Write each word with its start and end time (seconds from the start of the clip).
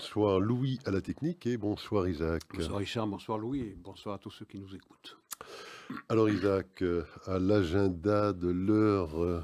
Bonsoir 0.00 0.40
Louis 0.40 0.78
à 0.86 0.90
la 0.90 1.02
technique 1.02 1.46
et 1.46 1.58
bonsoir 1.58 2.08
Isaac. 2.08 2.42
Bonsoir 2.54 2.78
Richard, 2.78 3.06
bonsoir 3.06 3.36
Louis 3.36 3.60
et 3.60 3.76
bonsoir 3.76 4.14
à 4.14 4.18
tous 4.18 4.30
ceux 4.30 4.46
qui 4.46 4.58
nous 4.58 4.74
écoutent. 4.74 5.18
Alors 6.08 6.30
Isaac, 6.30 6.80
euh, 6.80 7.04
à 7.26 7.38
l'agenda 7.38 8.32
de 8.32 8.48
l'heure 8.48 9.22
euh, 9.22 9.42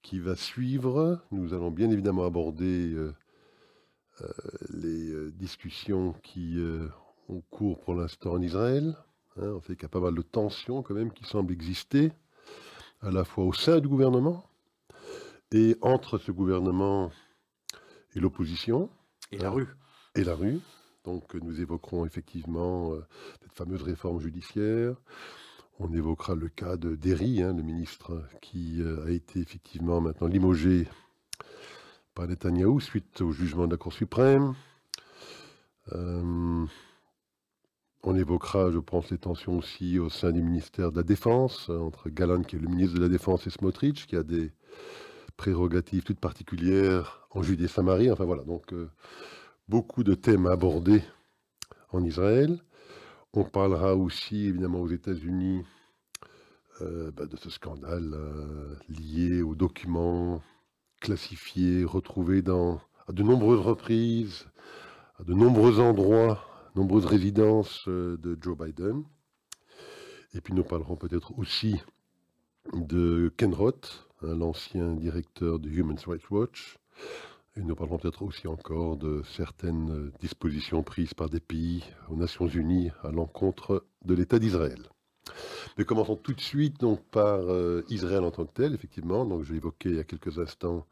qui 0.00 0.20
va 0.20 0.36
suivre, 0.36 1.20
nous 1.32 1.52
allons 1.52 1.70
bien 1.70 1.90
évidemment 1.90 2.24
aborder 2.24 2.94
euh, 2.94 3.12
les 4.70 5.30
discussions 5.32 6.14
qui 6.22 6.58
ont 7.28 7.42
cours 7.50 7.78
pour 7.80 7.94
l'instant 7.94 8.32
en 8.32 8.40
Israël. 8.40 8.96
Hein. 9.36 9.52
on 9.54 9.60
fait 9.60 9.74
qu'il 9.74 9.82
y 9.82 9.86
a 9.86 9.90
pas 9.90 10.00
mal 10.00 10.14
de 10.14 10.22
tensions 10.22 10.82
quand 10.82 10.94
même 10.94 11.12
qui 11.12 11.24
semblent 11.24 11.52
exister, 11.52 12.10
à 13.02 13.10
la 13.10 13.22
fois 13.22 13.44
au 13.44 13.52
sein 13.52 13.80
du 13.80 13.88
gouvernement 13.88 14.46
et 15.52 15.76
entre 15.82 16.16
ce 16.16 16.32
gouvernement 16.32 17.12
et 18.14 18.20
l'opposition. 18.20 18.88
Et 19.30 19.38
la 19.38 19.50
rue. 19.50 19.68
Et 20.14 20.24
la 20.24 20.34
rue. 20.34 20.60
Donc 21.04 21.34
nous 21.34 21.60
évoquerons 21.60 22.06
effectivement 22.06 22.92
euh, 22.92 23.06
cette 23.42 23.52
fameuse 23.52 23.82
réforme 23.82 24.20
judiciaire. 24.20 24.94
On 25.78 25.92
évoquera 25.92 26.34
le 26.34 26.48
cas 26.48 26.76
de 26.76 26.96
Derry, 26.96 27.42
hein, 27.42 27.54
le 27.54 27.62
ministre 27.62 28.24
qui 28.40 28.82
euh, 28.82 29.06
a 29.06 29.10
été 29.10 29.40
effectivement 29.40 30.00
maintenant 30.00 30.26
limogé 30.26 30.88
par 32.14 32.26
Netanyahou 32.26 32.80
suite 32.80 33.20
au 33.20 33.30
jugement 33.30 33.66
de 33.66 33.72
la 33.72 33.76
Cour 33.76 33.92
suprême. 33.92 34.54
Euh, 35.92 36.66
on 38.02 38.14
évoquera, 38.16 38.70
je 38.70 38.78
pense, 38.78 39.10
les 39.10 39.18
tensions 39.18 39.58
aussi 39.58 39.98
au 39.98 40.08
sein 40.08 40.32
du 40.32 40.42
ministère 40.42 40.90
de 40.90 40.96
la 40.96 41.02
Défense, 41.02 41.68
entre 41.68 42.08
Galan, 42.08 42.42
qui 42.42 42.56
est 42.56 42.60
le 42.60 42.68
ministre 42.68 42.96
de 42.96 43.02
la 43.02 43.08
Défense, 43.08 43.46
et 43.46 43.50
Smotrich, 43.50 44.06
qui 44.06 44.16
a 44.16 44.22
des 44.22 44.52
prérogatives 45.38 46.02
toutes 46.02 46.20
particulières 46.20 47.26
en 47.30 47.42
Judée-Samarie. 47.42 48.10
Enfin 48.10 48.24
voilà, 48.24 48.42
donc 48.42 48.74
euh, 48.74 48.90
beaucoup 49.68 50.04
de 50.04 50.14
thèmes 50.14 50.46
abordés 50.46 51.02
en 51.90 52.04
Israël. 52.04 52.60
On 53.32 53.44
parlera 53.44 53.94
aussi 53.94 54.46
évidemment 54.46 54.80
aux 54.80 54.88
États-Unis 54.88 55.64
euh, 56.82 57.12
bah, 57.12 57.26
de 57.26 57.36
ce 57.36 57.50
scandale 57.50 58.12
euh, 58.14 58.74
lié 58.88 59.40
aux 59.40 59.54
documents 59.54 60.42
classifiés, 61.00 61.84
retrouvés 61.84 62.42
dans, 62.42 62.80
à 63.06 63.12
de 63.12 63.22
nombreuses 63.22 63.60
reprises, 63.60 64.46
à 65.20 65.22
de 65.22 65.34
nombreux 65.34 65.78
endroits, 65.78 66.44
nombreuses 66.74 67.06
résidences 67.06 67.88
de 67.88 68.36
Joe 68.40 68.58
Biden. 68.58 69.04
Et 70.34 70.40
puis 70.40 70.52
nous 70.52 70.64
parlerons 70.64 70.96
peut-être 70.96 71.38
aussi 71.38 71.80
de 72.74 73.32
Ken 73.36 73.54
Roth, 73.54 74.07
l'ancien 74.22 74.92
directeur 74.94 75.58
de 75.58 75.68
Human 75.68 75.96
Rights 76.06 76.30
Watch. 76.30 76.78
Et 77.56 77.62
nous 77.62 77.74
parlons 77.74 77.98
peut-être 77.98 78.22
aussi 78.22 78.46
encore 78.46 78.96
de 78.96 79.22
certaines 79.36 80.12
dispositions 80.20 80.82
prises 80.82 81.14
par 81.14 81.28
des 81.28 81.40
pays 81.40 81.82
aux 82.08 82.16
Nations 82.16 82.46
Unies 82.46 82.90
à 83.02 83.10
l'encontre 83.10 83.84
de 84.04 84.14
l'État 84.14 84.38
d'Israël. 84.38 84.88
Mais 85.76 85.84
commençons 85.84 86.16
tout 86.16 86.34
de 86.34 86.40
suite 86.40 86.80
donc 86.80 87.02
par 87.10 87.40
euh, 87.40 87.84
Israël 87.88 88.24
en 88.24 88.30
tant 88.30 88.44
que 88.44 88.52
tel, 88.52 88.74
effectivement. 88.74 89.24
Donc 89.24 89.42
j'ai 89.44 89.56
évoqué 89.56 89.90
il 89.90 89.96
y 89.96 90.00
a 90.00 90.04
quelques 90.04 90.38
instants 90.38 90.86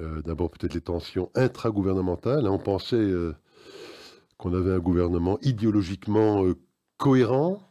euh, 0.00 0.22
d'abord 0.22 0.50
peut-être 0.50 0.74
les 0.74 0.80
tensions 0.80 1.30
intragouvernementales. 1.34 2.48
On 2.48 2.58
pensait 2.58 2.96
euh, 2.96 3.34
qu'on 4.38 4.54
avait 4.54 4.72
un 4.72 4.78
gouvernement 4.78 5.38
idéologiquement 5.42 6.44
cohérent, 6.96 7.62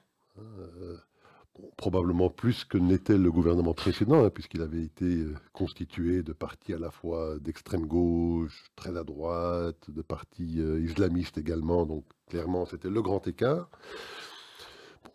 probablement 1.78 2.30
plus 2.30 2.66
que 2.66 2.78
n'était 2.78 3.18
le 3.18 3.32
gouvernement 3.32 3.74
précédent, 3.74 4.24
hein, 4.24 4.30
puisqu'il 4.30 4.62
avait 4.62 4.84
été 4.84 5.06
euh, 5.06 5.36
constitué 5.54 6.24
de 6.24 6.34
partis 6.34 6.74
à 6.74 6.80
la 6.80 6.92
fois 6.92 7.38
d'extrême 7.40 7.86
gauche, 7.86 8.72
très 8.76 8.98
à 8.98 9.04
droite, 9.04 9.90
de 9.90 10.02
partis 10.02 10.60
euh, 10.60 10.82
islamistes 10.82 11.38
également, 11.38 11.86
donc 11.86 12.06
clairement 12.30 12.66
c'était 12.66 12.90
le 12.90 13.02
grand 13.02 13.26
écart. 13.28 13.70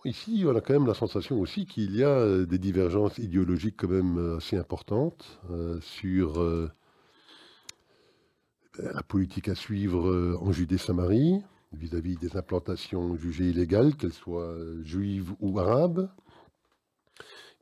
ici, 0.04 0.44
on 0.46 0.54
a 0.54 0.60
quand 0.60 0.75
même 0.75 0.86
la 0.86 0.94
sensation 0.94 1.41
aussi 1.41 1.66
qu'il 1.66 1.96
y 1.96 2.04
a 2.04 2.08
euh, 2.08 2.46
des 2.46 2.58
divergences 2.58 3.19
idéologiques 3.19 3.76
quand 3.78 3.88
même 3.88 4.36
assez 4.36 4.56
importantes 4.56 5.41
sur 5.80 6.42
la 8.78 9.02
politique 9.02 9.48
à 9.48 9.54
suivre 9.54 10.36
en 10.41 10.52
Judée-Samarie 10.52 11.42
vis-à-vis 11.72 12.16
des 12.16 12.36
implantations 12.36 13.16
jugées 13.16 13.48
illégales, 13.48 13.96
qu'elles 13.96 14.12
soient 14.12 14.54
juives 14.82 15.32
ou 15.41 15.58
arabes 15.58 16.08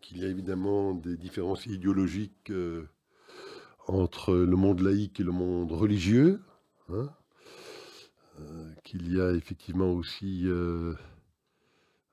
qu'il 0.04 0.18
y 0.18 0.24
a 0.24 0.28
évidemment 0.28 0.92
des 0.92 1.16
différences 1.16 1.66
idéologiques 1.66 2.50
euh, 2.50 2.86
entre 3.86 4.34
le 4.34 4.56
monde 4.56 4.80
laïque 4.80 5.20
et 5.20 5.22
le 5.22 5.32
monde 5.32 5.72
religieux, 5.72 6.40
hein. 6.90 7.08
euh, 8.40 8.70
qu'il 8.84 9.14
y 9.14 9.20
a 9.20 9.32
effectivement 9.32 9.92
aussi 9.92 10.42
euh, 10.46 10.94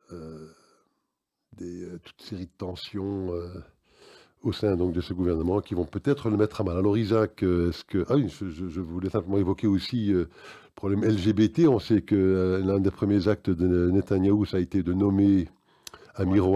toute 0.10 2.22
série 2.22 2.46
de 2.46 2.52
tensions 2.58 3.30
au 4.42 4.52
sein 4.52 4.76
donc, 4.76 4.94
de 4.94 5.02
ce 5.02 5.14
gouvernement 5.14 5.62
qui 5.62 5.74
vont 5.74 5.86
peut-être 5.86 6.30
le 6.30 6.38
mettre 6.38 6.62
à 6.62 6.64
mal. 6.64 6.78
Alors 6.78 6.98
Isaac, 6.98 7.44
est-ce 7.44 7.86
que... 7.86 8.06
Ah 8.10 8.16
oui, 8.16 8.28
je, 8.30 8.82
voulais 8.82 9.10
simplement 9.10 9.38
évoquer 9.38 9.68
aussi 9.68 10.08
le 10.08 10.30
problème 10.76 11.04
LGBT. 11.04 11.68
On 11.68 11.80
sait 11.80 12.02
que 12.02 12.62
l'un 12.66 12.80
des 12.80 12.92
premiers 12.92 13.28
actes 13.28 13.50
de 13.50 13.90
Netanyahou, 13.92 14.46
ça 14.46 14.58
a 14.58 14.60
été 14.60 14.84
de 14.84 14.94
nommer 14.94 15.48
Amir 16.16 16.48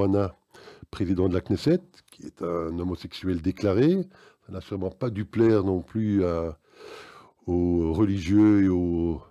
président 0.91 1.27
de 1.27 1.33
la 1.33 1.41
Knesset, 1.41 1.81
qui 2.11 2.25
est 2.25 2.41
un 2.41 2.77
homosexuel 2.79 3.41
déclaré. 3.41 4.07
Ça 4.45 4.53
n'a 4.53 4.61
sûrement 4.61 4.91
pas 4.91 5.09
dû 5.09 5.25
plaire 5.25 5.63
non 5.63 5.81
plus 5.81 6.23
aux 7.47 7.93
religieux 7.93 8.63
et 8.63 8.69
aux, 8.69 9.21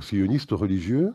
sionistes 0.00 0.50
religieux. 0.50 1.12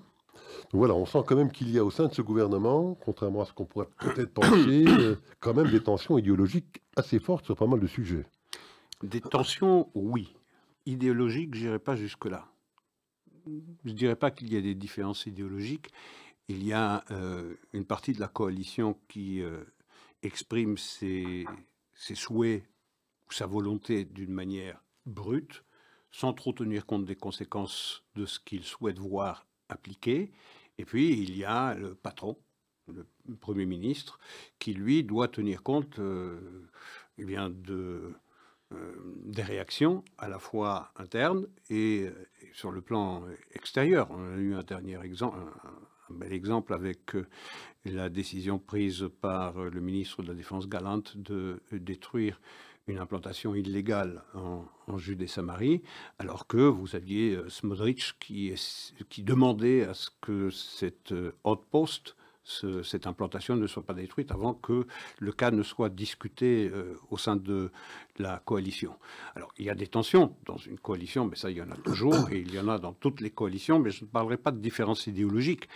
Donc 0.72 0.80
voilà, 0.80 0.94
on 0.94 1.06
sent 1.06 1.20
quand 1.26 1.36
même 1.36 1.52
qu'il 1.52 1.70
y 1.70 1.80
a 1.80 1.84
au 1.84 1.90
sein 1.90 2.08
de 2.08 2.14
ce 2.14 2.22
gouvernement, 2.22 2.96
contrairement 2.96 3.42
à 3.42 3.46
ce 3.46 3.54
qu'on 3.54 3.66
pourrait 3.66 3.90
peut-être 4.00 4.34
penser, 4.34 4.86
euh, 4.88 5.16
quand 5.40 5.54
même 5.54 5.70
des 5.70 5.82
tensions 5.82 6.18
idéologiques 6.18 6.82
assez 6.96 7.20
fortes 7.20 7.46
sur 7.46 7.56
pas 7.56 7.66
mal 7.66 7.80
de 7.80 7.88
sujets. 7.88 8.26
Des 9.04 9.22
tensions, 9.22 9.90
oui. 9.96 10.36
Idéologiques, 10.86 11.56
je 11.56 11.66
n'irai 11.66 11.80
pas 11.80 11.96
jusque-là. 11.96 12.46
Je 13.48 13.90
ne 13.90 13.96
dirais 13.96 14.16
pas 14.16 14.32
qu'il 14.32 14.54
y 14.54 14.58
a 14.58 14.62
des 14.62 14.76
différences 14.76 15.26
idéologiques 15.26 15.90
il 16.50 16.64
y 16.64 16.74
a 16.74 17.06
euh, 17.12 17.54
une 17.74 17.86
partie 17.86 18.12
de 18.12 18.20
la 18.20 18.28
coalition 18.28 19.00
qui 19.08 19.42
euh, 19.42 19.64
exprime 20.24 20.78
ses, 20.78 21.46
souhaits 21.94 22.64
ou 23.30 23.32
sa 23.32 23.46
volonté 23.46 24.04
d'une 24.04 24.34
manière 24.34 24.82
brute, 25.06 25.64
sans 26.12 26.34
trop 26.34 26.52
tenir 26.52 26.88
compte 26.88 27.06
des 27.06 27.16
conséquences 27.16 28.04
de 28.16 28.26
ce 28.26 28.40
qu'il 28.40 28.64
souhaite 28.64 28.98
voir 28.98 29.46
appliqué. 29.70 30.32
Et 30.80 30.86
puis, 30.86 31.12
il 31.12 31.38
y 31.38 31.46
a 31.46 31.76
le 31.76 31.94
patron, 31.94 32.36
le 32.88 33.06
Premier 33.40 33.68
ministre, 33.68 34.20
qui, 34.58 34.74
lui, 34.74 35.04
doit 35.04 35.28
tenir 35.28 35.62
compte 35.62 36.00
euh, 36.00 36.68
eh 37.20 37.26
des 39.26 39.44
réactions 39.44 40.04
à 40.18 40.30
la 40.30 40.40
fois 40.40 40.92
internes 40.96 41.48
et, 41.70 42.10
sur 42.54 42.72
le 42.72 42.82
plan 42.82 43.24
extérieur. 43.52 44.10
On 44.10 44.34
a 44.34 44.38
eu 44.38 44.56
un 44.56 44.64
dernier 44.64 45.00
exemple, 45.04 45.38
bel 46.14 46.34
exemple 46.34 46.74
avec 46.74 47.16
euh, 47.16 47.28
la 47.86 48.10
décision 48.10 48.60
prise 48.60 49.10
par 49.22 49.58
euh, 49.58 49.70
le 49.70 49.82
ministre 49.82 50.24
de 50.24 50.30
la 50.30 50.34
Défense 50.34 50.68
galante 50.68 51.18
de 51.18 51.62
détruire 51.72 52.40
une 52.88 52.98
implantation 52.98 53.54
illégale 53.54 54.24
en, 54.34 54.66
Judée-Samarie, 54.98 55.84
alors 56.18 56.48
que 56.48 56.58
vous 56.58 56.96
aviez 56.96 57.36
euh, 57.36 57.48
Smodrich 57.50 58.16
qui, 58.20 58.54
qui 59.10 59.24
demandait 59.24 59.84
à 59.84 59.94
ce 59.94 60.10
que 60.22 60.50
cette 60.50 61.14
outpost 61.44 62.16
cette 62.84 63.08
implantation 63.08 63.56
ne 63.56 63.68
soit 63.68 63.86
pas 63.86 63.94
détruite 63.94 64.32
avant 64.32 64.54
que 64.54 64.88
le 65.20 65.32
cas 65.32 65.52
ne 65.52 65.64
soit 65.64 65.90
discuté 65.90 66.70
euh, 66.74 66.96
au 67.10 67.18
sein 67.18 67.36
de 67.36 67.72
la 68.18 68.42
coalition. 68.44 68.96
Alors, 69.36 69.54
il 69.58 69.66
y 69.66 69.70
a 69.70 69.76
des 69.76 69.88
tensions 69.88 70.36
dans 70.46 70.58
une 70.58 70.80
coalition, 70.80 71.26
mais 71.26 71.36
ça, 71.36 71.52
il 71.52 71.58
y 71.58 71.62
en 71.62 71.72
a 71.72 71.78
toujours, 71.78 72.30
et 72.32 72.40
il 72.40 72.54
y 72.54 72.60
en 72.60 72.68
a 72.68 72.80
dans 72.80 72.94
toutes 72.94 73.22
les 73.22 73.30
coalitions, 73.30 73.80
mais 73.80 73.92
je 73.92 74.04
ne 74.04 74.10
parlerai 74.10 74.38
pas 74.38 74.52
de 74.52 74.60
différence 74.60 75.08
idéologique. 75.08 75.70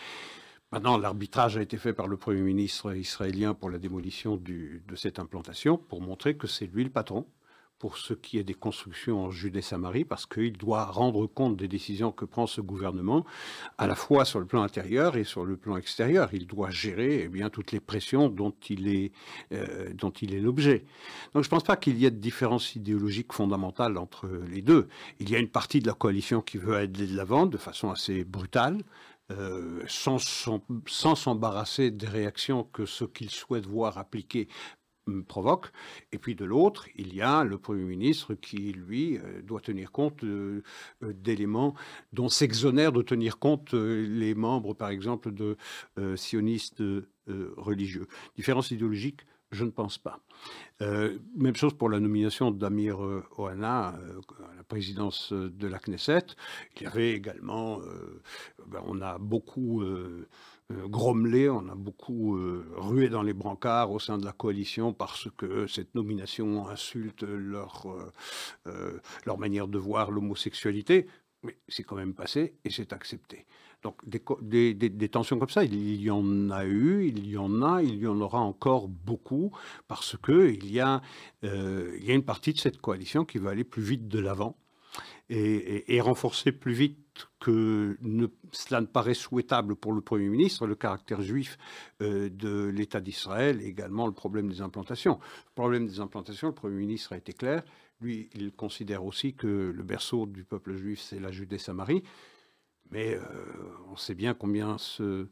Maintenant, 0.71 0.97
l'arbitrage 0.97 1.57
a 1.57 1.61
été 1.61 1.77
fait 1.77 1.93
par 1.93 2.07
le 2.07 2.17
Premier 2.17 2.41
ministre 2.41 2.95
israélien 2.95 3.53
pour 3.53 3.69
la 3.69 3.77
démolition 3.77 4.37
de 4.37 4.95
cette 4.95 5.19
implantation, 5.19 5.77
pour 5.77 6.01
montrer 6.01 6.35
que 6.35 6.47
c'est 6.47 6.65
lui 6.65 6.83
le 6.83 6.89
patron, 6.89 7.27
pour 7.83 7.97
ce 7.97 8.13
qui 8.13 8.37
est 8.37 8.45
des 8.45 8.53
constructions 8.53 9.25
en 9.25 9.29
Judée-Samarie, 9.29 10.05
parce 10.05 10.25
qu'il 10.25 10.53
doit 10.53 10.85
rendre 10.85 11.27
compte 11.27 11.57
des 11.57 11.67
décisions 11.67 12.13
que 12.13 12.23
prend 12.23 12.47
ce 12.47 12.61
gouvernement, 12.61 13.25
à 13.77 13.87
la 13.87 13.95
fois 13.95 14.23
sur 14.23 14.39
le 14.39 14.45
plan 14.45 14.63
intérieur 14.63 15.17
et 15.17 15.25
sur 15.25 15.43
le 15.43 15.57
plan 15.57 15.75
extérieur. 15.75 16.29
Il 16.31 16.47
doit 16.47 16.69
gérer 16.69 17.23
eh 17.25 17.27
bien, 17.27 17.49
toutes 17.49 17.73
les 17.73 17.81
pressions 17.81 18.29
dont 18.29 18.53
il 18.69 18.87
est, 18.87 19.11
euh, 19.51 19.89
l'objet. 20.41 20.85
Donc 21.33 21.43
je 21.43 21.49
ne 21.49 21.49
pense 21.49 21.63
pas 21.63 21.75
qu'il 21.75 21.97
y 21.97 22.05
ait 22.05 22.11
de 22.11 22.15
différence 22.15 22.73
idéologique 22.77 23.33
fondamentale 23.33 23.97
entre 23.97 24.29
les 24.49 24.61
deux. 24.61 24.87
Il 25.19 25.29
y 25.29 25.35
a 25.35 25.39
une 25.39 25.49
partie 25.49 25.81
de 25.81 25.87
la 25.87 25.93
coalition 25.93 26.39
qui 26.39 26.59
veut 26.59 26.75
aller 26.77 26.87
de 26.87 27.17
l'avant 27.17 27.47
de 27.47 27.57
façon 27.57 27.91
assez 27.91 28.23
brutale, 28.23 28.77
euh, 29.31 29.83
sans 29.87 31.15
s'embarrasser 31.15 31.91
des 31.91 32.07
réactions 32.07 32.63
que 32.63 32.85
ce 32.85 33.03
qu'il 33.03 33.29
souhaite 33.29 33.65
voir 33.65 33.97
appliquées 33.97 34.47
provoque. 35.27 35.71
Et 36.11 36.17
puis 36.17 36.35
de 36.35 36.45
l'autre, 36.45 36.87
il 36.95 37.13
y 37.13 37.21
a 37.21 37.43
le 37.43 37.57
Premier 37.57 37.83
ministre 37.83 38.33
qui, 38.35 38.71
lui, 38.73 39.17
euh, 39.17 39.41
doit 39.41 39.61
tenir 39.61 39.91
compte 39.91 40.23
euh, 40.23 40.63
d'éléments 41.01 41.75
dont 42.13 42.29
s'exonèrent 42.29 42.91
de 42.91 43.01
tenir 43.01 43.39
compte 43.39 43.73
les 43.73 44.35
membres, 44.35 44.73
par 44.73 44.89
exemple, 44.89 45.31
de 45.31 45.57
sionistes 46.15 46.83
religieux. 47.57 48.07
Différence 48.35 48.71
idéologique 48.71 49.21
je 49.51 49.65
ne 49.65 49.69
pense 49.69 49.99
pas. 49.99 50.19
même 50.79 51.55
chose 51.55 51.75
pour 51.75 51.87
la 51.87 51.99
nomination 51.99 52.49
d'Amir 52.49 52.99
Ohana 53.37 53.89
à 53.89 54.55
la 54.57 54.63
présidence 54.63 55.31
de 55.31 55.67
la 55.67 55.77
Knesset. 55.77 56.25
Il 56.75 56.83
y 56.83 56.85
avait 56.87 57.11
également, 57.11 57.79
ben, 58.67 58.81
on 58.87 59.01
a 59.01 59.17
beaucoup 59.19 59.81
euh, 59.81 60.27
grommelé, 60.71 61.49
on 61.49 61.67
a 61.69 61.75
beaucoup 61.75 62.37
euh, 62.37 62.65
rué 62.77 63.09
dans 63.09 63.21
les 63.21 63.33
brancards 63.33 63.91
au 63.91 63.99
sein 63.99 64.17
de 64.17 64.25
la 64.25 64.31
coalition 64.31 64.93
parce 64.93 65.27
que 65.37 65.67
cette 65.67 65.95
nomination 65.95 66.67
insulte 66.67 67.23
leur, 67.23 67.85
euh, 68.67 68.99
leur 69.25 69.37
manière 69.37 69.67
de 69.67 69.77
voir 69.77 70.11
l'homosexualité. 70.11 71.07
Mais 71.43 71.57
c'est 71.67 71.83
quand 71.83 71.97
même 71.97 72.13
passé 72.13 72.55
et 72.63 72.69
c'est 72.69 72.93
accepté. 72.93 73.45
Donc 73.81 73.97
des, 74.07 75.09
tensions 75.09 75.37
comme 75.37 75.49
ça, 75.49 75.65
il 75.65 76.01
y 76.01 76.09
en 76.09 76.49
a 76.49 76.65
eu, 76.65 77.05
il 77.05 77.27
y 77.27 77.37
en 77.37 77.61
a, 77.61 77.83
il 77.83 77.99
y 77.99 78.07
en 78.07 78.21
aura 78.21 78.39
encore 78.39 78.87
beaucoup 78.87 79.51
parce 79.89 80.15
que 80.15 80.49
il 80.49 80.71
y 80.71 80.79
a, 80.79 81.01
y 81.43 81.47
a 82.11 82.13
une 82.13 82.23
partie 82.23 82.53
de 82.53 82.59
cette 82.59 82.79
coalition 82.79 83.25
qui 83.25 83.39
va 83.39 83.49
aller 83.49 83.65
plus 83.65 83.83
vite 83.83 84.07
de 84.07 84.19
l'avant 84.19 84.55
et, 85.29 86.01
renforcer 86.01 86.51
plus 86.51 86.73
vite 86.73 86.99
que 87.39 87.97
cela 88.51 88.81
ne 88.81 88.85
paraît 88.85 89.13
souhaitable 89.13 89.75
pour 89.75 89.93
le 89.93 90.01
Premier 90.01 90.29
ministre, 90.29 90.65
le 90.65 90.75
caractère 90.75 91.21
juif 91.21 91.57
euh, 92.01 92.29
de 92.29 92.65
l'État 92.65 93.01
d'Israël 93.01 93.61
également 93.61 94.07
le 94.07 94.13
problème 94.13 94.49
des 94.49 94.61
implantations. 94.61 95.19
Le 95.47 95.53
problème 95.55 95.87
des 95.87 95.99
implantations, 95.99 96.47
le 96.47 96.53
Premier 96.53 96.77
ministre 96.77 97.13
a 97.13 97.17
été 97.17 97.33
clair. 97.33 97.63
Lui, 98.01 98.29
il 98.33 98.51
considère 98.51 99.05
aussi 99.05 99.33
que 99.33 99.47
le 99.75 99.83
berceau 99.83 100.25
du 100.25 100.43
peuple 100.43 100.75
juif, 100.75 101.01
c'est 101.01 101.19
la 101.19 101.31
Judée-Samarie. 101.31 102.03
Mais 102.91 103.15
euh, 103.15 103.21
on 103.91 103.95
sait 103.95 104.15
bien 104.15 104.33
combien 104.33 104.77
ce, 104.77 105.03
euh, 105.03 105.27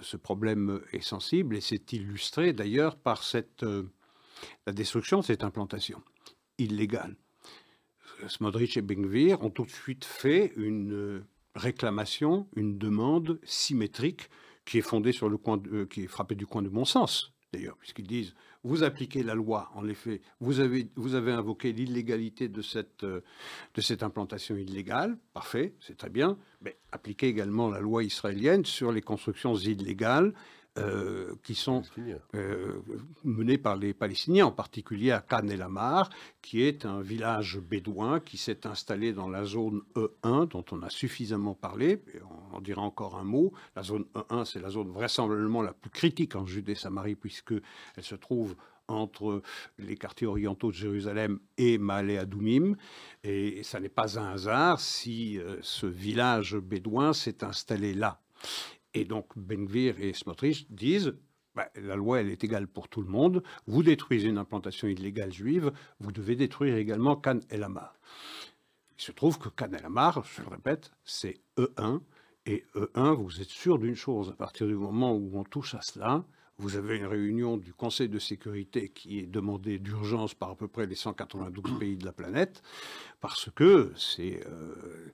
ce, 0.00 0.16
problème 0.16 0.80
est 0.92 1.02
sensible 1.02 1.56
et 1.56 1.60
c'est 1.60 1.92
illustré 1.92 2.52
d'ailleurs 2.52 2.96
par 2.96 3.22
cette, 3.22 3.64
la 4.66 4.72
destruction 4.72 5.20
de 5.20 5.24
cette 5.24 5.44
implantation 5.44 6.02
illégale. 6.58 7.16
Smodrich 8.28 8.76
et 8.76 8.82
Bengvir 8.82 9.42
ont 9.42 9.50
tout 9.50 9.64
de 9.64 9.70
suite 9.70 10.04
fait 10.04 10.52
une 10.56 10.92
euh, 10.92 11.24
réclamation, 11.54 12.48
une 12.56 12.78
demande 12.78 13.40
symétrique 13.44 14.30
qui 14.64 14.78
est 14.78 14.82
fondée 14.82 15.12
sur 15.12 15.28
le 15.28 15.36
coin, 15.36 15.60
euh, 15.72 15.86
qui 15.86 16.02
est 16.04 16.08
frappée 16.08 16.34
du 16.34 16.46
coin 16.46 16.62
de 16.62 16.68
bon 16.68 16.84
sens, 16.84 17.32
d'ailleurs, 17.52 17.76
puisqu'ils 17.76 18.06
disent 18.06 18.34
vous 18.64 18.82
appliquez 18.82 19.22
la 19.22 19.34
loi, 19.34 19.70
en 19.74 19.86
effet, 19.86 20.20
vous 20.40 20.58
avez, 20.58 20.90
vous 20.96 21.14
avez 21.14 21.30
invoqué 21.30 21.72
l'illégalité 21.72 22.48
de 22.48 22.62
cette, 22.62 23.04
euh, 23.04 23.20
de 23.74 23.80
cette 23.80 24.02
implantation 24.02 24.56
illégale, 24.56 25.16
parfait, 25.32 25.74
c'est 25.80 25.96
très 25.96 26.10
bien, 26.10 26.36
mais 26.60 26.76
appliquez 26.90 27.28
également 27.28 27.70
la 27.70 27.80
loi 27.80 28.02
israélienne 28.02 28.64
sur 28.64 28.90
les 28.90 29.02
constructions 29.02 29.54
illégales 29.54 30.34
euh, 30.78 31.34
qui 31.42 31.54
sont 31.54 31.82
euh, 32.34 32.80
menés 33.24 33.58
par 33.58 33.76
les 33.76 33.94
Palestiniens, 33.94 34.46
en 34.46 34.52
particulier 34.52 35.10
à 35.10 35.20
Khan 35.20 35.48
el 35.48 35.62
Amar, 35.62 36.10
qui 36.42 36.62
est 36.62 36.84
un 36.84 37.00
village 37.00 37.58
bédouin 37.58 38.20
qui 38.20 38.36
s'est 38.36 38.66
installé 38.66 39.12
dans 39.12 39.28
la 39.28 39.44
zone 39.44 39.82
E1, 39.94 40.48
dont 40.48 40.64
on 40.72 40.82
a 40.82 40.90
suffisamment 40.90 41.54
parlé, 41.54 42.02
et 42.14 42.20
on 42.52 42.56
en 42.56 42.60
dira 42.60 42.82
encore 42.82 43.16
un 43.16 43.24
mot. 43.24 43.52
La 43.74 43.82
zone 43.82 44.04
E1, 44.14 44.44
c'est 44.44 44.60
la 44.60 44.70
zone 44.70 44.90
vraisemblablement 44.90 45.62
la 45.62 45.72
plus 45.72 45.90
critique 45.90 46.36
en 46.36 46.44
Judée-Samarie, 46.44 47.16
puisqu'elle 47.16 47.62
se 48.00 48.14
trouve 48.14 48.54
entre 48.88 49.42
les 49.78 49.96
quartiers 49.96 50.26
orientaux 50.26 50.70
de 50.70 50.76
Jérusalem 50.76 51.38
et 51.58 51.78
Maalé 51.78 52.18
Adoumim. 52.18 52.76
Et 53.24 53.62
ça 53.62 53.80
n'est 53.80 53.88
pas 53.88 54.18
un 54.18 54.32
hasard 54.32 54.80
si 54.80 55.38
euh, 55.38 55.56
ce 55.62 55.86
village 55.86 56.56
bédouin 56.56 57.12
s'est 57.12 57.42
installé 57.42 57.94
là. 57.94 58.20
Et 58.96 59.04
donc 59.04 59.26
Benvir 59.36 60.00
et 60.00 60.14
Smotrich 60.14 60.66
disent 60.70 61.14
bah, 61.54 61.68
la 61.74 61.96
loi, 61.96 62.20
elle 62.20 62.30
est 62.30 62.42
égale 62.42 62.66
pour 62.66 62.88
tout 62.88 63.02
le 63.02 63.08
monde. 63.08 63.42
Vous 63.66 63.82
détruisez 63.82 64.28
une 64.28 64.38
implantation 64.38 64.88
illégale 64.88 65.34
juive, 65.34 65.70
vous 66.00 66.12
devez 66.12 66.34
détruire 66.34 66.76
également 66.76 67.14
Khan 67.14 67.40
El 67.50 67.62
Amar. 67.62 67.98
Il 68.98 69.02
se 69.02 69.12
trouve 69.12 69.38
que 69.38 69.50
Khan 69.50 69.72
El 69.74 69.84
Amar, 69.84 70.24
je 70.24 70.40
le 70.40 70.48
répète, 70.48 70.92
c'est 71.04 71.40
E1. 71.58 72.00
Et 72.46 72.64
E1, 72.74 73.14
vous 73.16 73.42
êtes 73.42 73.50
sûr 73.50 73.78
d'une 73.78 73.96
chose, 73.96 74.30
à 74.30 74.36
partir 74.36 74.66
du 74.66 74.74
moment 74.74 75.14
où 75.14 75.30
on 75.34 75.44
touche 75.44 75.74
à 75.74 75.82
cela, 75.82 76.24
vous 76.56 76.76
avez 76.76 76.96
une 76.96 77.06
réunion 77.06 77.58
du 77.58 77.74
Conseil 77.74 78.08
de 78.08 78.18
sécurité 78.18 78.88
qui 78.88 79.18
est 79.18 79.26
demandée 79.26 79.78
d'urgence 79.78 80.32
par 80.32 80.50
à 80.50 80.56
peu 80.56 80.68
près 80.68 80.86
les 80.86 80.94
192 80.94 81.78
pays 81.78 81.98
de 81.98 82.06
la 82.06 82.12
planète, 82.12 82.62
parce 83.20 83.50
que 83.54 83.92
c'est 83.94 84.40
euh, 84.46 85.12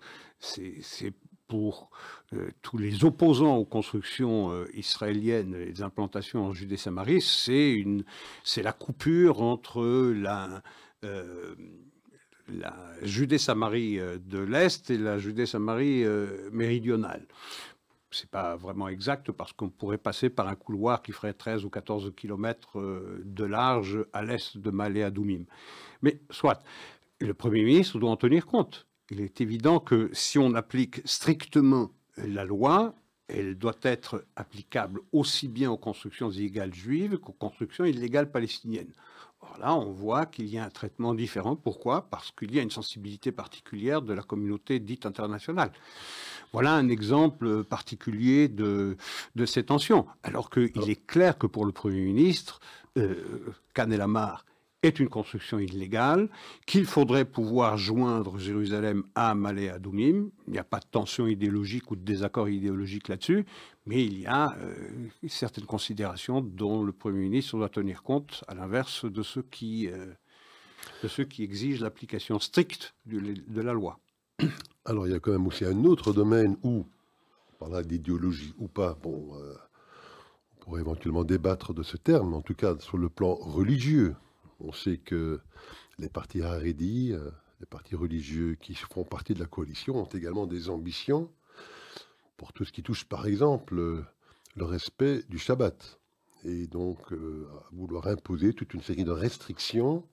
pour 1.52 1.90
euh, 2.32 2.48
tous 2.62 2.78
les 2.78 3.04
opposants 3.04 3.56
aux 3.56 3.66
constructions 3.66 4.50
euh, 4.52 4.64
israéliennes 4.72 5.54
et 5.54 5.66
les 5.66 5.82
implantations 5.82 6.46
en 6.46 6.54
Judée-Samarie, 6.54 7.20
c'est 7.20 7.84
c'est 8.42 8.62
la 8.62 8.72
coupure 8.72 9.42
entre 9.42 9.84
la, 10.14 10.62
euh, 11.04 11.54
Judée-Samarie 13.02 13.98
de 13.98 14.38
l'Est 14.38 14.88
et 14.88 14.96
la 14.96 15.18
Judée-Samarie 15.18 16.06
méridionale. 16.50 17.26
C'est 18.10 18.30
pas 18.30 18.56
vraiment 18.56 18.88
exact 18.88 19.30
parce 19.30 19.52
qu'on 19.52 19.68
pourrait 19.68 19.98
passer 19.98 20.30
par 20.30 20.48
un 20.48 20.54
couloir 20.54 21.02
qui 21.02 21.12
ferait 21.12 21.34
13 21.34 21.66
ou 21.66 21.70
14 21.70 22.14
kilomètres 22.16 22.80
de 23.22 23.44
large 23.44 24.04
à 24.14 24.22
l'est 24.22 24.56
de 24.56 24.70
Malé 24.70 25.02
Adoumim. 25.02 25.44
Mais 26.00 26.18
soit, 26.30 26.62
le 27.20 27.34
Premier 27.34 27.62
ministre 27.62 27.98
doit 27.98 28.10
en 28.10 28.16
tenir 28.16 28.46
compte 28.46 28.86
il 29.12 29.20
est 29.20 29.42
évident 29.42 29.78
que 29.78 30.08
si 30.14 30.38
on 30.38 30.54
applique 30.54 31.02
strictement 31.04 31.90
la 32.16 32.46
loi, 32.46 32.94
elle 33.28 33.56
doit 33.56 33.76
être 33.82 34.24
applicable 34.36 35.00
aussi 35.12 35.48
bien 35.48 35.70
aux 35.70 35.76
constructions 35.76 36.30
illégales 36.30 36.74
juives 36.74 37.18
qu'aux 37.18 37.32
constructions 37.32 37.84
illégales 37.84 38.30
palestiniennes. 38.30 38.92
Or 39.40 39.58
là, 39.58 39.74
on 39.74 39.92
voit 39.92 40.24
qu'il 40.24 40.46
y 40.46 40.56
a 40.56 40.64
un 40.64 40.70
traitement 40.70 41.14
différent. 41.14 41.56
Pourquoi? 41.56 42.08
Parce 42.08 42.30
qu'il 42.30 42.54
y 42.54 42.58
a 42.58 42.62
une 42.62 42.70
sensibilité 42.70 43.32
particulière 43.32 44.00
de 44.00 44.14
la 44.14 44.22
communauté 44.22 44.78
dite 44.80 45.04
internationale. 45.04 45.72
Voilà 46.52 46.74
un 46.74 46.88
exemple 46.88 47.64
particulier 47.64 48.48
de, 48.48 48.96
de 49.36 49.46
ces 49.46 49.64
tensions. 49.64 50.06
Alors 50.22 50.48
qu'il 50.48 50.88
est 50.88 51.06
clair 51.06 51.36
que 51.36 51.46
pour 51.46 51.66
le 51.66 51.72
Premier 51.72 52.00
ministre, 52.00 52.60
euh, 52.96 53.52
Kanelamar 53.74 54.46
est 54.82 54.98
une 54.98 55.08
construction 55.08 55.58
illégale, 55.58 56.28
qu'il 56.66 56.86
faudrait 56.86 57.24
pouvoir 57.24 57.78
joindre 57.78 58.38
Jérusalem 58.38 59.04
à 59.14 59.34
Malé 59.34 59.68
Adoumim. 59.68 60.30
Il 60.46 60.52
n'y 60.52 60.58
a 60.58 60.64
pas 60.64 60.80
de 60.80 60.86
tension 60.90 61.26
idéologique 61.26 61.90
ou 61.90 61.96
de 61.96 62.04
désaccord 62.04 62.48
idéologique 62.48 63.08
là-dessus, 63.08 63.46
mais 63.86 64.04
il 64.04 64.20
y 64.20 64.26
a 64.26 64.56
euh, 64.58 65.08
certaines 65.28 65.66
considérations 65.66 66.40
dont 66.40 66.82
le 66.82 66.92
Premier 66.92 67.20
ministre 67.20 67.56
doit 67.56 67.68
tenir 67.68 68.02
compte, 68.02 68.42
à 68.48 68.54
l'inverse 68.54 69.04
de 69.04 69.22
ceux 69.22 69.42
qui, 69.42 69.88
euh, 69.88 71.24
qui 71.28 71.44
exigent 71.44 71.82
l'application 71.82 72.40
stricte 72.40 72.94
de, 73.06 73.60
la 73.60 73.72
loi. 73.72 74.00
Alors 74.84 75.06
il 75.06 75.12
y 75.12 75.16
a 75.16 75.20
quand 75.20 75.32
même 75.32 75.46
aussi 75.46 75.64
un 75.64 75.84
autre 75.84 76.12
domaine 76.12 76.56
où, 76.64 76.84
on 77.52 77.58
parlera 77.58 77.84
d'idéologie 77.84 78.52
ou 78.58 78.66
pas, 78.66 78.98
bon, 79.00 79.30
euh, 79.36 79.54
on 80.56 80.64
pourrait 80.64 80.80
éventuellement 80.80 81.22
débattre 81.22 81.72
de 81.72 81.84
ce 81.84 81.96
terme, 81.96 82.34
en 82.34 82.42
tout 82.42 82.54
cas 82.54 82.76
sur 82.80 82.98
le 82.98 83.08
plan 83.08 83.34
religieux. 83.34 84.16
On 84.64 84.72
sait 84.72 84.98
que 84.98 85.40
les 85.98 86.08
partis 86.08 86.42
Haredi, 86.42 87.12
euh, 87.12 87.30
les 87.60 87.66
partis 87.66 87.96
religieux 87.96 88.56
qui 88.60 88.74
font 88.74 89.04
partie 89.04 89.34
de 89.34 89.40
la 89.40 89.46
coalition, 89.46 89.96
ont 89.96 90.06
également 90.06 90.46
des 90.46 90.70
ambitions 90.70 91.30
pour 92.36 92.52
tout 92.52 92.64
ce 92.64 92.72
qui 92.72 92.82
touche, 92.82 93.04
par 93.04 93.26
exemple, 93.26 93.74
le 93.74 94.64
respect 94.64 95.22
du 95.28 95.38
Shabbat. 95.38 96.00
Et 96.44 96.66
donc, 96.66 97.12
euh, 97.12 97.46
à 97.60 97.74
vouloir 97.74 98.06
imposer 98.06 98.52
toute 98.52 98.74
une 98.74 98.82
série 98.82 99.04
de 99.04 99.10
restrictions 99.10 100.04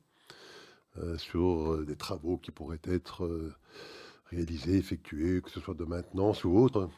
euh, 0.97 1.17
sur 1.17 1.85
des 1.85 1.95
travaux 1.95 2.37
qui 2.37 2.51
pourraient 2.51 2.81
être 2.83 3.51
réalisés, 4.31 4.77
effectués, 4.77 5.41
que 5.41 5.49
ce 5.49 5.59
soit 5.59 5.75
de 5.75 5.85
maintenance 5.85 6.43
ou 6.43 6.57
autre, 6.57 6.89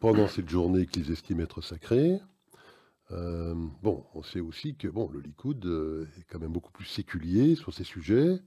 pendant 0.00 0.26
cette 0.28 0.48
journée 0.48 0.86
qu'ils 0.86 1.12
estiment 1.12 1.42
être 1.42 1.60
sacrée. 1.60 2.20
Euh, 3.12 3.54
bon, 3.82 4.04
on 4.14 4.22
sait 4.22 4.40
aussi 4.40 4.74
que 4.74 4.88
bon, 4.88 5.10
le 5.12 5.20
Likoud 5.20 5.64
euh, 5.66 6.06
est 6.18 6.24
quand 6.30 6.38
même 6.38 6.52
beaucoup 6.52 6.72
plus 6.72 6.84
séculier 6.84 7.56
sur 7.56 7.72
ces 7.74 7.84
sujets. 7.84 8.40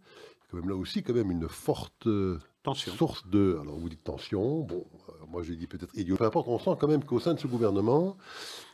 Quand 0.50 0.58
même 0.58 0.70
là 0.70 0.75
aussi 0.75 1.03
quand 1.03 1.13
même 1.13 1.32
une 1.32 1.50
forte 1.50 2.08
euh, 2.08 2.39
source 2.75 3.27
de. 3.27 3.58
Alors 3.62 3.77
vous 3.77 3.89
dites 3.89 4.03
tension. 4.03 4.62
Bon, 4.62 4.86
moi 5.27 5.43
j'ai 5.43 5.55
dit 5.55 5.67
peut-être 5.67 5.96
idiot. 5.98 6.15
Peu 6.15 6.25
importe. 6.25 6.48
On 6.48 6.60
sent 6.60 6.77
quand 6.79 6.88
même 6.88 7.03
qu'au 7.03 7.20
sein 7.20 7.34
de 7.34 7.39
ce 7.39 7.48
gouvernement, 7.48 8.17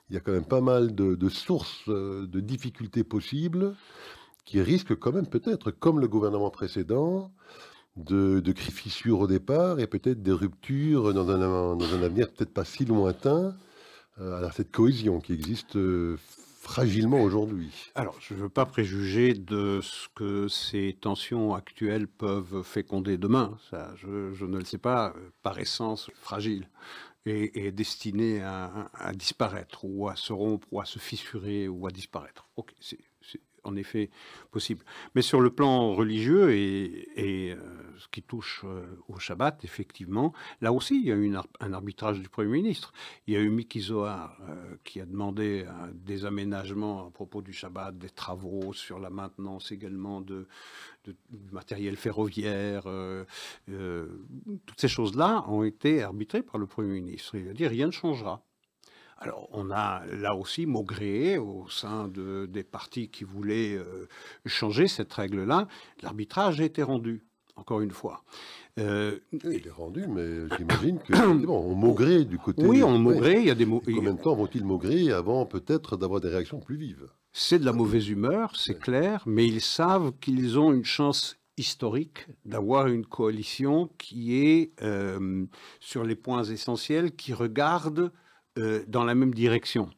il 0.09 0.13
y 0.13 0.17
a 0.17 0.19
quand 0.19 0.31
même 0.31 0.45
pas 0.45 0.61
mal 0.61 0.93
de, 0.93 1.29
sources 1.29 1.87
de 1.87 2.39
difficultés 2.39 3.03
possibles 3.03 3.75
qui 4.45 4.61
risquent 4.61 4.95
quand 4.95 5.11
même 5.11 5.27
peut-être, 5.27 5.69
comme 5.71 5.99
le 5.99 6.07
gouvernement 6.07 6.49
précédent, 6.49 7.31
de, 7.95 8.39
de 8.39 8.51
cris 8.51 8.71
fissures 8.71 9.19
au 9.19 9.27
départ 9.27 9.79
et 9.79 9.85
peut-être 9.85 10.23
des 10.23 10.31
ruptures 10.31 11.13
dans 11.13 11.29
un, 11.29 11.75
dans 11.75 11.93
un 11.93 12.03
avenir 12.03 12.31
peut-être 12.31 12.53
pas 12.53 12.65
si 12.65 12.85
lointain 12.85 13.55
euh, 14.19 14.47
à 14.47 14.51
cette 14.51 14.71
cohésion 14.71 15.19
qui 15.19 15.33
existe 15.33 15.75
euh, 15.75 16.17
fragilement 16.61 17.21
aujourd'hui 17.21 17.91
Alors, 17.95 18.15
je 18.19 18.33
ne 18.33 18.39
veux 18.39 18.49
pas 18.49 18.65
préjuger 18.65 19.33
de 19.33 19.79
ce 19.81 20.07
que 20.15 20.47
ces 20.47 20.97
tensions 20.99 21.53
actuelles 21.53 22.07
peuvent 22.07 22.63
féconder 22.63 23.17
demain. 23.17 23.57
Ça, 23.69 23.93
je, 23.95 24.45
ne 24.45 24.57
le 24.57 24.65
sais 24.65 24.77
pas, 24.77 25.13
par 25.41 25.59
essence 25.59 26.11
fragile 26.15 26.69
et, 27.25 27.65
et 27.65 27.71
destiné 27.71 28.41
à, 28.41 28.89
à, 28.93 29.13
disparaître 29.13 29.83
ou 29.83 30.09
à 30.09 30.15
se 30.15 30.33
rompre 30.33 30.67
ou 30.71 30.81
à 30.81 30.85
se 30.85 30.99
fissurer 30.99 31.67
ou 31.67 31.87
à 31.87 31.91
disparaître. 31.91 32.49
Ok, 32.55 32.73
c'est 32.79 32.99
en 33.63 33.75
effet 33.75 34.09
possible. 34.51 34.83
Mais 35.15 35.21
sur 35.21 35.41
le 35.41 35.49
plan 35.49 35.93
religieux 35.93 36.51
et, 36.51 37.07
euh, 37.51 37.55
ce 37.97 38.07
qui 38.07 38.21
touche 38.21 38.61
euh, 38.63 38.85
au 39.07 39.19
Shabbat, 39.19 39.63
effectivement, 39.63 40.33
là 40.61 40.71
aussi, 40.71 40.99
il 40.99 41.07
y 41.07 41.11
a 41.11 41.15
eu 41.15 41.33
un 41.59 41.73
arbitrage 41.73 42.19
du 42.19 42.29
Premier 42.29 42.49
ministre. 42.49 42.93
Il 43.27 43.33
y 43.33 43.37
a 43.37 43.39
eu 43.39 43.49
Miki 43.49 43.81
Zohar 43.81 44.37
euh, 44.47 44.75
qui 44.83 45.01
a 45.01 45.05
demandé 45.05 45.65
des 45.93 46.25
aménagements 46.25 47.07
à 47.07 47.11
propos 47.11 47.41
du 47.41 47.53
Shabbat, 47.53 47.97
des 47.97 48.09
travaux 48.09 48.73
sur 48.73 48.99
la 48.99 49.09
maintenance 49.09 49.71
également 49.71 50.21
de, 50.21 50.47
du 51.05 51.51
matériel 51.51 51.95
ferroviaire. 51.97 52.83
toutes 53.65 54.79
ces 54.79 54.87
choses-là 54.87 55.45
ont 55.47 55.63
été 55.63 56.03
arbitrées 56.03 56.43
par 56.43 56.57
le 56.59 56.67
Premier 56.67 57.01
ministre. 57.01 57.35
Il 57.35 57.49
a 57.49 57.53
dit 57.53 57.67
rien 57.67 57.87
ne 57.87 57.91
changera. 57.91 58.43
Alors, 59.21 59.49
on 59.51 59.69
a 59.69 60.03
là 60.05 60.33
aussi 60.33 60.65
maugré 60.65 61.37
au 61.37 61.67
sein 61.69 62.07
de, 62.07 62.45
des 62.45 62.63
partis 62.63 63.09
qui 63.09 63.25
voulaient 63.25 63.75
euh, 63.75 64.07
changer 64.45 64.87
cette 64.87 65.11
règle-là. 65.11 65.67
L'arbitrage 66.01 66.61
a 66.61 66.63
été 66.63 66.83
rendu, 66.83 67.25
encore 67.57 67.81
une 67.81 67.91
fois. 67.91 68.23
Euh, 68.79 69.19
il 69.43 69.67
est 69.67 69.71
rendu, 69.71 70.07
mais 70.07 70.47
j'imagine 70.57 70.99
que 70.99 71.45
bon, 71.45 71.59
on 71.59 71.75
maugrait 71.75 72.23
du 72.23 72.37
côté. 72.37 72.63
Oui, 72.65 72.81
on 72.81 72.97
maugrait. 72.97 73.41
Il 73.41 73.47
y 73.47 73.51
a 73.51 73.55
des 73.55 73.65
mots. 73.65 73.81
Combien 73.83 74.13
de 74.13 74.21
temps 74.21 74.35
vont-ils 74.35 74.63
maugrer 74.63 75.11
avant 75.11 75.45
peut-être 75.45 75.97
d'avoir 75.97 76.21
des 76.21 76.29
réactions 76.29 76.61
plus 76.61 76.77
vives? 76.77 77.09
C'est 77.33 77.59
de 77.59 77.65
la 77.65 77.73
mauvaise 77.73 78.07
humeur, 78.07 78.55
c'est 78.55 78.79
clair, 78.79 79.23
mais 79.25 79.45
ils 79.45 79.61
savent 79.61 80.13
qu'ils 80.21 80.57
ont 80.57 80.71
une 80.71 80.85
chance 80.85 81.37
historique 81.57 82.25
d'avoir 82.45 82.87
une 82.87 83.05
coalition 83.05 83.89
qui 83.97 84.37
est 84.37 84.71
euh, 84.81 85.45
sur 85.81 86.05
les 86.05 86.15
points 86.15 86.45
essentiels, 86.45 87.11
qui 87.11 87.33
regarde 87.33 88.11
euh, 88.59 88.83
dans 88.87 89.03
la 89.03 89.15
même 89.15 89.33
direction. 89.33 89.89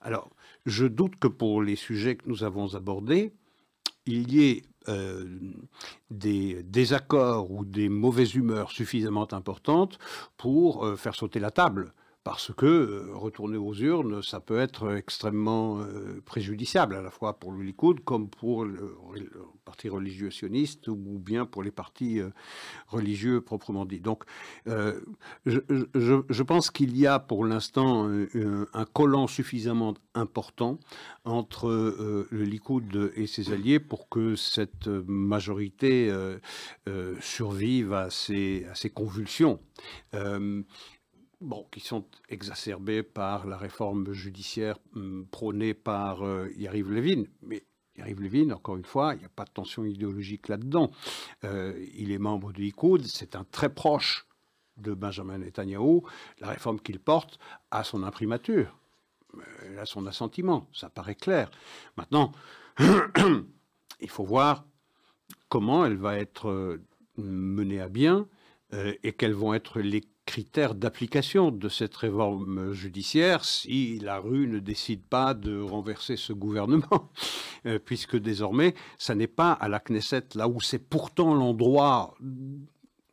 Alors, 0.00 0.30
je 0.66 0.86
doute 0.86 1.16
que 1.16 1.28
pour 1.28 1.62
les 1.62 1.76
sujets 1.76 2.16
que 2.16 2.28
nous 2.28 2.44
avons 2.44 2.74
abordés, 2.74 3.32
il 4.06 4.32
y 4.32 4.44
ait 4.44 4.62
euh, 4.88 5.24
des 6.10 6.62
désaccords 6.62 7.50
ou 7.50 7.64
des 7.64 7.88
mauvaises 7.88 8.34
humeurs 8.34 8.70
suffisamment 8.70 9.32
importantes 9.32 9.98
pour 10.36 10.84
euh, 10.84 10.96
faire 10.96 11.14
sauter 11.14 11.40
la 11.40 11.50
table 11.50 11.94
parce 12.24 12.52
que 12.54 12.64
euh, 12.64 13.12
retourner 13.12 13.58
aux 13.58 13.74
urnes, 13.74 14.22
ça 14.22 14.40
peut 14.40 14.58
être 14.58 14.96
extrêmement 14.96 15.80
euh, 15.80 16.22
préjudiciable, 16.24 16.96
à 16.96 17.02
la 17.02 17.10
fois 17.10 17.38
pour 17.38 17.52
le 17.52 17.62
Likoud 17.62 18.00
comme 18.02 18.30
pour 18.30 18.64
le, 18.64 18.96
parti 19.66 19.90
religieux 19.90 20.30
sioniste 20.30 20.88
ou 20.88 21.18
bien 21.18 21.44
pour 21.44 21.62
les 21.62 21.70
partis 21.70 22.20
euh, 22.20 22.30
religieux 22.88 23.42
proprement 23.42 23.84
dit. 23.84 24.00
Donc, 24.00 24.24
je, 25.44 26.42
pense 26.42 26.70
qu'il 26.70 26.96
y 26.96 27.06
a 27.06 27.18
pour 27.18 27.44
l'instant 27.44 28.08
un, 28.08 28.84
collant 28.86 29.26
suffisamment 29.26 29.94
important 30.14 30.78
entre 31.24 31.68
le 32.30 32.44
Likoud 32.44 33.12
et 33.16 33.26
ses 33.26 33.52
alliés 33.52 33.80
pour 33.80 34.08
que 34.08 34.36
cette 34.36 34.86
majorité 34.86 36.12
survive 37.20 37.92
à 37.92 38.10
ces, 38.10 38.66
à 38.70 38.74
ces 38.74 38.90
convulsions 38.90 39.60
bon, 41.44 41.66
qui 41.70 41.80
sont 41.80 42.04
exacerbés 42.28 43.02
par 43.02 43.46
la 43.46 43.56
réforme 43.56 44.12
judiciaire 44.12 44.78
hum, 44.96 45.26
prônée 45.30 45.74
par 45.74 46.22
euh, 46.22 46.48
Yariv 46.56 46.90
Levin. 46.90 47.24
Mais 47.42 47.64
Yariv 47.96 48.20
Levin, 48.20 48.50
encore 48.50 48.76
une 48.76 48.84
fois, 48.84 49.14
il 49.14 49.20
n'y 49.20 49.24
a 49.24 49.30
pas 49.30 49.44
de 49.44 49.50
tension 49.50 49.84
idéologique 49.84 50.48
là-dedans. 50.48 50.90
Euh, 51.44 51.72
il 51.94 52.10
est 52.10 52.18
membre 52.18 52.52
du 52.52 52.62
Likoud, 52.62 53.06
c'est 53.06 53.36
un 53.36 53.44
très 53.44 53.72
proche 53.72 54.26
de 54.76 54.94
Benjamin 54.94 55.38
Netanyahu. 55.38 56.00
La 56.40 56.48
réforme 56.48 56.80
qu'il 56.80 56.98
porte 56.98 57.38
a 57.70 57.84
son 57.84 58.02
imprimature, 58.02 58.76
a 59.78 59.86
son 59.86 60.06
assentiment, 60.06 60.68
ça 60.72 60.88
paraît 60.88 61.14
clair. 61.14 61.50
Maintenant, 61.96 62.32
il 64.00 64.10
faut 64.10 64.24
voir 64.24 64.64
comment 65.48 65.86
elle 65.86 65.96
va 65.96 66.18
être 66.18 66.48
euh, 66.48 66.82
menée 67.16 67.80
à 67.80 67.88
bien 67.88 68.26
et 69.04 69.12
quels 69.12 69.34
vont 69.34 69.54
être 69.54 69.78
les 69.78 70.00
critères 70.26 70.74
d'application 70.74 71.50
de 71.50 71.68
cette 71.68 71.94
réforme 71.96 72.72
judiciaire 72.72 73.44
si 73.44 73.98
la 73.98 74.18
rue 74.18 74.46
ne 74.46 74.58
décide 74.58 75.02
pas 75.02 75.34
de 75.34 75.60
renverser 75.60 76.16
ce 76.16 76.32
gouvernement, 76.32 77.10
euh, 77.66 77.78
puisque 77.78 78.16
désormais, 78.16 78.74
ça 78.98 79.14
n'est 79.14 79.26
pas 79.26 79.52
à 79.52 79.68
la 79.68 79.80
Knesset, 79.80 80.28
là 80.34 80.48
où 80.48 80.60
c'est 80.60 80.78
pourtant 80.78 81.34
l'endroit 81.34 82.14
où 82.22 82.66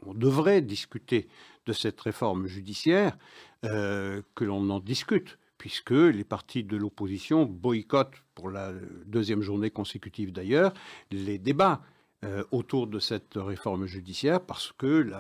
on 0.05 0.13
devrait 0.13 0.61
discuter 0.61 1.27
de 1.65 1.73
cette 1.73 1.99
réforme 2.01 2.47
judiciaire, 2.47 3.17
euh, 3.65 4.21
que 4.33 4.43
l'on 4.43 4.69
en 4.69 4.79
discute 4.79 5.37
puisque 5.61 5.91
les 5.91 6.23
partis 6.23 6.63
de 6.63 6.75
l'opposition 6.75 7.45
boycottent, 7.45 8.23
pour 8.33 8.49
la 8.49 8.71
deuxième 9.05 9.43
journée 9.43 9.69
consécutive 9.69 10.31
d'ailleurs, 10.31 10.73
les 11.11 11.37
débats 11.37 11.83
euh, 12.23 12.43
autour 12.51 12.85
de 12.85 12.99
cette 12.99 13.33
réforme 13.35 13.87
judiciaire 13.87 14.41
parce 14.41 14.71
que 14.77 15.11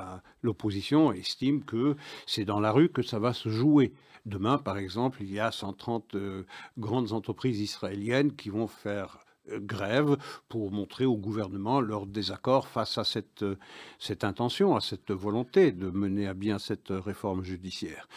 l'opposition 0.43 1.11
estime 1.11 1.63
que 1.63 1.95
c'est 2.27 2.45
dans 2.45 2.59
la 2.59 2.71
rue 2.71 2.89
que 2.89 3.01
ça 3.01 3.17
va 3.17 3.33
se 3.33 3.49
jouer. 3.49 3.91
Demain, 4.27 4.59
par 4.59 4.77
exemple, 4.77 5.17
il 5.21 5.31
y 5.31 5.39
a 5.39 5.51
130 5.51 6.13
euh, 6.13 6.43
grandes 6.77 7.11
entreprises 7.11 7.59
israéliennes 7.59 8.35
qui 8.35 8.49
vont 8.49 8.67
faire 8.67 9.17
grève 9.49 10.17
pour 10.49 10.71
montrer 10.71 11.05
au 11.05 11.17
gouvernement 11.17 11.81
leur 11.81 12.05
désaccord 12.05 12.67
face 12.67 12.97
à 12.97 13.03
cette, 13.03 13.43
euh, 13.43 13.57
cette 13.99 14.23
intention, 14.23 14.75
à 14.75 14.81
cette 14.81 15.11
volonté 15.11 15.71
de 15.71 15.89
mener 15.89 16.27
à 16.27 16.33
bien 16.33 16.59
cette 16.59 16.89
réforme 16.89 17.43
judiciaire. 17.43 18.07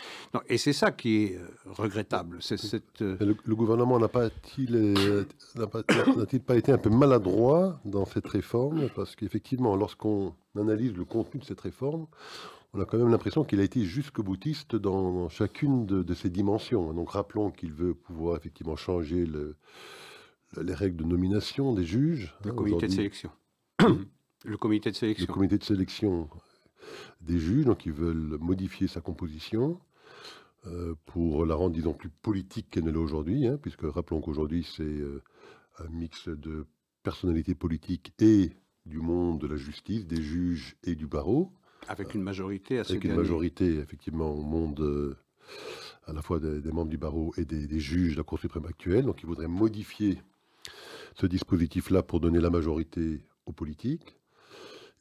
et 0.49 0.59
c'est 0.59 0.73
ça 0.73 0.93
qui 0.93 1.25
est 1.25 1.37
euh, 1.37 1.47
regrettable. 1.66 2.38
C'est 2.40 2.57
cette... 2.57 3.00
Le, 3.00 3.54
gouvernement 3.54 3.99
n'a 3.99 4.09
pas-t-il 4.09 5.26
pas, 6.47 6.57
été 6.57 6.73
un 6.73 6.78
peu 6.78 6.90
maladroit 6.90 7.81
dans 7.85 8.04
cette 8.04 8.26
réforme? 8.28 8.88
Parce 8.95 9.16
qu'effectivement, 9.16 9.76
lorsqu'on 9.76 10.35
analyse 10.59 10.95
le 10.95 11.04
contenu 11.04 11.40
de 11.40 11.45
cette 11.45 11.61
réforme, 11.61 12.07
on 12.75 12.81
a 12.81 12.85
quand 12.85 12.99
même 12.99 13.11
l'impression 13.11 13.45
qu'il 13.45 13.61
a 13.61 13.62
été 13.62 13.85
jusque 13.85 14.21
boutiste 14.21 14.75
dans 14.75 15.28
chacune 15.28 15.87
de 15.87 16.14
ses 16.14 16.28
dimensions. 16.28 16.93
Donc 16.93 17.11
rappelons 17.11 17.50
qu'il 17.50 17.73
veut 17.73 17.95
pouvoir 17.95 18.37
effectivement 18.37 18.76
changer 18.76 19.25
le 19.26 19.57
les 20.62 20.75
règles 20.75 20.96
de 20.96 21.04
nomination 21.04 21.75
des 21.75 21.84
juges. 21.84 22.34
Le 22.44 22.50
hein, 22.50 22.54
comité 22.54 22.87
de 22.87 22.92
sélection. 22.92 23.30
le 24.44 24.56
comité 24.56 24.90
de 24.90 24.96
sélection. 24.96 25.26
Le 25.28 25.32
comité 25.32 25.58
de 25.58 25.64
sélection 25.64 26.28
des 27.20 27.38
juges, 27.38 27.64
donc 27.64 27.87
ils 27.87 27.92
veulent 27.92 28.38
modifier 28.40 28.88
sa 28.88 29.00
composition 29.00 29.80
euh, 30.66 30.94
pour 31.06 31.44
la 31.44 31.54
rendre, 31.54 31.75
disons, 31.75 31.92
plus 31.92 32.08
politique 32.08 32.70
qu'elle 32.70 32.84
ne 32.84 32.90
l'est 32.90 32.99
aujourd'hui, 32.99 33.46
hein, 33.46 33.58
puisque 33.61 33.82
rappelons 33.82 34.20
qu'aujourd'hui 34.20 34.66
c'est 34.76 34.82
euh, 34.82 35.23
un 35.78 35.88
mix 35.88 36.28
de 36.28 36.66
personnalités 37.02 37.54
politiques 37.54 38.12
et 38.18 38.52
du 38.87 38.99
monde 38.99 39.40
de 39.40 39.46
la 39.46 39.56
justice, 39.56 40.06
des 40.06 40.23
juges 40.23 40.76
et 40.84 40.94
du 40.94 41.06
barreau. 41.06 41.52
Avec 41.88 42.14
une 42.14 42.23
majorité 42.23 42.78
assez 42.78 42.92
Avec 42.92 43.04
une 43.04 43.14
majorité, 43.14 43.76
effectivement, 43.76 44.30
au 44.30 44.42
monde 44.42 44.80
euh, 44.80 45.16
à 46.06 46.12
la 46.12 46.23
fois 46.23 46.38
des, 46.38 46.73
membres 46.73 46.90
du 46.90 46.99
barreau 46.99 47.34
et 47.37 47.44
des, 47.44 47.66
des, 47.66 47.80
juges 47.80 48.12
de 48.12 48.18
la 48.18 48.25
Cour 48.25 48.38
suprême 48.38 48.64
actuelle. 48.66 49.04
Donc 49.04 49.23
ils 49.23 49.26
voudraient 49.26 49.49
modifier 49.49 50.18
ce 51.14 51.26
dispositif-là 51.26 52.02
pour 52.02 52.21
donner 52.21 52.40
la 52.40 52.50
majorité 52.50 53.23
aux 53.47 53.52
politiques. 53.52 54.16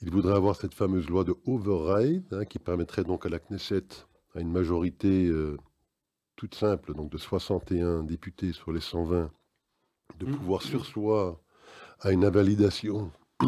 Il 0.01 0.12
voudrait 0.12 0.36
avoir 0.36 0.55
cette 0.55 0.74
fameuse 0.74 1.10
loi 1.10 1.24
de 1.24 1.36
override 1.46 2.25
hein, 2.34 2.46
qui 2.46 2.60
permettrait 2.60 3.03
donc 3.03 3.25
à 3.25 3.29
la 3.29 3.39
Knesset, 3.39 3.88
à 4.36 4.41
une 4.41 4.51
majorité 4.51 5.27
euh, 5.27 5.58
toute 6.36 6.55
simple, 6.55 6.93
donc 6.93 7.12
de 7.12 7.17
61 7.17 8.03
députés 8.03 8.51
sur 8.51 8.72
les 8.72 8.82
120, 8.82 9.32
de 10.20 10.25
mmh. 10.25 10.36
pouvoir 10.36 10.62
sursoir 10.62 11.38
à 12.01 12.12
une 12.12 12.25
invalidation 12.25 13.12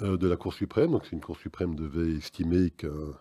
euh, 0.00 0.16
de 0.16 0.26
la 0.26 0.36
Cour 0.36 0.54
suprême. 0.54 0.90
Donc, 0.90 1.06
si 1.06 1.14
une 1.14 1.20
Cour 1.20 1.36
suprême 1.36 1.76
devait 1.76 2.16
estimer 2.16 2.70
qu'un 2.70 3.14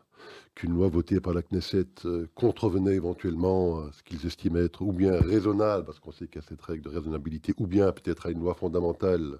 qu'une 0.55 0.73
loi 0.73 0.89
votée 0.89 1.19
par 1.19 1.33
la 1.33 1.41
Knesset 1.41 1.85
euh, 2.05 2.27
contrevenait 2.35 2.95
éventuellement 2.95 3.79
à 3.79 3.91
ce 3.93 4.03
qu'ils 4.03 4.25
estimaient 4.25 4.65
être 4.65 4.81
ou 4.81 4.91
bien 4.91 5.19
raisonnable, 5.19 5.85
parce 5.85 5.99
qu'on 5.99 6.11
sait 6.11 6.27
qu'il 6.27 6.41
y 6.41 6.45
a 6.45 6.47
cette 6.47 6.61
règle 6.61 6.83
de 6.83 6.89
raisonnabilité, 6.89 7.53
ou 7.57 7.67
bien 7.67 7.91
peut-être 7.91 8.25
à 8.25 8.31
une 8.31 8.39
loi 8.39 8.53
fondamentale 8.53 9.39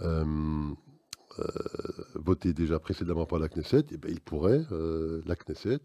euh, 0.00 0.24
euh, 1.38 1.44
votée 2.14 2.52
déjà 2.52 2.78
précédemment 2.78 3.26
par 3.26 3.38
la 3.38 3.48
Knesset, 3.48 3.80
et 3.80 3.86
eh 3.92 3.96
bien, 3.96 4.10
il 4.10 4.20
pourrait, 4.20 4.64
la 5.24 5.34
Knesset, 5.34 5.80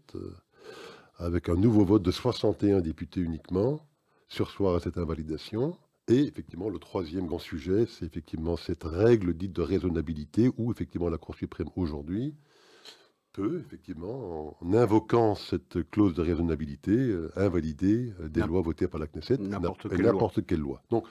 avec 1.16 1.48
un 1.48 1.56
nouveau 1.56 1.84
vote 1.84 2.02
de 2.02 2.10
61 2.10 2.80
députés 2.80 3.20
uniquement, 3.20 3.86
sursoir 4.28 4.74
à 4.74 4.80
cette 4.80 4.98
invalidation. 4.98 5.76
Et 6.06 6.20
effectivement, 6.20 6.68
le 6.68 6.78
troisième 6.78 7.26
grand 7.26 7.38
sujet, 7.38 7.86
c'est 7.86 8.04
effectivement 8.04 8.56
cette 8.56 8.84
règle 8.84 9.34
dite 9.34 9.52
de 9.52 9.62
raisonnabilité, 9.62 10.50
où 10.58 10.70
effectivement 10.70 11.08
la 11.08 11.18
Cour 11.18 11.34
suprême 11.34 11.68
aujourd'hui 11.76 12.34
peut, 13.42 13.62
effectivement, 13.64 14.56
en 14.60 14.74
invoquant 14.74 15.34
cette 15.34 15.88
clause 15.90 16.14
de 16.14 16.22
raisonnabilité, 16.22 16.92
euh, 16.92 17.30
invalider 17.36 18.12
euh, 18.20 18.28
des 18.28 18.40
lois 18.42 18.62
votées 18.62 18.88
par 18.88 19.00
la 19.00 19.06
Knesset, 19.06 19.38
n'importe 19.38 20.44
quelle, 20.46 20.60
loi. 20.60 20.82
Donc, 20.90 21.06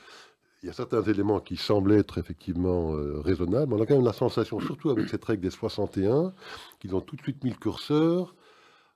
il 0.61 0.67
y 0.67 0.69
a 0.69 0.73
certains 0.73 1.03
éléments 1.03 1.39
qui 1.39 1.55
semblent 1.55 1.93
être 1.93 2.17
effectivement 2.17 2.93
raisonnables, 3.21 3.71
mais 3.71 3.79
on 3.79 3.83
a 3.83 3.85
quand 3.85 3.93
même 3.93 4.03
la 4.03 4.11
sensation, 4.11 4.59
surtout 4.59 4.89
avec 4.89 5.07
cette 5.07 5.23
règle 5.23 5.43
des 5.43 5.51
61, 5.51 6.33
qu'ils 6.79 6.95
ont 6.95 7.01
tout 7.01 7.15
de 7.15 7.21
suite 7.21 7.43
mis 7.43 7.51
le 7.51 7.57
curseur 7.57 8.35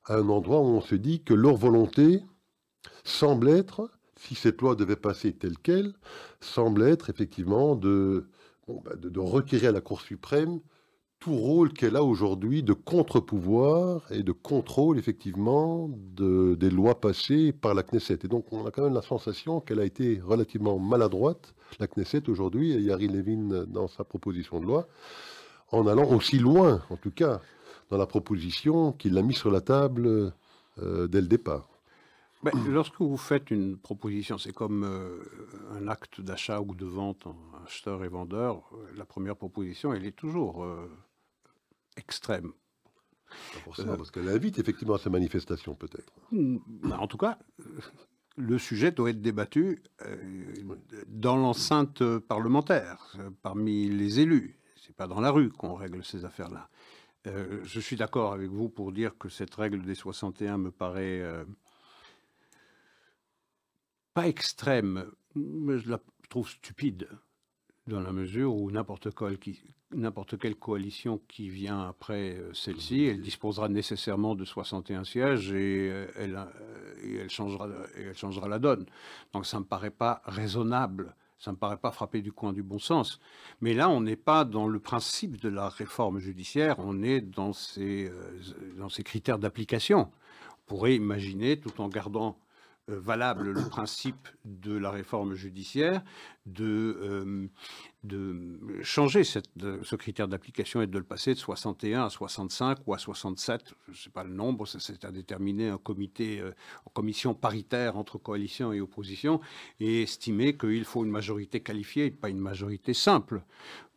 à 0.06 0.16
un 0.16 0.30
endroit 0.30 0.60
où 0.60 0.66
on 0.66 0.82
se 0.82 0.96
dit 0.96 1.24
que 1.24 1.36
leur 1.36 1.56
volonté 1.56 2.24
semble 3.04 3.50
être, 3.50 3.92
si 4.16 4.36
cette 4.36 4.62
loi 4.62 4.76
devait 4.76 4.96
passer 4.96 5.34
telle 5.34 5.58
qu'elle, 5.58 5.94
semble 6.40 6.84
être 6.84 7.10
effectivement 7.10 7.76
de, 7.76 8.28
bah, 8.68 8.96
de, 8.96 9.20
requérir 9.20 9.70
à 9.70 9.72
la 9.74 9.82
Cour 9.82 10.02
suprême 10.02 10.60
tout 11.22 11.36
rôle 11.36 11.72
qu'elle 11.72 11.96
a 11.96 12.04
aujourd'hui 12.04 12.64
de 12.64 12.74
contre-pouvoir 12.74 14.02
et 14.12 14.24
de 14.24 14.32
contrôle, 14.32 14.98
effectivement, 14.98 15.88
de, 16.16 16.56
des 16.56 16.72
lois 16.72 17.00
passées 17.00 17.52
par 17.52 17.76
la 17.76 17.84
Knesset. 17.84 18.18
Et 18.24 18.28
donc, 18.28 18.52
on 18.52 18.66
a 18.66 18.72
quand 18.72 18.84
même 18.84 18.96
la 18.96 19.04
sensation 19.04 19.62
qu'elle 19.62 19.80
a 19.80 19.86
été 19.86 20.20
relativement 20.20 20.80
maladroite, 20.80 21.54
la 21.80 21.86
Knesset, 21.86 22.28
aujourd'hui, 22.28 22.72
et 22.72 22.82
Yari 22.82 23.08
Levin, 23.08 23.66
dans 23.68 23.88
sa 23.88 24.04
proposition 24.04 24.60
de 24.60 24.66
loi, 24.66 24.88
en 25.72 25.86
allant 25.86 26.10
aussi 26.10 26.40
loin, 26.40 26.82
en 26.90 26.98
tout 26.98 27.12
cas, 27.12 27.40
dans 27.92 27.98
la 27.98 28.08
proposition 28.08 28.92
qu'il 28.92 29.16
a 29.20 29.22
mise 29.22 29.38
sur 29.38 29.52
la 29.52 29.62
table 29.62 30.34
euh, 30.80 31.08
dès 31.08 31.22
le 31.22 31.28
départ. 31.28 31.70
Ben, 32.42 32.52
lorsque 32.68 33.00
vous 33.00 33.18
faites 33.18 33.52
une 33.52 33.78
proposition, 33.78 34.40
c'est 34.40 34.54
comme 34.54 34.84
euh, 34.84 35.20
un 35.80 35.88
acte 35.88 36.20
d'achat 36.20 36.60
ou 36.62 36.74
de 36.74 36.86
vente, 36.86 37.28
acheteur 37.64 38.04
et 38.04 38.08
vendeur, 38.08 38.64
euh, 38.74 38.78
la 38.98 39.06
première 39.06 39.36
proposition, 39.36 39.94
elle 39.94 40.06
est 40.08 40.16
toujours 40.16 40.66
extrême. 41.98 42.54
forcément, 43.64 43.98
parce 43.98 44.12
qu'elle 44.12 44.30
invite 44.30 44.60
effectivement 44.60 44.96
à 44.96 45.00
ces 45.00 45.10
manifestations, 45.10 45.76
peut-être. 45.76 46.14
Hmm, 46.32 46.58
ben, 46.68 46.98
en 46.98 47.08
tout 47.08 47.18
cas, 47.18 47.38
le 48.38 48.58
sujet 48.58 48.92
doit 48.92 49.10
être 49.10 49.22
débattu 49.22 49.82
euh, 50.06 50.16
dans 51.08 51.36
l'enceinte 51.36 52.04
parlementaire, 52.20 53.16
euh, 53.20 53.30
parmi 53.42 53.90
les 53.90 54.20
élus. 54.20 54.58
C'est 54.76 54.96
pas 54.96 55.08
dans 55.08 55.22
la 55.22 55.32
rue 55.32 55.50
qu'on 55.50 55.76
règle 55.76 56.04
ces 56.04 56.26
affaires-là. 56.26 56.70
Euh, 57.28 57.62
je 57.64 57.80
suis 57.80 57.96
d'accord 57.96 58.34
avec 58.34 58.50
vous 58.50 58.70
pour 58.70 58.92
dire 58.92 59.18
que 59.18 59.30
cette 59.30 59.54
règle 59.54 59.84
des 59.84 59.96
61 59.96 60.58
me 60.58 60.72
paraît 60.72 61.24
pas 64.14 64.28
extrême, 64.28 65.06
mais 65.36 65.78
je 65.78 65.90
la 65.90 66.00
trouve 66.30 66.50
stupide 66.50 67.08
dans 67.88 68.02
la 68.02 68.12
mesure 68.12 68.56
où 68.56 68.72
n'importe 68.72 69.12
quelle, 70.40 70.56
coalition 70.56 71.20
qui 71.28 71.50
vient 71.50 71.88
après 71.88 72.36
euh, 72.36 72.54
celle-ci, 72.54 73.06
elle 73.06 73.22
disposera 73.22 73.70
nécessairement 73.70 74.36
de 74.36 74.46
61 74.46 75.04
sièges 75.04 75.52
et, 75.52 75.90
euh, 75.92 76.08
elle, 76.18 76.36
euh, 76.36 77.22
elle, 77.22 77.30
changera, 77.30 77.68
elle 77.96 78.18
changera 78.18 78.48
la 78.48 78.60
donne. 78.60 78.86
Donc 79.34 79.46
ça 79.46 79.58
ne 79.58 79.62
me 79.62 79.68
paraît 79.68 79.92
pas 79.92 80.22
raisonnable, 80.26 81.16
ça 81.38 81.52
ne 81.52 81.56
me 81.56 81.60
paraît 81.60 81.78
pas 81.78 81.92
frapper 81.92 82.22
du 82.22 82.32
coin 82.32 82.54
du 82.54 82.64
bon 82.64 82.80
sens. 82.80 83.20
Mais 83.62 83.74
là, 83.74 83.90
on 83.90 84.02
n'est 84.02 84.16
pas 84.16 84.46
dans 84.46 84.68
le 84.68 84.80
principe 84.80 85.42
de 85.42 85.50
la 85.50 85.70
réforme 85.70 86.20
judiciaire, 86.20 86.76
on 86.80 87.04
est 87.04 87.22
dans 87.22 87.54
ces, 87.54 88.12
dans 88.78 88.90
ces 88.90 89.04
critères 89.04 89.40
d'application. 89.40 90.10
On 90.10 90.68
pourrait 90.68 90.96
imaginer, 90.96 91.60
tout 91.60 91.82
en 91.82 91.90
gardant 91.90 92.38
valable 92.88 93.52
le 93.52 93.70
principe 93.70 94.28
de 94.46 94.76
la 94.76 94.92
réforme 94.92 95.34
judiciaire, 95.34 96.02
de, 96.46 97.48
euh, 98.04 98.82
changer 98.82 99.24
ce 99.24 99.96
critère 99.96 100.28
d'application 100.28 100.82
et 100.82 100.88
de 100.88 100.98
le 100.98 101.04
passer 101.04 101.34
de 101.34 101.40
61 101.40 102.06
à 102.06 102.10
65 102.10 102.80
ou 102.88 102.94
à 102.94 102.98
67, 102.98 103.74
je 103.88 103.92
ne 103.92 103.96
sais 103.96 104.10
pas 104.10 104.24
le 104.24 104.34
nombre, 104.34 104.66
c'est 104.66 105.06
à 105.06 105.12
déterminer 105.12 105.74
comité, 105.84 106.40
euh, 106.40 106.52
en 106.86 106.90
commission 106.90 107.34
paritaire 107.34 107.98
entre 107.98 108.18
coalition 108.18 108.74
et 108.74 108.82
opposition, 108.82 109.40
et 109.80 110.02
estimer 110.04 110.58
qu'il 110.58 110.86
faut 110.86 111.04
une 111.06 111.12
majorité 111.12 111.62
qualifiée 111.62 112.06
et 112.06 112.12
pas 112.12 112.30
une 112.30 112.40
majorité 112.40 112.94
simple. 112.94 113.44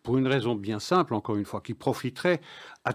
Pour 0.02 0.18
une 0.18 0.26
raison 0.26 0.54
bien 0.54 0.80
simple, 0.80 1.14
encore 1.14 1.36
une 1.36 1.46
fois, 1.46 1.62
qui 1.62 1.72
profiterait 1.72 2.42
à 2.84 2.92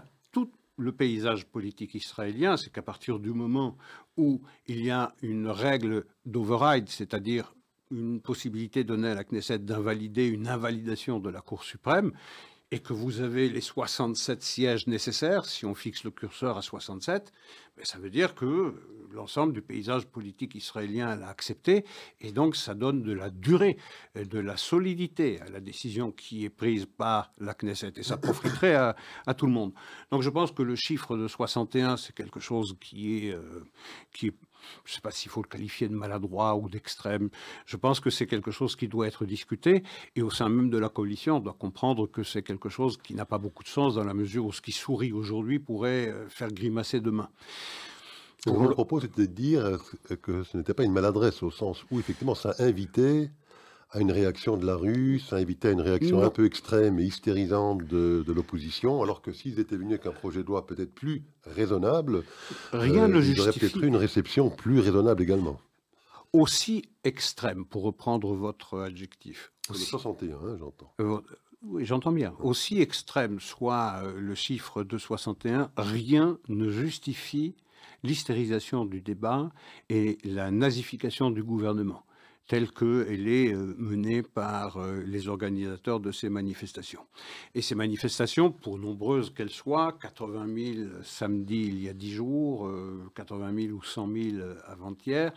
le 0.80 0.92
paysage 0.92 1.46
politique 1.46 1.94
israélien, 1.94 2.56
c'est 2.56 2.72
qu'à 2.72 2.82
partir 2.82 3.18
du 3.18 3.32
moment 3.32 3.76
où 4.16 4.40
il 4.66 4.84
y 4.84 4.90
a 4.90 5.14
une 5.22 5.48
règle 5.48 6.06
d'override, 6.24 6.88
c'est-à-dire 6.88 7.54
une 7.90 8.20
possibilité 8.20 8.84
donnée 8.84 9.08
à 9.08 9.14
la 9.14 9.24
Knesset 9.24 9.58
d'invalider 9.58 10.26
une 10.26 10.48
invalidation 10.48 11.18
de 11.18 11.28
la 11.28 11.40
Cour 11.40 11.64
suprême, 11.64 12.12
et 12.72 12.78
que 12.78 12.92
vous 12.92 13.20
avez 13.20 13.48
les 13.48 13.60
67 13.60 14.42
sièges 14.42 14.86
nécessaires, 14.86 15.44
si 15.44 15.66
on 15.66 15.74
fixe 15.74 16.04
le 16.04 16.10
curseur 16.10 16.56
à 16.56 16.62
67, 16.62 17.32
ben 17.76 17.84
ça 17.84 17.98
veut 17.98 18.10
dire 18.10 18.34
que 18.34 18.74
l'ensemble 19.12 19.52
du 19.52 19.60
paysage 19.60 20.06
politique 20.06 20.54
israélien 20.54 21.16
l'a 21.16 21.28
accepté, 21.28 21.84
et 22.20 22.30
donc 22.30 22.54
ça 22.54 22.74
donne 22.74 23.02
de 23.02 23.12
la 23.12 23.30
durée, 23.30 23.76
de 24.14 24.38
la 24.38 24.56
solidité 24.56 25.40
à 25.40 25.48
la 25.48 25.60
décision 25.60 26.12
qui 26.12 26.44
est 26.44 26.50
prise 26.50 26.86
par 26.86 27.32
la 27.38 27.54
Knesset, 27.54 27.92
et 27.96 28.04
ça 28.04 28.16
profiterait 28.16 28.74
à, 28.74 29.34
tout 29.36 29.46
le 29.46 29.52
monde. 29.52 29.72
Donc 30.12 30.22
je 30.22 30.30
pense 30.30 30.52
que 30.52 30.62
le 30.62 30.76
chiffre 30.76 31.16
de 31.16 31.26
61, 31.26 31.96
c'est 31.96 32.14
quelque 32.14 32.38
chose 32.38 32.76
qui 32.80 33.26
est, 33.26 33.32
euh, 33.32 33.64
qui 34.12 34.28
est 34.28 34.34
je 34.84 34.92
ne 34.92 34.94
sais 34.94 35.00
pas 35.00 35.10
s'il 35.10 35.30
faut 35.30 35.42
le 35.42 35.48
qualifier 35.48 35.88
de 35.88 35.94
maladroit 35.94 36.56
ou 36.56 36.68
d'extrême. 36.68 37.30
Je 37.66 37.76
pense 37.76 38.00
que 38.00 38.10
c'est 38.10 38.26
quelque 38.26 38.50
chose 38.50 38.76
qui 38.76 38.88
doit 38.88 39.06
être 39.06 39.24
discuté. 39.24 39.82
Et 40.16 40.22
au 40.22 40.30
sein 40.30 40.48
même 40.48 40.70
de 40.70 40.78
la 40.78 40.88
coalition, 40.88 41.36
on 41.36 41.40
doit 41.40 41.56
comprendre 41.58 42.06
que 42.06 42.22
c'est 42.22 42.42
quelque 42.42 42.68
chose 42.68 42.96
qui 42.96 43.14
n'a 43.14 43.24
pas 43.24 43.38
beaucoup 43.38 43.62
de 43.62 43.68
sens 43.68 43.94
dans 43.94 44.04
la 44.04 44.14
mesure 44.14 44.46
où 44.46 44.52
ce 44.52 44.60
qui 44.60 44.72
sourit 44.72 45.12
aujourd'hui 45.12 45.58
pourrait 45.58 46.08
euh, 46.08 46.28
faire 46.28 46.52
grimacer 46.52 47.00
demain. 47.00 47.28
Mon 48.46 48.68
propos, 48.70 49.00
c'était 49.00 49.26
de 49.26 49.32
dire 49.32 49.78
que 50.22 50.44
ce 50.44 50.56
n'était 50.56 50.72
pas 50.72 50.84
une 50.84 50.92
maladresse 50.92 51.42
au 51.42 51.50
sens 51.50 51.84
où, 51.90 51.98
effectivement, 51.98 52.34
ça 52.34 52.54
invitait 52.58 53.30
à 53.92 54.00
une 54.00 54.12
réaction 54.12 54.56
de 54.56 54.64
la 54.64 54.76
rue, 54.76 55.18
ça 55.18 55.36
invitait 55.36 55.68
à 55.68 55.72
une 55.72 55.80
réaction 55.80 56.22
un 56.22 56.30
peu 56.30 56.46
extrême 56.46 57.00
et 57.00 57.04
hystérisante 57.04 57.84
de, 57.84 58.24
l'opposition, 58.28 59.02
alors 59.02 59.20
que 59.20 59.32
s'ils 59.32 59.58
étaient 59.58 59.76
venus 59.76 59.94
avec 59.94 60.06
un 60.06 60.12
projet 60.12 60.42
de 60.42 60.46
loi 60.46 60.66
peut-être 60.66 60.94
plus 60.94 61.24
raisonnable, 61.44 62.22
rien 62.72 63.08
ne 63.08 63.20
justifie. 63.20 63.32
Ils 63.32 63.40
auraient 63.40 63.58
peut-être 63.58 63.82
eu 63.82 63.86
une 63.88 63.96
réception 63.96 64.50
plus 64.50 64.78
raisonnable 64.78 65.22
également. 65.22 65.60
Aussi 66.32 66.84
extrême, 67.02 67.64
pour 67.64 67.82
reprendre 67.82 68.32
votre 68.34 68.78
adjectif. 68.78 69.52
Aussi... 69.68 69.86
61, 69.86 70.36
hein, 70.36 70.56
j'entends. 70.56 70.94
Euh, 71.00 71.20
oui, 71.62 71.84
j'entends 71.84 72.12
bien. 72.12 72.34
Aussi 72.38 72.80
extrême 72.80 73.40
soit 73.40 74.02
euh, 74.04 74.20
le 74.20 74.36
chiffre 74.36 74.84
de 74.84 74.98
61, 74.98 75.72
rien 75.76 76.38
ne 76.48 76.70
justifie 76.70 77.56
l'hystérisation 78.04 78.84
du 78.84 79.00
débat 79.00 79.50
et 79.88 80.18
la 80.22 80.52
nazification 80.52 81.30
du 81.30 81.42
gouvernement 81.42 82.04
telle 82.50 82.72
qu'elle 82.72 83.28
est 83.28 83.54
euh, 83.54 83.76
menée 83.78 84.24
par 84.24 84.78
euh, 84.78 85.04
les 85.06 85.28
organisateurs 85.28 86.00
de 86.00 86.10
ces 86.10 86.28
manifestations. 86.28 87.06
Et 87.54 87.62
ces 87.62 87.76
manifestations, 87.76 88.50
pour 88.50 88.76
nombreuses 88.76 89.32
qu'elles 89.32 89.50
soient, 89.50 89.96
80 90.02 90.74
000 90.74 90.88
samedi 91.04 91.66
il 91.68 91.80
y 91.80 91.88
a 91.88 91.92
10 91.92 92.10
jours, 92.10 92.68
80 93.14 93.52
euh, 93.52 93.66
000 93.68 93.76
ou 93.76 93.84
100 93.84 94.08
000 94.12 94.44
avant-hier, 94.66 95.32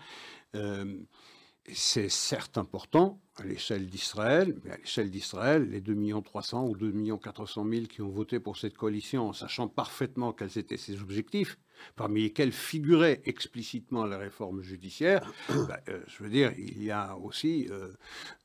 c'est 1.72 2.10
certes 2.10 2.58
important 2.58 3.22
à 3.36 3.44
l'échelle 3.44 3.88
d'Israël, 3.88 4.56
mais 4.64 4.72
à 4.72 4.78
l'échelle 4.78 5.12
d'Israël, 5.12 5.70
les 5.70 5.82
2 5.82 5.96
300 6.24 6.68
ou 6.68 6.76
2 6.76 7.18
400 7.18 7.66
000 7.70 7.86
qui 7.86 8.02
ont 8.02 8.10
voté 8.10 8.40
pour 8.40 8.58
cette 8.58 8.76
coalition, 8.76 9.30
en 9.30 9.34
sachant 9.34 9.68
parfaitement 9.68 10.34
quels 10.34 10.58
étaient 10.58 10.78
ses 10.78 11.00
objectifs, 11.00 11.60
parmi 11.96 12.24
lesquels 12.24 12.52
figurait 12.52 13.22
explicitement 13.26 14.06
la 14.06 14.18
réforme 14.18 14.62
judiciaire, 14.62 15.32
bah, 15.68 15.80
euh, 15.90 16.00
je 16.08 16.24
veux 16.24 16.30
dire, 16.30 16.52
il 16.58 16.84
y 16.84 16.92
a 16.92 17.16
aussi 17.18 17.68
euh, 17.70 17.90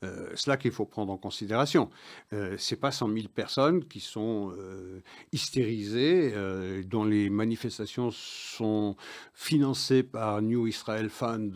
euh, 0.05 0.31
cela 0.35 0.57
qu'il 0.57 0.73
faut 0.73 0.87
prendre 0.87 1.13
en 1.13 1.19
considération. 1.19 1.91
Ce 2.31 2.75
n'est 2.75 2.81
pas 2.81 2.91
100 2.91 3.13
000 3.13 3.29
personnes 3.29 3.85
qui 3.85 4.01
sont 4.01 4.55
hystérisées, 5.33 6.35
dont 6.85 7.05
les 7.05 7.31
manifestations 7.31 8.11
sont 8.11 8.97
financées 9.35 10.03
par 10.03 10.43
New 10.43 10.67
Israel 10.67 11.09
Fund, 11.09 11.53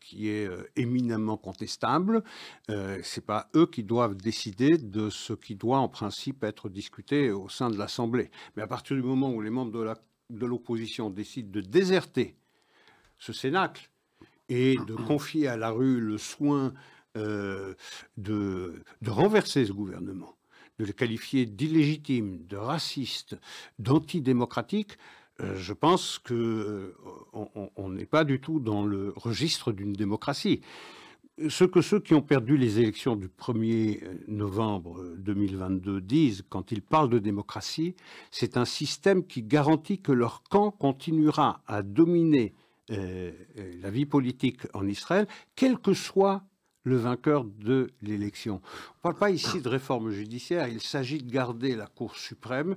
qui 0.00 0.28
est 0.28 0.48
éminemment 0.76 1.36
contestable. 1.36 2.22
Ce 2.68 3.20
n'est 3.20 3.24
pas 3.24 3.48
eux 3.54 3.66
qui 3.66 3.82
doivent 3.82 4.16
décider 4.16 4.78
de 4.78 5.10
ce 5.10 5.32
qui 5.32 5.54
doit 5.54 5.78
en 5.78 5.88
principe 5.88 6.44
être 6.44 6.68
discuté 6.68 7.30
au 7.30 7.48
sein 7.48 7.70
de 7.70 7.76
l'Assemblée. 7.76 8.30
Mais 8.56 8.62
à 8.62 8.66
partir 8.66 8.96
du 8.96 9.02
moment 9.02 9.30
où 9.30 9.40
les 9.40 9.50
membres 9.50 9.72
de 9.72 9.82
la 9.82 9.96
de 10.30 10.46
l'opposition 10.46 11.10
décide 11.10 11.50
de 11.50 11.60
déserter 11.60 12.36
ce 13.18 13.32
cénacle 13.32 13.90
et 14.48 14.76
de 14.86 14.94
confier 15.06 15.48
à 15.48 15.56
la 15.56 15.70
rue 15.70 16.00
le 16.00 16.18
soin 16.18 16.72
euh, 17.16 17.74
de, 18.18 18.82
renverser 19.06 19.64
ce 19.64 19.72
gouvernement, 19.72 20.36
de 20.78 20.84
le 20.84 20.92
qualifier 20.92 21.46
d'illégitime, 21.46 22.44
de 22.46 22.56
raciste, 22.56 23.36
d'antidémocratique, 23.78 24.98
euh, 25.40 25.56
je 25.56 25.72
pense 25.72 26.18
qu'on 26.18 26.34
euh, 26.34 27.88
n'est 27.88 28.06
pas 28.06 28.24
du 28.24 28.40
tout 28.40 28.60
dans 28.60 28.84
le 28.84 29.12
registre 29.16 29.72
d'une 29.72 29.92
démocratie. 29.92 30.60
Ce 31.48 31.64
que 31.64 31.82
ceux 31.82 32.00
qui 32.00 32.14
ont 32.14 32.22
perdu 32.22 32.56
les 32.56 32.78
élections 32.78 33.14
du 33.14 33.28
1er 33.28 34.00
novembre 34.26 35.04
2022 35.18 36.00
disent 36.00 36.44
quand 36.48 36.72
ils 36.72 36.82
parlent 36.82 37.10
de 37.10 37.18
démocratie, 37.18 37.94
c'est 38.30 38.56
un 38.56 38.64
système 38.64 39.26
qui 39.26 39.42
garantit 39.42 40.00
que 40.00 40.12
leur 40.12 40.42
camp 40.44 40.70
continuera 40.70 41.60
à 41.66 41.82
dominer 41.82 42.54
euh, 42.90 43.32
euh, 43.58 43.72
la 43.82 43.90
vie 43.90 44.06
politique 44.06 44.60
en 44.72 44.86
Israël, 44.86 45.26
quel 45.54 45.78
que 45.78 45.92
soit 45.92 46.42
le 46.84 46.96
vainqueur 46.96 47.44
de 47.44 47.90
l'élection. 48.00 48.60
On 48.62 48.96
ne 48.98 49.02
parle 49.02 49.16
pas 49.16 49.30
ici 49.30 49.60
de 49.60 49.68
réforme 49.68 50.10
judiciaire, 50.10 50.68
il 50.68 50.80
s'agit 50.80 51.18
de 51.18 51.30
garder 51.30 51.74
la 51.74 51.86
Cour 51.86 52.16
suprême 52.16 52.76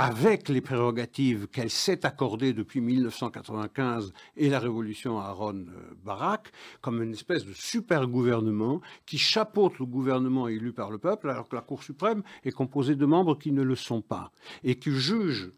avec 0.00 0.48
les 0.48 0.62
prérogatives 0.62 1.46
qu'elle 1.48 1.68
s'est 1.68 2.06
accordées 2.06 2.54
depuis 2.54 2.80
1995 2.80 4.14
et 4.34 4.48
la 4.48 4.58
révolution 4.58 5.18
Aaron 5.18 5.66
euh, 5.68 5.94
Barak, 6.02 6.50
comme 6.80 7.02
une 7.02 7.12
espèce 7.12 7.44
de 7.44 7.52
super 7.52 8.06
gouvernement 8.06 8.80
qui 9.04 9.18
chapeaute 9.18 9.78
le 9.78 9.84
gouvernement 9.84 10.48
élu 10.48 10.72
par 10.72 10.90
le 10.90 10.96
peuple, 10.96 11.28
alors 11.28 11.50
que 11.50 11.54
la 11.54 11.60
Cour 11.60 11.82
suprême 11.82 12.22
est 12.44 12.50
composée 12.50 12.96
de 12.96 13.04
membres 13.04 13.36
qui 13.36 13.52
ne 13.52 13.60
le 13.62 13.76
sont 13.76 14.00
pas, 14.00 14.32
et 14.64 14.78
qui 14.78 14.90
jugent 14.90 15.52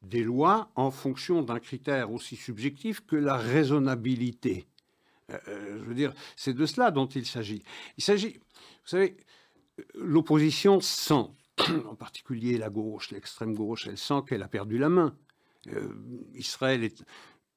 des 0.00 0.22
lois 0.22 0.70
en 0.76 0.92
fonction 0.92 1.42
d'un 1.42 1.58
critère 1.58 2.12
aussi 2.12 2.36
subjectif 2.36 3.04
que 3.04 3.16
la 3.16 3.36
raisonnabilité. 3.36 4.68
Euh, 5.30 5.38
euh, 5.48 5.78
je 5.80 5.84
veux 5.84 5.94
dire, 5.94 6.12
c'est 6.36 6.54
de 6.54 6.66
cela 6.66 6.92
dont 6.92 7.06
il 7.06 7.26
s'agit. 7.26 7.64
Il 7.98 8.04
s'agit, 8.04 8.34
vous 8.34 8.88
savez, 8.88 9.16
l'opposition 9.96 10.80
sent, 10.80 11.26
en 11.86 11.94
particulier 11.94 12.58
la 12.58 12.70
gauche, 12.70 13.10
l'extrême 13.10 13.54
gauche, 13.54 13.86
elle 13.86 13.98
sent 13.98 14.22
qu'elle 14.26 14.42
a 14.42 14.48
perdu 14.48 14.78
la 14.78 14.88
main. 14.88 15.16
Euh, 15.68 15.94
Israël 16.34 16.82
est, 16.84 17.04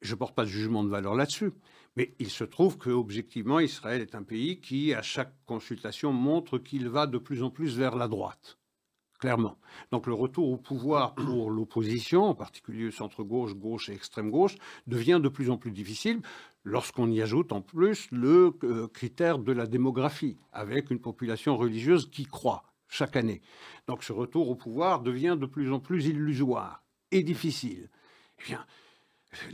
je 0.01 0.13
ne 0.13 0.17
porte 0.17 0.36
pas 0.36 0.43
de 0.43 0.49
jugement 0.49 0.84
de 0.84 0.89
valeur 0.89 1.15
là-dessus, 1.15 1.51
mais 1.95 2.13
il 2.19 2.29
se 2.29 2.43
trouve 2.43 2.77
que 2.77 2.89
objectivement, 2.89 3.60
Israël 3.60 4.01
est 4.01 4.15
un 4.15 4.23
pays 4.23 4.60
qui, 4.60 4.93
à 4.93 5.01
chaque 5.01 5.34
consultation, 5.45 6.13
montre 6.13 6.58
qu'il 6.58 6.89
va 6.89 7.08
de 7.08 7.17
plus 7.17 7.41
en 7.41 7.49
plus 7.49 7.77
vers 7.77 7.95
la 7.95 8.08
droite 8.08 8.58
clairement. 9.17 9.58
Donc 9.91 10.08
le 10.08 10.13
retour 10.13 10.49
au 10.49 10.58
pouvoir 10.58 11.15
pour 11.25 11.49
l'opposition, 11.49 12.23
en 12.23 12.36
particulier 12.36 12.91
centre-gauche, 12.91 13.55
gauche 13.55 13.89
et 13.89 13.93
extrême-gauche, 13.93 14.55
devient 14.88 15.19
de 15.21 15.29
plus 15.29 15.49
en 15.49 15.58
plus 15.58 15.71
difficile 15.71 16.21
lorsqu'on 16.63 17.10
y 17.10 17.21
ajoute 17.21 17.51
en 17.51 17.62
plus 17.62 18.08
le 18.12 18.53
euh, 18.63 18.88
critère 18.88 19.39
de 19.39 19.51
la 19.51 19.67
démographie, 19.67 20.38
avec 20.51 20.91
une 20.91 20.99
population 20.99 21.58
religieuse 21.58 22.10
qui 22.10 22.25
croît 22.25 22.63
chaque 22.87 23.15
année. 23.15 23.41
Donc 23.87 24.03
ce 24.03 24.13
retour 24.13 24.49
au 24.49 24.55
pouvoir 24.55 25.01
devient 25.01 25.37
de 25.39 25.45
plus 25.45 25.71
en 25.71 25.79
plus 25.79 26.05
illusoire 26.05 26.83
et 27.11 27.23
difficile. 27.23 27.89
Eh 28.39 28.43
bien, 28.43 28.65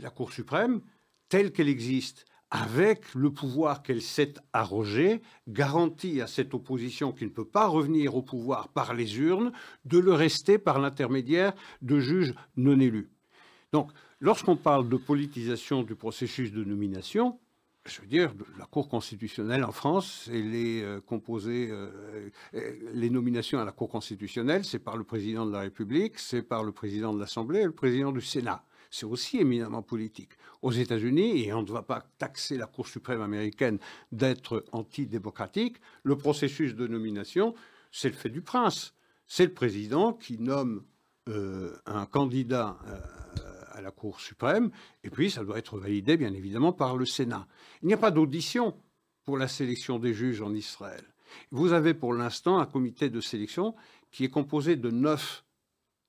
la 0.00 0.10
Cour 0.10 0.32
suprême, 0.32 0.80
telle 1.28 1.52
qu'elle 1.52 1.68
existe, 1.68 2.24
avec 2.50 3.14
le 3.14 3.32
pouvoir 3.32 3.82
qu'elle 3.82 4.02
s'est 4.02 4.34
arrogé, 4.52 5.22
garantit 5.48 6.20
à 6.20 6.26
cette 6.26 6.52
opposition 6.52 7.10
qui 7.10 7.24
ne 7.24 7.30
peut 7.30 7.46
pas 7.46 7.66
revenir 7.66 8.14
au 8.14 8.20
pouvoir 8.20 8.68
par 8.68 8.92
les 8.92 9.18
urnes 9.18 9.52
de 9.86 9.98
le 9.98 10.12
rester 10.12 10.58
par 10.58 10.78
l'intermédiaire 10.78 11.54
de 11.80 11.98
juges 11.98 12.34
non 12.56 12.78
élus. 12.78 13.10
Donc, 13.72 13.90
lorsqu'on 14.20 14.56
parle 14.56 14.86
de 14.90 14.98
politisation 14.98 15.82
du 15.82 15.94
processus 15.94 16.52
de 16.52 16.62
nomination, 16.62 17.40
je 17.86 18.00
veux 18.00 18.06
dire, 18.06 18.32
la 18.58 18.66
Cour 18.66 18.88
constitutionnelle 18.88 19.64
en 19.64 19.72
France, 19.72 20.28
elle 20.32 20.54
est 20.54 20.82
euh, 20.82 21.00
composée, 21.00 21.68
euh, 21.70 22.30
euh, 22.54 22.72
les 22.94 23.10
nominations 23.10 23.58
à 23.58 23.64
la 23.64 23.72
Cour 23.72 23.88
constitutionnelle, 23.88 24.64
c'est 24.64 24.78
par 24.78 24.96
le 24.96 25.04
président 25.04 25.44
de 25.46 25.52
la 25.52 25.60
République, 25.60 26.18
c'est 26.18 26.42
par 26.42 26.62
le 26.62 26.72
président 26.72 27.12
de 27.12 27.18
l'Assemblée 27.18 27.60
et 27.60 27.64
le 27.64 27.72
président 27.72 28.12
du 28.12 28.20
Sénat 28.20 28.64
c'est 28.94 29.06
aussi 29.06 29.38
éminemment 29.38 29.80
politique. 29.80 30.32
Aux 30.60 30.70
États-Unis, 30.70 31.46
et 31.46 31.52
on 31.54 31.62
ne 31.62 31.72
va 31.72 31.80
pas 31.80 32.04
taxer 32.18 32.58
la 32.58 32.66
Cour 32.66 32.86
suprême 32.86 33.22
américaine 33.22 33.78
d'être 34.12 34.66
antidémocratique, 34.70 35.78
le 36.02 36.14
processus 36.18 36.74
de 36.74 36.86
nomination, 36.86 37.54
c'est 37.90 38.10
le 38.10 38.14
fait 38.14 38.28
du 38.28 38.42
prince. 38.42 38.92
C'est 39.26 39.46
le 39.46 39.54
président 39.54 40.12
qui 40.12 40.38
nomme 40.38 40.84
un 41.26 42.04
candidat 42.04 42.76
à 43.72 43.80
la 43.80 43.90
Cour 43.90 44.20
suprême, 44.20 44.70
et 45.04 45.10
puis 45.10 45.30
ça 45.30 45.44
doit 45.44 45.58
être 45.58 45.78
validé, 45.78 46.16
bien 46.16 46.32
évidemment, 46.32 46.72
par 46.72 46.96
le 46.96 47.06
Sénat. 47.06 47.46
Il 47.82 47.88
n'y 47.88 47.94
a 47.94 47.98
pas 47.98 48.10
d'audition 48.10 48.74
pour 49.24 49.36
la 49.36 49.48
sélection 49.48 49.98
des 49.98 50.14
juges 50.14 50.42
en 50.42 50.54
Israël. 50.54 51.04
Vous 51.50 51.72
avez 51.72 51.94
pour 51.94 52.12
l'instant 52.12 52.58
un 52.58 52.66
comité 52.66 53.08
de 53.10 53.20
sélection 53.20 53.74
qui 54.10 54.24
est 54.24 54.30
composé 54.30 54.76
de 54.76 54.90
neuf 54.90 55.44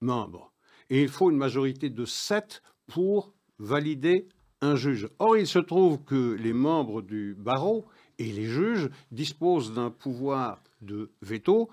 membres. 0.01 0.51
Et 0.89 1.01
il 1.01 1.09
faut 1.09 1.31
une 1.31 1.37
majorité 1.37 1.89
de 1.89 2.05
sept 2.05 2.61
pour 2.87 3.33
valider 3.59 4.27
un 4.61 4.75
juge. 4.75 5.09
Or, 5.19 5.37
il 5.37 5.47
se 5.47 5.59
trouve 5.59 6.03
que 6.03 6.33
les 6.33 6.53
membres 6.53 7.01
du 7.01 7.35
barreau 7.35 7.85
et 8.19 8.31
les 8.31 8.45
juges 8.45 8.89
disposent 9.11 9.73
d'un 9.73 9.89
pouvoir 9.89 10.61
de 10.81 11.11
veto 11.21 11.69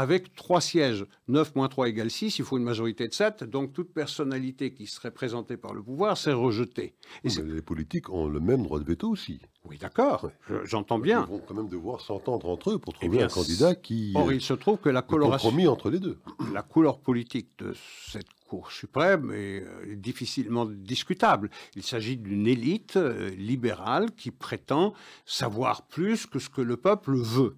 avec 0.00 0.34
trois 0.34 0.60
sièges. 0.60 1.04
9 1.28 1.54
moins 1.54 1.68
3 1.68 1.88
égale 1.88 2.10
6, 2.10 2.38
il 2.38 2.44
faut 2.44 2.56
une 2.56 2.64
majorité 2.64 3.06
de 3.06 3.12
7, 3.12 3.44
donc 3.44 3.72
toute 3.72 3.92
personnalité 3.92 4.72
qui 4.72 4.86
serait 4.86 5.10
présentée 5.10 5.56
par 5.56 5.74
le 5.74 5.82
pouvoir 5.82 6.16
c'est 6.16 6.32
rejetée. 6.32 6.94
Et 7.24 7.28
les 7.28 7.62
politiques 7.62 8.10
ont 8.10 8.26
le 8.26 8.40
même 8.40 8.62
droit 8.62 8.80
de 8.80 8.84
veto 8.84 9.08
aussi. 9.10 9.40
Oui, 9.64 9.76
d'accord, 9.78 10.30
j'entends 10.64 10.98
bien. 10.98 11.26
Ils 11.28 11.32
vont 11.32 11.42
quand 11.46 11.54
même 11.54 11.68
devoir 11.68 12.00
s'entendre 12.00 12.48
entre 12.48 12.70
eux 12.70 12.78
pour 12.78 12.94
trouver 12.94 13.18
eh 13.20 13.24
un 13.24 13.28
candidat 13.28 13.74
qui... 13.74 14.12
Or, 14.16 14.32
il 14.32 14.40
se 14.40 14.54
trouve 14.54 14.78
que 14.78 14.88
la 14.88 15.02
coloration... 15.02 15.50
compromis 15.50 15.68
entre 15.68 15.90
les 15.90 16.00
deux. 16.00 16.18
La 16.54 16.62
couleur 16.62 16.98
politique 16.98 17.50
de 17.58 17.74
cette 18.08 18.26
Cour 18.50 18.72
suprême 18.72 19.30
est, 19.30 19.62
euh, 19.62 19.94
difficilement 19.94 20.66
discutable. 20.66 21.50
Il 21.76 21.84
s'agit 21.84 22.16
d'une 22.16 22.48
élite 22.48 22.96
euh, 22.96 23.30
libérale 23.36 24.10
qui 24.16 24.32
prétend 24.32 24.92
savoir 25.24 25.82
plus 25.86 26.26
que 26.26 26.40
ce 26.40 26.48
que 26.48 26.60
le 26.60 26.76
peuple 26.76 27.14
veut. 27.14 27.56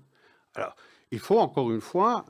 Alors, 0.54 0.76
il 1.12 1.18
faut 1.18 1.38
encore 1.38 1.70
une 1.70 1.80
fois 1.80 2.24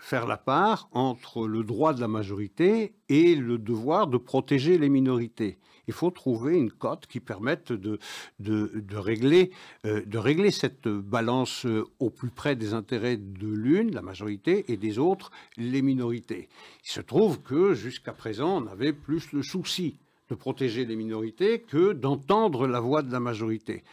faire 0.00 0.26
la 0.26 0.36
part 0.36 0.88
entre 0.92 1.46
le 1.46 1.62
droit 1.62 1.94
de 1.94 2.00
la 2.00 2.08
majorité 2.08 2.94
et 3.08 3.34
le 3.34 3.56
devoir 3.58 4.08
de 4.08 4.18
protéger 4.18 4.78
les 4.78 4.88
minorités. 4.88 5.58
Il 5.86 5.94
faut 5.94 6.10
trouver 6.10 6.56
une 6.56 6.70
cote 6.70 7.06
qui 7.06 7.20
permette 7.20 7.72
de, 7.72 7.98
de, 8.40 8.96
régler, 8.96 9.50
euh, 9.84 10.02
de 10.04 10.18
régler 10.18 10.50
cette 10.50 10.88
balance 10.88 11.66
euh, 11.66 11.84
au 11.98 12.08
plus 12.10 12.30
près 12.30 12.56
des 12.56 12.72
intérêts 12.72 13.18
de 13.18 13.46
l'une, 13.46 13.94
la 13.94 14.00
majorité, 14.00 14.64
et 14.72 14.78
des 14.78 14.98
autres, 14.98 15.30
les 15.58 15.82
minorités. 15.82 16.48
Il 16.84 16.90
se 16.90 17.02
trouve 17.02 17.40
que 17.42 17.74
jusqu'à 17.74 18.12
présent, 18.12 18.62
on 18.62 18.66
avait 18.66 18.94
plus 18.94 19.32
le 19.32 19.42
souci 19.42 19.98
de 20.30 20.34
protéger 20.34 20.86
les 20.86 20.96
minorités 20.96 21.60
que 21.60 21.92
d'entendre 21.92 22.66
la 22.66 22.80
voix 22.80 23.02
de 23.02 23.12
la 23.12 23.20
majorité. 23.20 23.84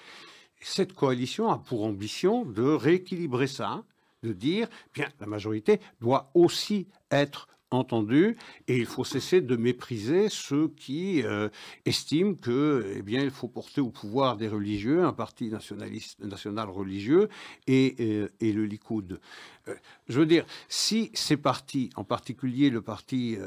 Cette 0.61 0.93
coalition 0.93 1.49
a 1.49 1.57
pour 1.57 1.83
ambition 1.83 2.45
de 2.45 2.63
rééquilibrer 2.63 3.47
ça, 3.47 3.83
de 4.23 4.33
dire, 4.33 4.67
bien, 4.93 5.09
la 5.19 5.27
majorité 5.27 5.79
doit 5.99 6.31
aussi 6.33 6.87
être 7.09 7.47
entendue 7.71 8.37
et 8.67 8.77
il 8.77 8.85
faut 8.85 9.05
cesser 9.05 9.41
de 9.41 9.55
mépriser 9.55 10.27
ceux 10.29 10.67
qui 10.67 11.23
euh, 11.23 11.49
estiment 11.85 12.35
que, 12.35 12.93
eh 12.95 13.01
bien, 13.01 13.23
il 13.23 13.31
faut 13.31 13.47
porter 13.47 13.79
au 13.81 13.89
pouvoir 13.89 14.37
des 14.37 14.49
religieux, 14.49 15.03
un 15.03 15.13
parti 15.13 15.49
nationaliste, 15.49 16.19
national 16.19 16.69
religieux 16.69 17.29
et, 17.67 17.95
euh, 17.99 18.27
et 18.41 18.51
le 18.51 18.65
Likoud. 18.65 19.19
Euh, 19.67 19.75
je 20.09 20.19
veux 20.19 20.25
dire, 20.25 20.45
si 20.67 21.11
ces 21.13 21.37
partis, 21.37 21.89
en 21.95 22.03
particulier 22.03 22.69
le 22.69 22.81
parti 22.81 23.37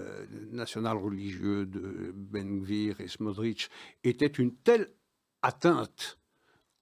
national 0.52 0.96
religieux 0.96 1.66
de 1.66 2.12
Ben 2.14 2.60
Gvir 2.60 3.00
et 3.00 3.08
Smodrich, 3.08 3.68
étaient 4.02 4.26
une 4.26 4.54
telle 4.54 4.90
atteinte 5.42 6.18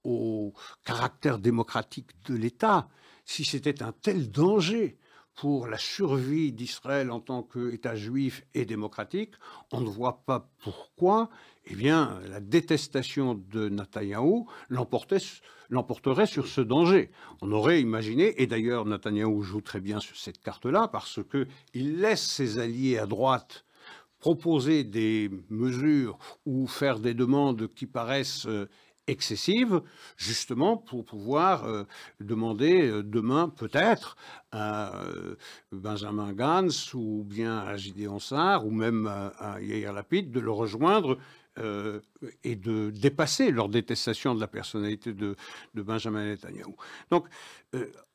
au 0.03 0.53
caractère 0.85 1.39
démocratique 1.39 2.11
de 2.25 2.35
l'État, 2.35 2.89
si 3.25 3.43
c'était 3.43 3.83
un 3.83 3.91
tel 3.91 4.31
danger 4.31 4.97
pour 5.35 5.67
la 5.67 5.77
survie 5.77 6.51
d'Israël 6.51 7.09
en 7.09 7.19
tant 7.19 7.41
qu'État 7.41 7.95
juif 7.95 8.43
et 8.53 8.65
démocratique, 8.65 9.33
on 9.71 9.81
ne 9.81 9.89
voit 9.89 10.23
pas 10.25 10.51
pourquoi 10.63 11.29
eh 11.65 11.75
bien, 11.75 12.19
la 12.27 12.39
détestation 12.39 13.35
de 13.35 13.69
Netanyahou 13.69 14.47
l'emporterait 14.69 16.25
sur 16.25 16.47
ce 16.47 16.61
danger. 16.61 17.09
On 17.41 17.51
aurait 17.51 17.81
imaginé, 17.81 18.41
et 18.41 18.47
d'ailleurs 18.47 18.85
Netanyahou 18.85 19.41
joue 19.43 19.61
très 19.61 19.79
bien 19.79 19.99
sur 19.99 20.17
cette 20.17 20.41
carte-là, 20.41 20.89
parce 20.89 21.21
qu'il 21.31 21.99
laisse 21.99 22.21
ses 22.21 22.59
alliés 22.59 22.97
à 22.97 23.05
droite 23.05 23.65
proposer 24.19 24.85
des 24.85 25.29
mesures 25.49 26.17
ou 26.45 26.65
faire 26.65 26.99
des 26.99 27.13
demandes 27.13 27.67
qui 27.73 27.85
paraissent 27.85 28.45
euh, 28.45 28.69
excessive, 29.07 29.81
justement 30.17 30.77
pour 30.77 31.03
pouvoir 31.03 31.65
euh, 31.65 31.83
demander 32.19 32.89
euh, 32.89 33.03
demain 33.03 33.49
peut-être 33.49 34.15
à 34.51 35.03
euh, 35.03 35.35
Benjamin 35.71 36.31
Gantz 36.33 36.93
ou 36.93 37.23
bien 37.25 37.59
à 37.59 37.75
Gideon 37.75 38.19
Sarr 38.19 38.65
ou 38.65 38.71
même 38.71 39.07
à, 39.07 39.59
Yair 39.61 39.93
Lapid 39.93 40.31
de 40.31 40.39
le 40.39 40.51
rejoindre 40.51 41.17
et 42.43 42.55
de 42.55 42.89
dépasser 42.89 43.51
leur 43.51 43.69
détestation 43.69 44.33
de 44.33 44.39
la 44.39 44.47
personnalité 44.47 45.13
de, 45.13 45.35
de 45.75 45.81
Benjamin 45.83 46.25
Netanyahu. 46.25 46.73
Donc, 47.11 47.27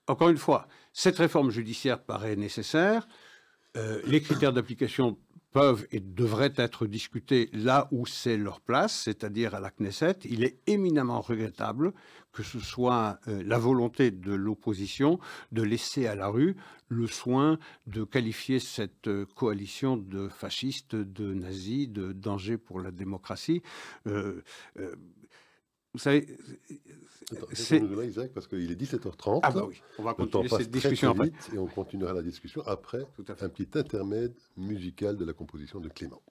encore 0.08 0.30
une 0.30 0.38
fois, 0.38 0.66
cette 0.92 1.18
réforme 1.18 1.52
judiciaire 1.52 2.02
paraît 2.02 2.34
nécessaire. 2.34 3.06
les 3.76 4.20
critères 4.22 4.52
d'application 4.52 5.16
peuvent 5.52 5.86
et 5.92 6.00
devraient 6.00 6.52
être 6.56 6.86
discutés 6.86 7.48
là 7.52 7.88
où 7.90 8.06
c'est 8.06 8.36
leur 8.36 8.60
place, 8.60 9.02
c'est-à-dire 9.04 9.54
à 9.54 9.60
la 9.60 9.70
Knesset. 9.70 10.18
Il 10.24 10.44
est 10.44 10.58
éminemment 10.66 11.20
regrettable 11.20 11.92
que 12.32 12.42
ce 12.42 12.60
soit 12.60 13.18
euh, 13.26 13.42
la 13.44 13.58
volonté 13.58 14.10
de 14.10 14.32
l'opposition 14.32 15.18
de 15.50 15.62
laisser 15.62 16.06
à 16.06 16.14
la 16.14 16.28
rue 16.28 16.56
le 16.88 17.06
soin 17.06 17.58
de 17.86 18.04
qualifier 18.04 18.60
cette 18.60 19.08
euh, 19.08 19.26
coalition 19.34 19.96
de 19.96 20.28
fascistes, 20.28 20.94
de 20.94 21.34
nazis, 21.34 21.88
de 21.88 22.12
danger 22.12 22.56
pour 22.56 22.80
la 22.80 22.92
démocratie. 22.92 23.62
Euh, 24.06 24.42
vous 25.98 26.04
savez, 26.04 26.28
c'est 27.54 27.82
Isaac 27.82 28.30
parce 28.32 28.46
qu'il 28.46 28.70
est 28.70 28.80
17h30. 28.80 29.40
Ah 29.42 29.50
bah 29.50 29.64
oui, 29.66 29.82
on 29.98 30.04
va 30.04 30.14
continuer 30.14 30.48
cette 30.48 30.70
discussion 30.70 31.10
après. 31.10 31.32
et 31.52 31.58
on 31.58 31.66
continuera 31.66 32.12
la 32.12 32.22
discussion 32.22 32.62
après 32.66 33.04
un 33.40 33.48
petit 33.48 33.76
intermède 33.76 34.32
musical 34.56 35.16
de 35.16 35.24
la 35.24 35.32
composition 35.32 35.80
de 35.80 35.88
Clément. 35.88 36.22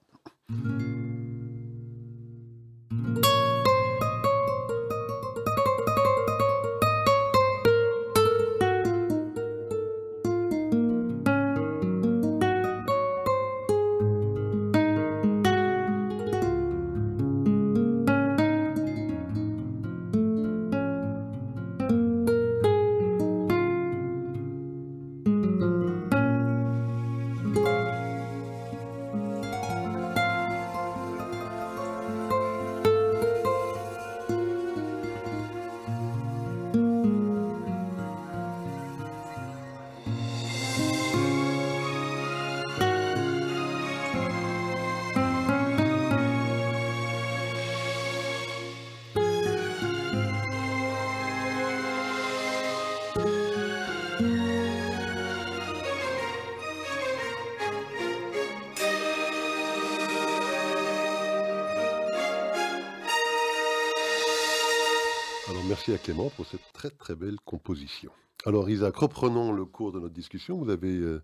Très 67.08 67.16
belle 67.16 67.40
composition. 67.40 68.12
Alors 68.44 68.68
Isaac, 68.68 68.94
reprenons 68.96 69.50
le 69.50 69.64
cours 69.64 69.92
de 69.92 69.98
notre 69.98 70.12
discussion. 70.12 70.58
Vous 70.58 70.68
avez 70.68 70.94
euh, 70.94 71.22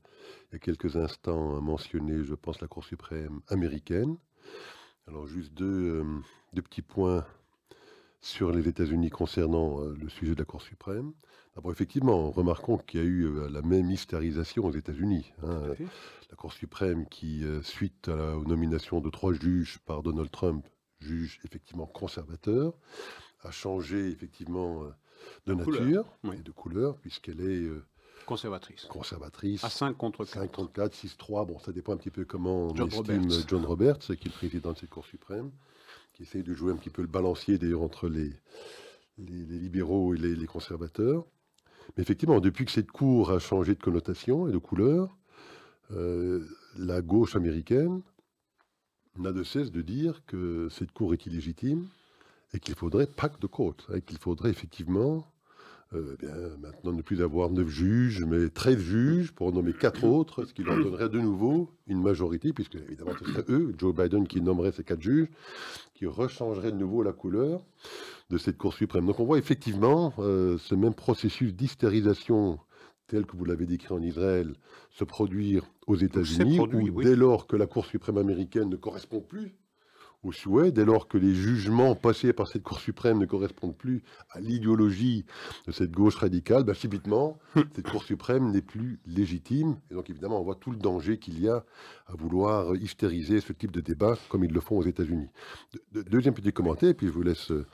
il 0.48 0.54
y 0.54 0.56
a 0.56 0.58
quelques 0.58 0.96
instants 0.96 1.60
mentionné, 1.60 2.24
je 2.24 2.34
pense, 2.34 2.62
la 2.62 2.68
Cour 2.68 2.86
suprême 2.86 3.42
américaine. 3.48 4.16
Alors 5.06 5.26
juste 5.26 5.52
deux, 5.52 6.00
euh, 6.00 6.04
deux 6.54 6.62
petits 6.62 6.80
points 6.80 7.26
sur 8.22 8.50
les 8.50 8.66
États-Unis 8.66 9.10
concernant 9.10 9.82
euh, 9.82 9.94
le 10.00 10.08
sujet 10.08 10.32
de 10.32 10.38
la 10.38 10.46
Cour 10.46 10.62
suprême. 10.62 11.12
D'abord, 11.54 11.70
effectivement, 11.70 12.30
remarquons 12.30 12.78
qu'il 12.78 13.00
y 13.00 13.02
a 13.02 13.06
eu 13.06 13.50
la 13.50 13.60
même 13.60 13.90
hystérisation 13.90 14.64
aux 14.64 14.72
États-Unis. 14.72 15.34
Hein. 15.42 15.74
La 16.30 16.36
Cour 16.36 16.54
suprême 16.54 17.06
qui, 17.10 17.44
suite 17.62 18.08
à 18.08 18.16
la 18.16 18.36
nomination 18.36 19.02
de 19.02 19.10
trois 19.10 19.34
juges 19.34 19.80
par 19.84 20.02
Donald 20.02 20.30
Trump, 20.30 20.66
juge 21.00 21.40
effectivement 21.44 21.84
conservateur, 21.84 22.72
a 23.42 23.50
changé 23.50 24.08
effectivement 24.08 24.84
de, 25.46 25.54
nature 25.54 26.04
et 26.32 26.42
de 26.42 26.50
couleur, 26.50 26.96
puisqu'elle 26.96 27.40
est 27.40 27.64
euh, 27.64 27.84
conservatrice. 28.26 28.84
conservatrice. 28.86 29.64
À 29.64 29.70
5 29.70 29.96
contre 29.96 30.24
4. 30.24 30.40
5 30.40 30.52
contre 30.52 30.72
4, 30.72 30.94
6-3. 30.94 31.46
Bon, 31.46 31.58
ça 31.58 31.72
dépend 31.72 31.92
un 31.92 31.96
petit 31.96 32.10
peu 32.10 32.24
comment 32.24 32.68
on 32.68 32.86
estime 32.86 33.28
John 33.48 33.64
Roberts, 33.64 33.98
qui 33.98 34.12
est 34.12 34.24
le 34.24 34.30
président 34.30 34.72
de 34.72 34.78
cette 34.78 34.90
Cour 34.90 35.04
suprême, 35.06 35.50
qui 36.12 36.22
essaye 36.22 36.42
de 36.42 36.54
jouer 36.54 36.72
un 36.72 36.76
petit 36.76 36.90
peu 36.90 37.02
le 37.02 37.08
balancier 37.08 37.58
d'ailleurs 37.58 37.82
entre 37.82 38.08
les, 38.08 38.32
les, 39.18 39.44
libéraux 39.44 40.14
et 40.14 40.18
les, 40.18 40.46
conservateurs. 40.46 41.24
Mais 41.96 42.02
effectivement, 42.02 42.40
depuis 42.40 42.64
que 42.64 42.72
cette 42.72 42.90
Cour 42.90 43.30
a 43.30 43.38
changé 43.38 43.74
de 43.74 43.82
connotation 43.82 44.48
et 44.48 44.52
de 44.52 44.58
couleur, 44.58 45.16
euh, 45.92 46.46
la 46.76 47.02
gauche 47.02 47.36
américaine 47.36 48.02
n'a 49.16 49.32
de 49.32 49.44
cesse 49.44 49.70
de 49.70 49.82
dire 49.82 50.22
que 50.26 50.68
cette 50.70 50.92
Cour 50.92 51.12
est 51.12 51.26
illégitime 51.26 51.86
et 52.54 52.60
qu'il 52.60 52.74
faudrait 52.74 53.06
pacte 53.06 53.42
de 53.42 53.46
côte, 53.46 53.86
et 53.94 54.00
qu'il 54.00 54.18
faudrait 54.18 54.50
effectivement 54.50 55.26
euh, 55.92 56.16
bien, 56.18 56.34
maintenant 56.60 56.92
ne 56.92 57.02
plus 57.02 57.20
avoir 57.20 57.50
neuf 57.50 57.68
juges, 57.68 58.24
mais 58.24 58.48
13 58.48 58.78
juges 58.78 59.32
pour 59.32 59.52
nommer 59.52 59.72
quatre 59.72 60.04
autres, 60.04 60.44
ce 60.44 60.54
qui 60.54 60.62
leur 60.62 60.76
donnerait 60.76 61.08
de 61.08 61.20
nouveau 61.20 61.70
une 61.86 62.02
majorité, 62.02 62.52
puisque 62.52 62.76
évidemment 62.76 63.12
ce 63.18 63.24
serait 63.26 63.44
eux, 63.48 63.74
Joe 63.76 63.94
Biden, 63.94 64.26
qui 64.26 64.40
nommerait 64.40 64.72
ces 64.72 64.84
quatre 64.84 65.02
juges, 65.02 65.28
qui 65.94 66.06
rechangerait 66.06 66.72
de 66.72 66.78
nouveau 66.78 67.02
la 67.02 67.12
couleur 67.12 67.64
de 68.30 68.38
cette 68.38 68.56
Cour 68.56 68.72
suprême. 68.72 69.06
Donc 69.06 69.20
on 69.20 69.24
voit 69.24 69.38
effectivement 69.38 70.14
euh, 70.18 70.56
ce 70.58 70.74
même 70.74 70.94
processus 70.94 71.54
d'hystérisation 71.54 72.58
tel 73.06 73.26
que 73.26 73.36
vous 73.36 73.44
l'avez 73.44 73.66
décrit 73.66 73.92
en 73.92 74.02
Israël, 74.02 74.54
se 74.90 75.04
produire 75.04 75.64
aux 75.86 75.96
États-Unis, 75.96 76.58
où 76.58 77.02
dès 77.02 77.16
lors 77.16 77.46
que 77.46 77.56
la 77.56 77.66
Cour 77.66 77.84
suprême 77.84 78.16
américaine 78.16 78.70
ne 78.70 78.76
correspond 78.76 79.20
plus 79.20 79.54
au 80.24 80.32
souhait, 80.32 80.72
dès 80.72 80.84
lors 80.84 81.08
que 81.08 81.18
les 81.18 81.34
jugements 81.34 81.94
passés 81.94 82.32
par 82.32 82.48
cette 82.48 82.62
Cour 82.62 82.80
suprême 82.80 83.18
ne 83.18 83.26
correspondent 83.26 83.76
plus 83.76 84.02
à 84.30 84.40
l'idéologie 84.40 85.24
de 85.66 85.72
cette 85.72 85.92
gauche 85.92 86.16
radicale, 86.16 86.64
ben, 86.64 86.74
subitement, 86.74 87.38
cette 87.74 87.88
Cour 87.88 88.02
suprême 88.02 88.50
n'est 88.50 88.62
plus 88.62 89.00
légitime. 89.06 89.76
Et 89.90 89.94
donc, 89.94 90.10
évidemment, 90.10 90.40
on 90.40 90.44
voit 90.44 90.54
tout 90.54 90.70
le 90.70 90.78
danger 90.78 91.18
qu'il 91.18 91.40
y 91.40 91.48
a 91.48 91.64
à 92.06 92.14
vouloir 92.14 92.74
hystériser 92.76 93.40
ce 93.40 93.52
type 93.52 93.72
de 93.72 93.80
débat 93.80 94.16
comme 94.28 94.44
ils 94.44 94.52
le 94.52 94.60
font 94.60 94.78
aux 94.78 94.84
États-Unis. 94.84 95.28
deuxième 95.92 96.34
petit 96.34 96.52
commentaire, 96.52 96.90
et 96.90 96.94
puis 96.94 97.06
je 97.06 97.12
vous 97.12 97.22
laisse 97.22 97.50
euh, 97.50 97.66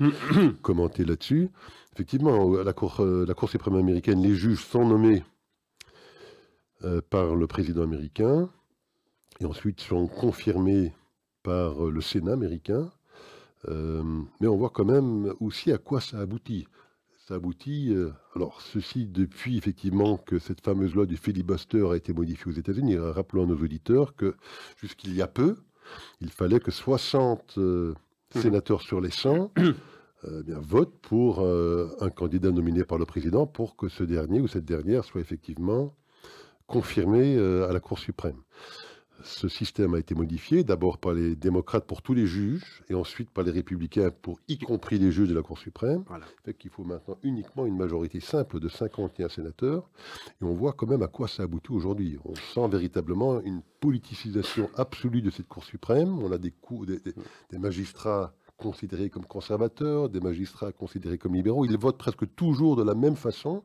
commenter 0.63 1.05
là-dessus. 1.05 1.51
Effectivement, 1.93 2.55
à 2.55 2.65
la 2.65 2.73
Cour, 2.73 3.01
euh, 3.01 3.25
la 3.27 3.35
Cour 3.35 3.51
suprême 3.51 3.77
américaine, 3.77 4.23
les 4.23 4.35
juges 4.35 4.65
sont 4.65 4.87
nommés 4.87 5.23
euh, 6.85 7.01
par 7.11 7.35
le 7.35 7.47
président 7.47 7.83
américain 7.83 8.49
et 9.41 9.45
ensuite 9.45 9.81
sont 9.81 10.07
confirmés 10.07 10.95
par 11.43 11.87
euh, 11.87 11.91
le 11.91 12.01
Sénat 12.01 12.33
américain. 12.33 12.91
Euh, 13.69 14.03
mais 14.41 14.49
on 14.49 14.57
voit 14.57 14.71
quand 14.71 14.85
même 14.85 15.35
aussi 15.41 15.73
à 15.73 15.79
quoi 15.79 16.01
ça 16.01 16.19
aboutit. 16.19 16.67
Ça 17.27 17.35
aboutit, 17.35 17.93
euh, 17.93 18.11
alors 18.35 18.61
ceci 18.61 19.07
depuis 19.07 19.59
effectivement 19.59 20.17
que 20.17 20.39
cette 20.39 20.63
fameuse 20.63 20.95
loi 20.95 21.07
du 21.07 21.17
filibuster 21.17 21.87
a 21.91 21.97
été 21.97 22.13
modifiée 22.13 22.51
aux 22.51 22.57
États-Unis. 22.57 22.97
Rappelons 22.97 23.45
à 23.45 23.47
nos 23.47 23.57
auditeurs 23.57 24.17
que 24.17 24.35
jusqu'il 24.77 25.15
y 25.15 25.23
a 25.23 25.29
peu, 25.29 25.57
il 26.21 26.31
fallait 26.31 26.61
que 26.61 26.71
60 26.71 27.57
mmh. 27.59 27.95
sénateurs 28.31 28.81
sur 28.81 29.01
les 29.01 29.11
100 29.11 29.53
bien, 30.45 30.59
votent 30.61 30.99
pour 31.03 31.41
un 31.41 32.11
candidat 32.11 32.51
nominé 32.51 32.85
par 32.85 32.99
le 32.99 33.07
président 33.07 33.47
pour 33.47 33.77
que 33.77 33.89
ce 33.89 34.05
dernier 34.05 34.41
ou 34.41 34.49
cette 34.49 34.65
dernière 34.65 35.05
soit 35.05 35.21
effectivement 35.21 35.95
confirmé 36.67 37.37
à 37.37 37.73
la 37.73 37.81
Cour 37.81 37.99
suprême 37.99 38.41
ce 39.23 39.49
système 39.49 39.95
a 39.95 39.99
été 39.99 40.15
modifié, 40.15 40.65
d'abord 40.65 40.99
par 40.99 41.13
les 41.13 41.37
démocrates 41.37 41.85
pour 41.85 42.03
tous 42.03 42.15
les 42.15 42.27
juges, 42.27 42.83
et 42.89 42.95
ensuite 42.95 43.31
par 43.31 43.45
les 43.45 43.51
républicains 43.51 44.11
pour 44.23 44.39
y 44.49 44.59
compris 44.59 44.99
les 44.99 45.13
juges 45.13 45.29
de 45.29 45.35
la 45.35 45.43
Cour 45.43 45.59
suprême. 45.59 46.05
Voilà. 46.09 46.27
Fait 46.45 46.55
qu'il 46.55 46.71
faut 46.71 46.85
maintenant 46.85 47.17
uniquement 47.23 47.67
une 47.67 47.77
majorité 47.77 48.21
simple 48.21 48.61
de 48.61 48.69
51 48.69 49.29
sénateurs, 49.29 49.89
et 50.41 50.45
on 50.45 50.55
voit 50.55 50.73
quand 50.73 50.87
même 50.87 51.03
à 51.03 51.09
quoi 51.09 51.29
ça 51.29 51.45
aboutit 51.45 51.73
aujourd'hui. 51.73 52.19
On 52.25 52.35
sent 52.35 52.69
véritablement 52.69 53.41
une 53.41 53.63
politisation 53.81 54.71
absolue 54.77 55.23
de 55.23 55.31
cette 55.31 55.49
Cour 55.49 55.65
suprême. 55.65 56.19
On 56.23 56.33
a 56.33 56.39
des, 56.39 56.53
des 57.51 57.59
magistrats 57.59 58.33
considérés 58.61 59.11
comme 59.11 59.25
conservateurs, 59.25 60.09
des 60.09 60.21
magistrats 60.21 60.71
considérés 60.71 61.19
comme 61.19 61.35
libéraux. 61.35 61.65
Ils 61.65 61.77
votent 61.77 61.99
presque 61.99 62.33
toujours 62.37 62.77
de 62.77 62.85
la 62.85 62.95
même 62.95 63.17
façon. 63.17 63.63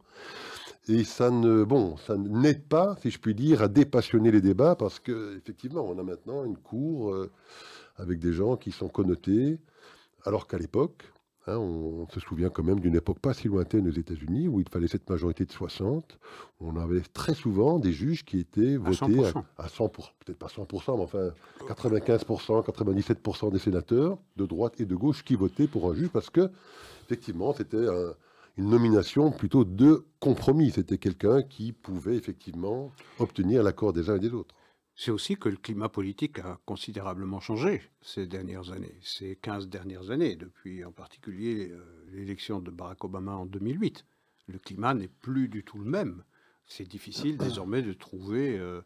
Et 0.87 1.03
ça 1.03 1.31
ne, 1.31 1.63
bon, 1.63 1.97
ça 1.97 2.15
n'aide 2.15 2.63
pas, 2.63 2.95
si 3.01 3.09
je 3.09 3.19
puis 3.19 3.33
dire, 3.33 3.61
à 3.63 3.67
dépassionner 3.67 4.31
les 4.31 4.41
débats 4.41 4.75
parce 4.75 4.99
que 4.99 5.37
effectivement, 5.37 5.83
on 5.83 5.97
a 5.97 6.03
maintenant 6.03 6.45
une 6.45 6.57
cour 6.57 7.11
euh, 7.11 7.31
avec 7.97 8.19
des 8.19 8.33
gens 8.33 8.55
qui 8.55 8.71
sont 8.71 8.87
connotés, 8.87 9.59
alors 10.25 10.47
qu'à 10.47 10.59
l'époque, 10.59 11.03
hein, 11.47 11.57
on, 11.57 12.07
se 12.09 12.19
souvient 12.19 12.49
quand 12.49 12.63
même 12.63 12.79
d'une 12.79 12.95
époque 12.95 13.17
pas 13.17 13.33
si 13.33 13.47
lointaine 13.47 13.87
aux 13.87 13.91
États-Unis 13.91 14.47
où 14.47 14.59
il 14.59 14.69
fallait 14.69 14.87
cette 14.87 15.09
majorité 15.09 15.45
de 15.45 15.51
60. 15.51 16.19
On 16.59 16.75
avait 16.75 17.01
très 17.01 17.33
souvent 17.33 17.79
des 17.79 17.91
juges 17.91 18.23
qui 18.23 18.39
étaient 18.39 18.77
votés 18.77 19.25
à, 19.57 19.67
100%, 19.67 19.89
peut-être 20.23 20.37
pas 20.37 20.47
100%, 20.47 20.97
mais 20.97 21.03
enfin 21.03 21.31
95%, 21.67 22.63
97% 22.63 23.51
des 23.51 23.59
sénateurs 23.59 24.19
de 24.37 24.45
droite 24.45 24.79
et 24.79 24.85
de 24.85 24.95
gauche 24.95 25.23
qui 25.23 25.35
votaient 25.35 25.67
pour 25.67 25.89
un 25.89 25.95
juge 25.95 26.09
parce 26.09 26.29
que 26.29 26.51
effectivement, 27.05 27.53
c'était 27.53 27.87
un 27.87 28.13
une 28.57 28.69
nomination 28.69 29.31
plutôt 29.31 29.65
de 29.65 30.05
compromis. 30.19 30.71
C'était 30.71 30.97
quelqu'un 30.97 31.43
qui 31.43 31.73
pouvait 31.73 32.15
effectivement 32.15 32.91
obtenir 33.19 33.63
l'accord 33.63 33.93
des 33.93 34.09
uns 34.09 34.15
et 34.15 34.19
des 34.19 34.33
autres. 34.33 34.55
c'est 34.95 35.11
aussi 35.11 35.35
que 35.35 35.49
le 35.49 35.57
climat 35.57 35.89
politique 35.89 36.39
a 36.39 36.57
considérablement 36.65 37.41
changé 37.41 37.81
ces 38.01 38.27
dernières 38.27 38.71
années, 38.71 38.97
ces 39.01 39.35
15 39.35 39.67
dernières 39.67 40.09
années, 40.09 40.37
depuis 40.37 40.85
en 40.85 40.93
particulier 40.93 41.69
euh, 41.69 41.83
l'élection 42.13 42.59
de 42.59 42.71
Barack 42.71 43.03
Obama 43.03 43.33
en 43.33 43.45
2008. 43.45 44.05
Le 44.47 44.59
climat 44.59 44.93
n'est 44.93 45.09
plus 45.09 45.49
du 45.49 45.63
tout 45.63 45.79
le 45.79 45.89
même. 45.89 46.23
C'est 46.65 46.87
difficile 46.87 47.37
désormais 47.37 47.81
de 47.81 47.93
trouver 47.93 48.57
euh, 48.57 48.81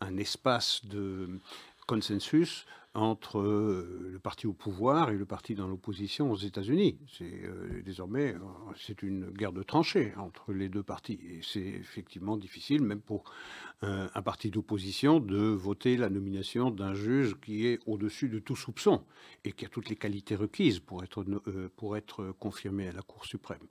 un 0.00 0.16
espace 0.18 0.84
de 0.84 1.40
consensus 1.86 2.66
entre 2.94 3.40
euh, 3.40 4.08
le 4.12 4.18
parti 4.20 4.46
au 4.46 4.52
pouvoir 4.52 5.10
et 5.10 5.16
le 5.16 5.26
parti 5.26 5.56
dans 5.56 5.66
l'opposition 5.66 6.30
aux 6.30 6.36
États-Unis. 6.36 6.96
C'est 7.12 7.42
euh, 7.44 7.82
désormais 7.84 8.36
c'est 8.76 9.02
une 9.02 9.30
guerre 9.30 9.52
de 9.52 9.64
tranchées 9.64 10.14
entre 10.16 10.52
les 10.52 10.68
deux 10.68 10.84
partis 10.84 11.18
et 11.28 11.40
c'est 11.42 11.60
effectivement 11.60 12.36
difficile 12.36 12.82
même 12.82 13.00
pour 13.00 13.24
un 13.82 14.22
parti 14.22 14.50
d'opposition 14.50 15.20
de 15.20 15.36
voter 15.36 15.98
la 15.98 16.08
nomination 16.08 16.70
d'un 16.70 16.94
juge 16.94 17.36
qui 17.42 17.66
est 17.66 17.80
au-dessus 17.84 18.30
de 18.30 18.38
tout 18.38 18.56
soupçon 18.56 19.04
et 19.44 19.52
qui 19.52 19.66
a 19.66 19.68
toutes 19.68 19.90
les 19.90 19.96
qualités 19.96 20.36
requises 20.36 20.80
pour 20.80 21.02
être 21.04 21.22
euh, 21.22 21.70
pour 21.76 21.96
être 21.96 22.32
confirmé 22.38 22.88
à 22.88 22.92
la 22.92 23.02
Cour 23.02 23.26
suprême. 23.26 23.66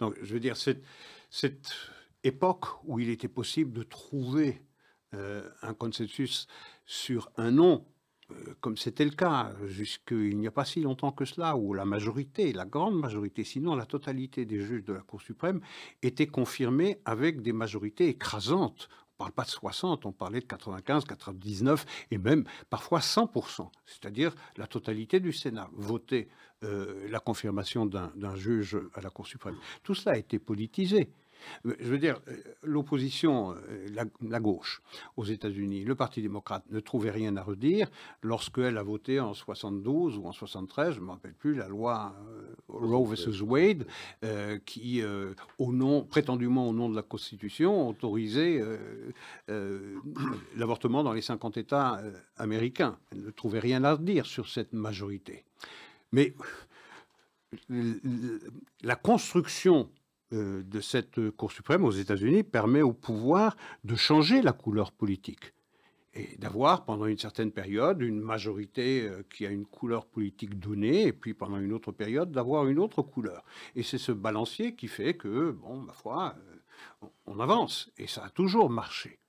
Donc 0.00 0.16
je 0.20 0.34
veux 0.34 0.40
dire 0.40 0.56
cette 0.56 0.84
cette 1.30 1.72
époque 2.24 2.66
où 2.84 2.98
il 2.98 3.08
était 3.08 3.28
possible 3.28 3.72
de 3.72 3.84
trouver 3.84 4.62
un 5.62 5.74
consensus 5.74 6.48
sur 6.86 7.30
un 7.36 7.52
nom 7.52 7.84
euh, 7.84 7.93
comme 8.60 8.76
c'était 8.76 9.04
le 9.04 9.10
cas 9.10 9.52
jusqu'il 9.66 10.38
n'y 10.38 10.46
a 10.46 10.50
pas 10.50 10.64
si 10.64 10.80
longtemps 10.80 11.12
que 11.12 11.24
cela, 11.24 11.56
où 11.56 11.74
la 11.74 11.84
majorité, 11.84 12.52
la 12.52 12.64
grande 12.64 12.98
majorité, 12.98 13.44
sinon 13.44 13.74
la 13.76 13.86
totalité 13.86 14.44
des 14.44 14.60
juges 14.60 14.84
de 14.84 14.92
la 14.92 15.00
Cour 15.00 15.20
suprême, 15.20 15.60
étaient 16.02 16.26
confirmés 16.26 16.98
avec 17.04 17.42
des 17.42 17.52
majorités 17.52 18.08
écrasantes. 18.08 18.88
On 19.18 19.24
ne 19.24 19.28
parle 19.30 19.32
pas 19.32 19.44
de 19.44 19.50
60, 19.50 20.06
on 20.06 20.12
parlait 20.12 20.40
de 20.40 20.44
95, 20.44 21.04
99 21.04 21.86
et 22.10 22.18
même 22.18 22.44
parfois 22.68 22.98
100%, 22.98 23.70
c'est-à-dire 23.86 24.34
la 24.56 24.66
totalité 24.66 25.20
du 25.20 25.32
Sénat 25.32 25.70
votait 25.72 26.28
euh, 26.64 27.08
la 27.08 27.20
confirmation 27.20 27.86
d'un 27.86 28.34
juge 28.34 28.76
à 28.94 29.00
la 29.00 29.10
Cour 29.10 29.26
suprême. 29.26 29.56
Tout 29.82 29.94
cela 29.94 30.16
a 30.16 30.18
été 30.18 30.38
politisé. 30.38 31.10
Euh, 31.66 31.74
je 31.78 31.86
veux 31.86 31.98
dire, 31.98 32.20
euh, 32.28 32.36
l'opposition, 32.62 33.52
euh, 33.52 34.04
la, 34.20 34.40
gauche 34.40 34.82
aux 35.16 35.24
États-Unis, 35.24 35.84
le 35.84 35.94
Parti 35.94 36.22
démocrate 36.22 36.64
ne 36.70 36.80
trouvait 36.80 37.10
rien 37.10 37.36
à 37.36 37.42
redire 37.42 37.88
lorsqu'elle 38.22 38.78
a 38.78 38.82
voté 38.82 39.20
en 39.20 39.34
72 39.34 40.18
ou 40.18 40.26
en 40.26 40.32
73, 40.32 40.94
je 40.94 41.00
ne 41.00 41.04
me 41.06 41.10
rappelle 41.10 41.34
plus, 41.34 41.54
la 41.54 41.68
loi 41.68 42.14
Roe 42.68 43.06
versus 43.06 43.40
Wade, 43.40 43.86
qui, 44.64 45.02
au 45.58 45.72
nom, 45.72 46.02
prétendument 46.02 46.68
au 46.68 46.72
nom 46.72 46.88
de 46.88 46.96
la 46.96 47.02
Constitution, 47.02 47.88
autorisait 47.88 48.62
l'avortement 50.56 51.04
dans 51.04 51.12
les 51.12 51.22
50 51.22 51.56
États 51.56 52.02
américains. 52.36 52.98
Elle 53.12 53.22
ne 53.22 53.30
trouvait 53.30 53.60
rien 53.60 53.84
à 53.84 53.94
redire 53.94 54.26
sur 54.26 54.48
cette 54.48 54.72
majorité. 54.72 55.44
Mais 56.12 56.34
la 58.82 58.96
construction 58.96 59.90
euh, 60.34 60.62
de 60.64 60.80
cette 60.80 61.30
Cour 61.30 61.52
suprême 61.52 61.84
aux 61.84 61.92
États-Unis 61.92 62.42
permet 62.42 62.82
au 62.82 62.92
pouvoir 62.92 63.56
de 63.84 63.94
changer 63.94 64.42
la 64.42 64.52
couleur 64.52 64.90
politique 64.90 65.54
et 66.12 66.36
d'avoir 66.38 66.84
pendant 66.84 67.06
une 67.06 67.18
certaine 67.18 67.52
période 67.52 68.02
une 68.02 68.20
majorité 68.20 69.08
euh, 69.08 69.22
qui 69.32 69.46
a 69.46 69.50
une 69.50 69.66
couleur 69.66 70.06
politique 70.06 70.58
donnée, 70.58 71.06
et 71.06 71.12
puis 71.12 71.34
pendant 71.34 71.58
une 71.58 71.72
autre 71.72 71.92
période 71.92 72.32
d'avoir 72.32 72.66
une 72.66 72.78
autre 72.78 73.02
couleur. 73.02 73.44
Et 73.76 73.82
c'est 73.82 73.98
ce 73.98 74.12
balancier 74.12 74.74
qui 74.74 74.88
fait 74.88 75.14
que, 75.14 75.52
bon, 75.52 75.76
ma 75.76 75.92
foi, 75.92 76.34
euh, 76.36 77.06
on 77.26 77.38
avance, 77.38 77.90
et 77.96 78.06
ça 78.06 78.24
a 78.24 78.30
toujours 78.30 78.70
marché. 78.70 79.20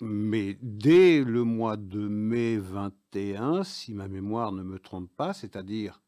mais 0.00 0.56
dès 0.62 1.24
le 1.24 1.42
mois 1.42 1.76
de 1.76 2.06
mai 2.06 2.56
21, 2.58 3.64
si 3.64 3.92
ma 3.92 4.06
mémoire 4.06 4.52
ne 4.52 4.62
me 4.62 4.78
trompe 4.78 5.10
pas, 5.16 5.34
c'est-à-dire 5.34 6.00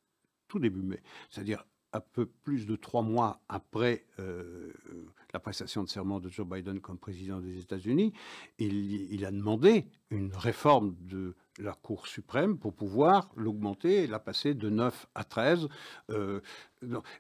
tout 0.47 0.61
début 0.61 0.83
mai, 0.83 1.03
c'est-à-dire 1.31 1.65
un 1.93 2.01
peu 2.01 2.27
plus 2.27 2.67
de 2.67 2.77
trois 2.77 3.03
mois 3.03 3.41
après 3.49 4.07
euh, 4.19 4.73
la 5.33 5.41
prestation 5.41 5.83
de 5.83 5.89
serment 5.89 6.21
de 6.21 6.29
Joe 6.29 6.47
Biden 6.47 6.81
comme 6.81 6.99
président 6.99 7.41
des 7.41 7.59
États-Unis, 7.61 8.13
il, 8.59 9.25
a 9.25 9.31
demandé 9.31 9.87
une 10.11 10.35
réforme 10.35 10.95
de 11.01 11.35
la 11.59 11.73
Cour 11.73 12.07
suprême 12.07 12.59
pour 12.59 12.75
pouvoir 12.75 13.31
l'augmenter 13.37 14.05
et 14.05 14.07
la 14.07 14.19
passer 14.19 14.55
de 14.55 14.69
9 14.69 15.07
à 15.15 15.25
13. 15.25 15.69
Euh, 16.11 16.41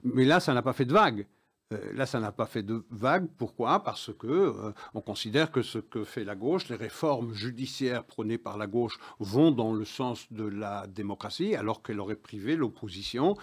mais 0.03 0.25
là, 0.25 0.41
ça 0.41 0.55
n'a 0.55 0.63
pas 0.63 0.73
fait 0.73 0.85
de 0.85 0.93
vague. 0.93 1.27
Euh, 1.73 1.93
là, 1.95 2.07
ça 2.07 2.21
n'a 2.21 2.33
pas 2.33 2.47
fait 2.47 2.63
de 2.63 2.85
vague. 2.91 3.27
Pourquoi? 3.39 3.83
Parce 3.83 4.11
que 4.19 4.27
euh, 4.27 4.73
on 4.95 5.01
considère 5.01 5.51
que 5.51 5.63
ce 5.63 5.79
que 5.79 6.05
fait 6.05 6.25
la 6.25 6.35
gauche, 6.35 6.69
les 6.69 6.77
réformes 6.77 7.33
judiciaires 7.35 8.05
prônées 8.05 8.39
par 8.39 8.59
la 8.59 8.67
gauche 8.67 8.99
vont 9.19 9.51
dans 9.51 9.73
le 9.73 9.85
sens 9.85 10.33
de 10.33 10.45
la 10.45 10.87
démocratie, 10.87 11.55
alors 11.55 11.83
qu'elle 11.83 12.01
aurait 12.01 12.17
privé 12.17 12.57
l'opposition 12.57 13.37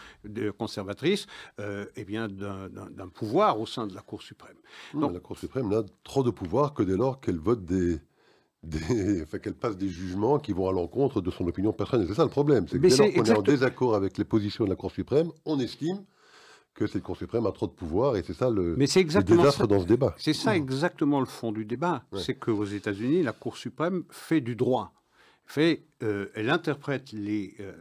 conservatrice 0.57 1.27
euh, 1.59 1.85
eh 1.95 2.03
bien 2.03 2.27
d'un 2.27 3.07
pouvoir 3.09 3.59
au 3.59 3.65
sein 3.65 3.87
de 3.87 3.93
la 3.93 4.01
Cour 4.01 4.21
suprême. 4.21 4.57
Donc, 4.93 5.13
la 5.13 5.19
Cour 5.19 5.37
suprême 5.37 5.69
n'a 5.69 5.83
trop 6.03 6.23
de 6.23 6.31
pouvoir 6.31 6.73
que 6.73 6.83
dès 6.83 6.97
lors 6.97 7.19
qu'elle 7.19 7.39
vote 7.39 7.65
des, 7.65 7.99
qu'elle 9.43 9.55
passe 9.55 9.77
des 9.77 9.89
jugements 9.89 10.39
qui 10.39 10.53
vont 10.53 10.67
à 10.67 10.71
l'encontre 10.71 11.21
de 11.21 11.31
son 11.31 11.47
opinion 11.47 11.73
personnelle. 11.73 12.07
C'est 12.07 12.15
ça 12.15 12.23
le 12.23 12.29
problème. 12.29 12.67
C'est 12.67 12.79
que 12.79 12.87
dès 12.87 12.97
lors 12.97 13.13
qu'on 13.13 13.23
est 13.23 13.37
en 13.37 13.41
désaccord 13.41 13.95
avec 13.95 14.17
les 14.17 14.25
positions 14.25 14.65
de 14.65 14.69
la 14.69 14.75
Cour 14.75 14.91
suprême, 14.91 15.31
on 15.45 15.59
estime 15.59 16.03
que 16.79 16.87
cette 16.87 17.03
Cour 17.03 17.17
suprême 17.17 17.45
a 17.45 17.51
trop 17.51 17.67
de 17.67 17.73
pouvoir 17.73 18.15
et 18.15 18.23
c'est 18.23 18.33
ça 18.33 18.49
le, 18.49 18.75
Mais 18.77 18.85
exactement 18.95 19.43
désastre 19.43 19.67
dans 19.67 19.81
ce 19.81 19.85
débat. 19.85 20.15
C'est 20.17 20.33
ça 20.33 20.55
exactement 20.55 21.19
le 21.19 21.25
fond 21.25 21.51
du 21.51 21.65
débat. 21.65 22.03
C'est 22.15 22.35
qu'aux 22.35 22.63
États-Unis, 22.65 23.21
la 23.21 23.33
Cour 23.33 23.57
suprême 23.57 24.05
fait 24.09 24.39
du 24.39 24.55
droit. 24.55 24.93
Fait, 25.45 25.83
euh, 26.03 26.29
elle 26.35 26.49
interprète 26.49 27.11
les, 27.11 27.55
euh, 27.59 27.73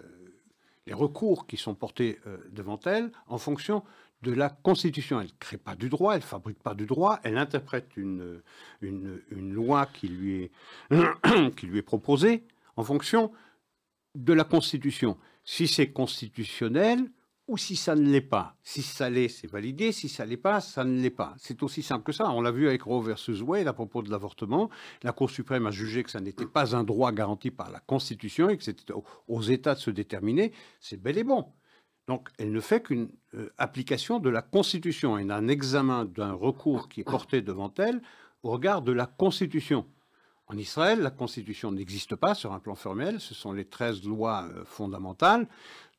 les 0.86 0.94
recours 0.94 1.46
qui 1.46 1.56
sont 1.56 1.74
portés 1.74 2.18
euh, 2.26 2.38
devant 2.50 2.80
elle 2.86 3.12
en 3.28 3.38
fonction 3.38 3.84
de 4.22 4.32
la 4.32 4.48
Constitution. 4.48 5.20
Elle 5.20 5.28
ne 5.28 5.32
crée 5.38 5.58
pas 5.58 5.76
du 5.76 5.88
droit, 5.88 6.14
elle 6.14 6.22
ne 6.22 6.26
fabrique 6.26 6.60
pas 6.60 6.74
du 6.74 6.86
droit, 6.86 7.20
elle 7.22 7.38
interprète 7.38 7.96
une, 7.96 8.42
une, 8.80 9.20
une 9.30 9.52
loi 9.52 9.86
qui 9.86 10.08
lui, 10.08 10.42
est, 10.42 10.50
qui 11.56 11.66
lui 11.66 11.78
est 11.78 11.82
proposée 11.82 12.42
en 12.76 12.82
fonction 12.82 13.30
de 14.16 14.32
la 14.32 14.44
Constitution. 14.44 15.16
Si 15.44 15.68
c'est 15.68 15.92
constitutionnel, 15.92 17.10
ou 17.48 17.56
si 17.56 17.76
ça 17.76 17.96
ne 17.96 18.08
l'est 18.08 18.20
pas. 18.20 18.54
Si 18.62 18.82
ça 18.82 19.08
l'est, 19.08 19.28
c'est 19.28 19.50
validé. 19.50 19.90
Si 19.90 20.08
ça 20.08 20.24
ne 20.24 20.30
l'est 20.30 20.36
pas, 20.36 20.60
ça 20.60 20.84
ne 20.84 21.00
l'est 21.00 21.10
pas. 21.10 21.34
C'est 21.38 21.62
aussi 21.62 21.82
simple 21.82 22.04
que 22.04 22.12
ça. 22.12 22.30
On 22.30 22.42
l'a 22.42 22.50
vu 22.50 22.68
avec 22.68 22.82
Roe 22.82 23.00
versus 23.00 23.40
Wade 23.40 23.66
à 23.66 23.72
propos 23.72 24.02
de 24.02 24.10
l'avortement. 24.10 24.68
La 25.02 25.12
Cour 25.12 25.30
suprême 25.30 25.66
a 25.66 25.70
jugé 25.70 26.04
que 26.04 26.10
ça 26.10 26.20
n'était 26.20 26.46
pas 26.46 26.76
un 26.76 26.84
droit 26.84 27.10
garanti 27.10 27.50
par 27.50 27.70
la 27.70 27.80
Constitution 27.80 28.50
et 28.50 28.58
que 28.58 28.62
c'était 28.62 28.92
aux 29.26 29.42
États 29.42 29.74
de 29.74 29.80
se 29.80 29.90
déterminer. 29.90 30.52
C'est 30.78 31.00
bel 31.00 31.16
et 31.16 31.24
bon. 31.24 31.46
Donc, 32.06 32.28
elle 32.38 32.52
ne 32.52 32.60
fait 32.60 32.82
qu'une 32.82 33.10
euh, 33.34 33.50
application 33.58 34.18
de 34.18 34.30
la 34.30 34.42
Constitution 34.42 35.18
et 35.18 35.24
d'un 35.24 35.48
examen 35.48 36.04
d'un 36.04 36.32
recours 36.32 36.88
qui 36.88 37.00
est 37.00 37.04
porté 37.04 37.42
devant 37.42 37.72
elle 37.78 38.00
au 38.42 38.50
regard 38.50 38.82
de 38.82 38.92
la 38.92 39.06
Constitution. 39.06 39.86
En 40.46 40.56
Israël, 40.56 41.00
la 41.00 41.10
Constitution 41.10 41.72
n'existe 41.72 42.16
pas 42.16 42.34
sur 42.34 42.52
un 42.52 42.60
plan 42.60 42.74
formel. 42.74 43.20
Ce 43.20 43.34
sont 43.34 43.52
les 43.52 43.66
13 43.66 44.04
lois 44.04 44.48
euh, 44.50 44.64
fondamentales. 44.64 45.46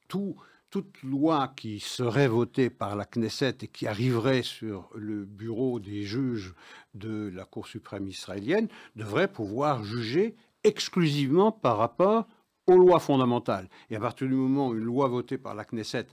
Tout 0.07 0.35
toute 0.69 1.01
loi 1.03 1.51
qui 1.55 1.79
serait 1.79 2.27
votée 2.27 2.69
par 2.69 2.95
la 2.95 3.05
Knesset 3.05 3.57
et 3.61 3.67
qui 3.67 3.87
arriverait 3.87 4.43
sur 4.43 4.89
le 4.95 5.25
bureau 5.25 5.79
des 5.79 6.03
juges 6.03 6.53
de 6.93 7.31
la 7.33 7.45
Cour 7.45 7.67
suprême 7.67 8.07
israélienne 8.07 8.67
devrait 8.95 9.31
pouvoir 9.31 9.83
juger 9.83 10.35
exclusivement 10.63 11.51
par 11.51 11.77
rapport 11.77 12.27
aux 12.67 12.77
lois 12.77 12.99
fondamentales. 12.99 13.69
Et 13.89 13.95
à 13.95 13.99
partir 13.99 14.27
du 14.27 14.35
moment 14.35 14.67
où 14.67 14.75
une 14.75 14.83
loi 14.83 15.07
votée 15.07 15.37
par 15.37 15.55
la 15.55 15.65
Knesset 15.65 16.07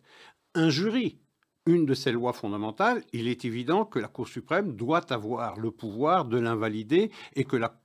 injurie 0.54 1.18
une 1.66 1.84
de 1.84 1.94
ces 1.94 2.12
lois 2.12 2.32
fondamentales, 2.32 3.02
il 3.12 3.28
est 3.28 3.44
évident 3.44 3.84
que 3.84 3.98
la 3.98 4.08
Cour 4.08 4.28
suprême 4.28 4.76
doit 4.76 5.12
avoir 5.12 5.58
le 5.58 5.72
pouvoir 5.72 6.24
de 6.24 6.38
l'invalider 6.38 7.10
et 7.34 7.44
que 7.44 7.56
la 7.56 7.80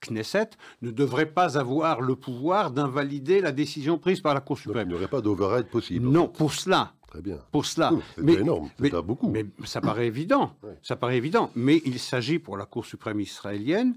Knesset 0.00 0.50
ne 0.82 0.90
devrait 0.90 1.26
pas 1.26 1.58
avoir 1.58 2.00
le 2.00 2.16
pouvoir 2.16 2.70
d'invalider 2.70 3.40
la 3.40 3.52
décision 3.52 3.98
prise 3.98 4.20
par 4.20 4.34
la 4.34 4.40
Cour 4.40 4.58
suprême. 4.58 4.88
il 4.88 4.92
n'y 4.92 4.94
aurait 4.94 5.08
pas 5.08 5.20
d'override 5.20 5.66
possible. 5.66 6.06
Non, 6.06 6.28
pour 6.28 6.52
cela. 6.52 6.94
Très 7.08 7.22
bien. 7.22 7.38
Pour 7.52 7.64
cela. 7.64 7.90
c'est 8.16 8.34
énorme, 8.34 8.68
c'est 8.78 8.94
beaucoup. 9.02 9.30
Mais 9.30 9.46
ça 9.64 9.80
paraît 9.80 10.06
évident. 10.06 10.54
Ça 10.82 10.94
paraît 10.94 11.16
évident. 11.16 11.50
Mais 11.54 11.80
il 11.86 11.98
s'agit 11.98 12.38
pour 12.38 12.56
la 12.56 12.66
Cour 12.66 12.84
suprême 12.84 13.20
israélienne 13.20 13.96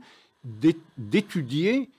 d'étudier 0.98 1.90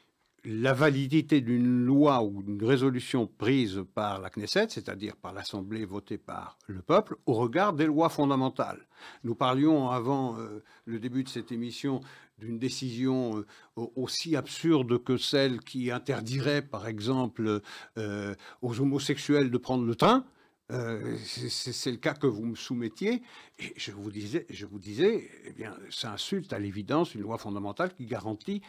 la 0.45 0.73
validité 0.73 1.40
d'une 1.40 1.85
loi 1.85 2.23
ou 2.23 2.42
d'une 2.42 2.65
résolution 2.65 3.27
prise 3.27 3.85
par 3.94 4.21
la 4.21 4.29
Knesset, 4.29 4.67
c'est-à-dire 4.71 5.15
par 5.17 5.33
l'Assemblée 5.33 5.85
votée 5.85 6.19
par 6.19 6.59
le 6.67 6.83
peuple, 6.83 7.17
au 7.27 7.35
regard 7.35 7.73
des 7.75 7.87
lois 7.87 8.09
fondamentales. 8.09 8.88
Nous 9.23 9.37
parlions 9.37 9.90
avant 9.90 10.37
euh, 10.38 10.63
le 10.85 10.98
début 10.98 11.23
de 11.23 11.29
cette 11.29 11.53
émission 11.53 12.00
d'une 12.38 12.58
décision 12.58 13.38
euh, 13.38 13.87
aussi 13.96 14.37
absurde 14.37 15.02
que 15.02 15.16
celle 15.16 15.60
qui 15.60 15.90
interdirait, 15.90 16.62
par 16.62 16.87
exemple, 16.87 17.60
euh, 17.98 18.35
aux 18.60 18.80
homosexuels 18.80 19.50
de 19.50 19.58
prendre 19.58 19.85
le 19.85 19.94
train. 19.94 20.24
Euh, 20.70 21.16
c'est 21.26 21.90
le 21.90 21.98
cas 21.98 22.14
que 22.14 22.26
vous 22.26 22.46
me 22.46 22.54
soumettiez. 22.54 23.22
Et 23.58 23.74
je 23.76 23.92
vous 23.92 24.10
disais, 24.10 24.46
je 24.48 24.64
vous 24.64 24.78
disais 24.78 25.28
eh 25.44 25.52
bien, 25.52 25.76
ça 25.90 26.12
insulte 26.12 26.52
à 26.52 26.58
l'évidence 26.58 27.14
une 27.14 27.20
loi 27.20 27.37
fondamentale 27.37 27.92
qui 27.92 28.06
garantit, 28.06 28.62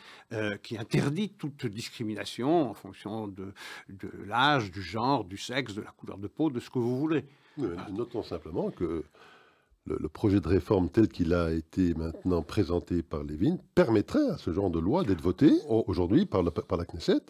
qui 0.63 0.77
interdit 0.77 1.29
toute 1.29 1.65
discrimination 1.65 2.69
en 2.69 2.73
fonction 2.73 3.29
de 3.29 3.53
l'âge, 4.25 4.71
du 4.71 4.81
genre, 4.81 5.23
du 5.23 5.37
sexe, 5.37 5.75
de 5.75 5.81
la 5.81 5.91
couleur 5.91 6.17
de 6.17 6.27
peau, 6.27 6.49
de 6.49 6.59
ce 6.59 6.69
que 6.69 6.79
vous 6.79 6.99
voulez. 6.99 7.23
notons 7.57 8.23
simplement 8.23 8.69
que 8.69 9.05
le, 9.85 10.09
projet 10.09 10.39
de 10.39 10.47
réforme 10.47 10.89
tel 10.89 11.07
qu'il 11.07 11.33
a 11.33 11.51
été 11.51 11.93
maintenant 11.95 12.41
présenté 12.41 13.03
par 13.03 13.23
Lévin 13.23 13.57
permettrait 13.75 14.29
à 14.29 14.37
ce 14.37 14.51
genre 14.51 14.69
de 14.69 14.79
loi 14.79 15.03
d'être 15.03 15.21
voté 15.21 15.51
aujourd'hui 15.67 16.25
par, 16.25 16.43
par 16.51 16.77
la 16.77 16.85
Knesset 16.85 17.21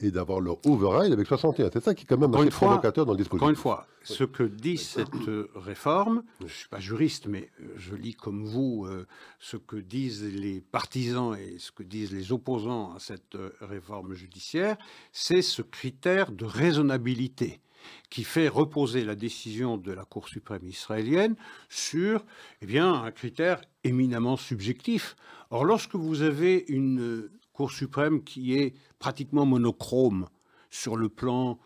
et 0.00 0.10
d'avoir 0.10 0.40
leur 0.40 0.58
override 0.66 1.12
avec 1.12 1.26
61. 1.26 1.70
C'est 1.72 1.82
ça 1.82 1.94
qui 1.94 2.02
est 2.02 2.06
quand 2.06 2.18
même 2.18 2.34
assez 2.34 2.50
provocateur 2.50 3.06
dans 3.06 3.12
le 3.12 3.18
dispositif. 3.18 3.42
Encore 3.42 3.50
une 3.50 3.56
fois, 3.56 3.86
ce 4.02 4.24
que 4.24 4.42
dit 4.42 4.76
cette 4.76 5.08
réforme, 5.54 6.24
je 6.40 6.44
ne 6.44 6.48
suis 6.48 6.68
pas 6.68 6.80
juriste, 6.80 7.26
mais 7.26 7.50
euh, 7.60 7.74
je 7.76 7.94
lis 7.94 8.14
comme 8.14 8.44
vous 8.44 8.86
euh, 8.86 9.06
ce 9.38 9.56
que 9.56 9.76
disent 9.76 10.24
les 10.24 10.60
partisans 10.60 11.36
et 11.36 11.58
ce 11.58 11.70
que 11.70 11.82
disent 11.82 12.12
les 12.12 12.32
opposants 12.32 12.94
à 12.94 12.98
cette 12.98 13.36
euh, 13.36 13.50
réforme 13.60 14.14
judiciaire, 14.14 14.76
c'est 15.12 15.42
ce 15.42 15.62
critère 15.62 16.32
de 16.32 16.44
raisonnabilité 16.44 17.60
qui 18.10 18.24
fait 18.24 18.48
reposer 18.48 19.04
la 19.04 19.14
décision 19.14 19.76
de 19.76 19.92
la 19.92 20.04
Cour 20.04 20.28
suprême 20.28 20.66
israélienne 20.66 21.36
sur 21.68 22.24
eh 22.62 22.66
bien, 22.66 22.92
un 22.92 23.10
critère 23.10 23.60
éminemment 23.82 24.36
subjectif. 24.36 25.16
Or, 25.50 25.64
lorsque 25.64 25.94
vous 25.94 26.22
avez 26.22 26.64
une 26.68 27.28
Cour 27.52 27.70
suprême 27.70 28.24
qui 28.24 28.56
est 28.56 28.74
pratiquement 28.98 29.46
monochrome 29.46 30.26
sur 30.70 30.96
le 30.96 31.08
plan 31.08 31.60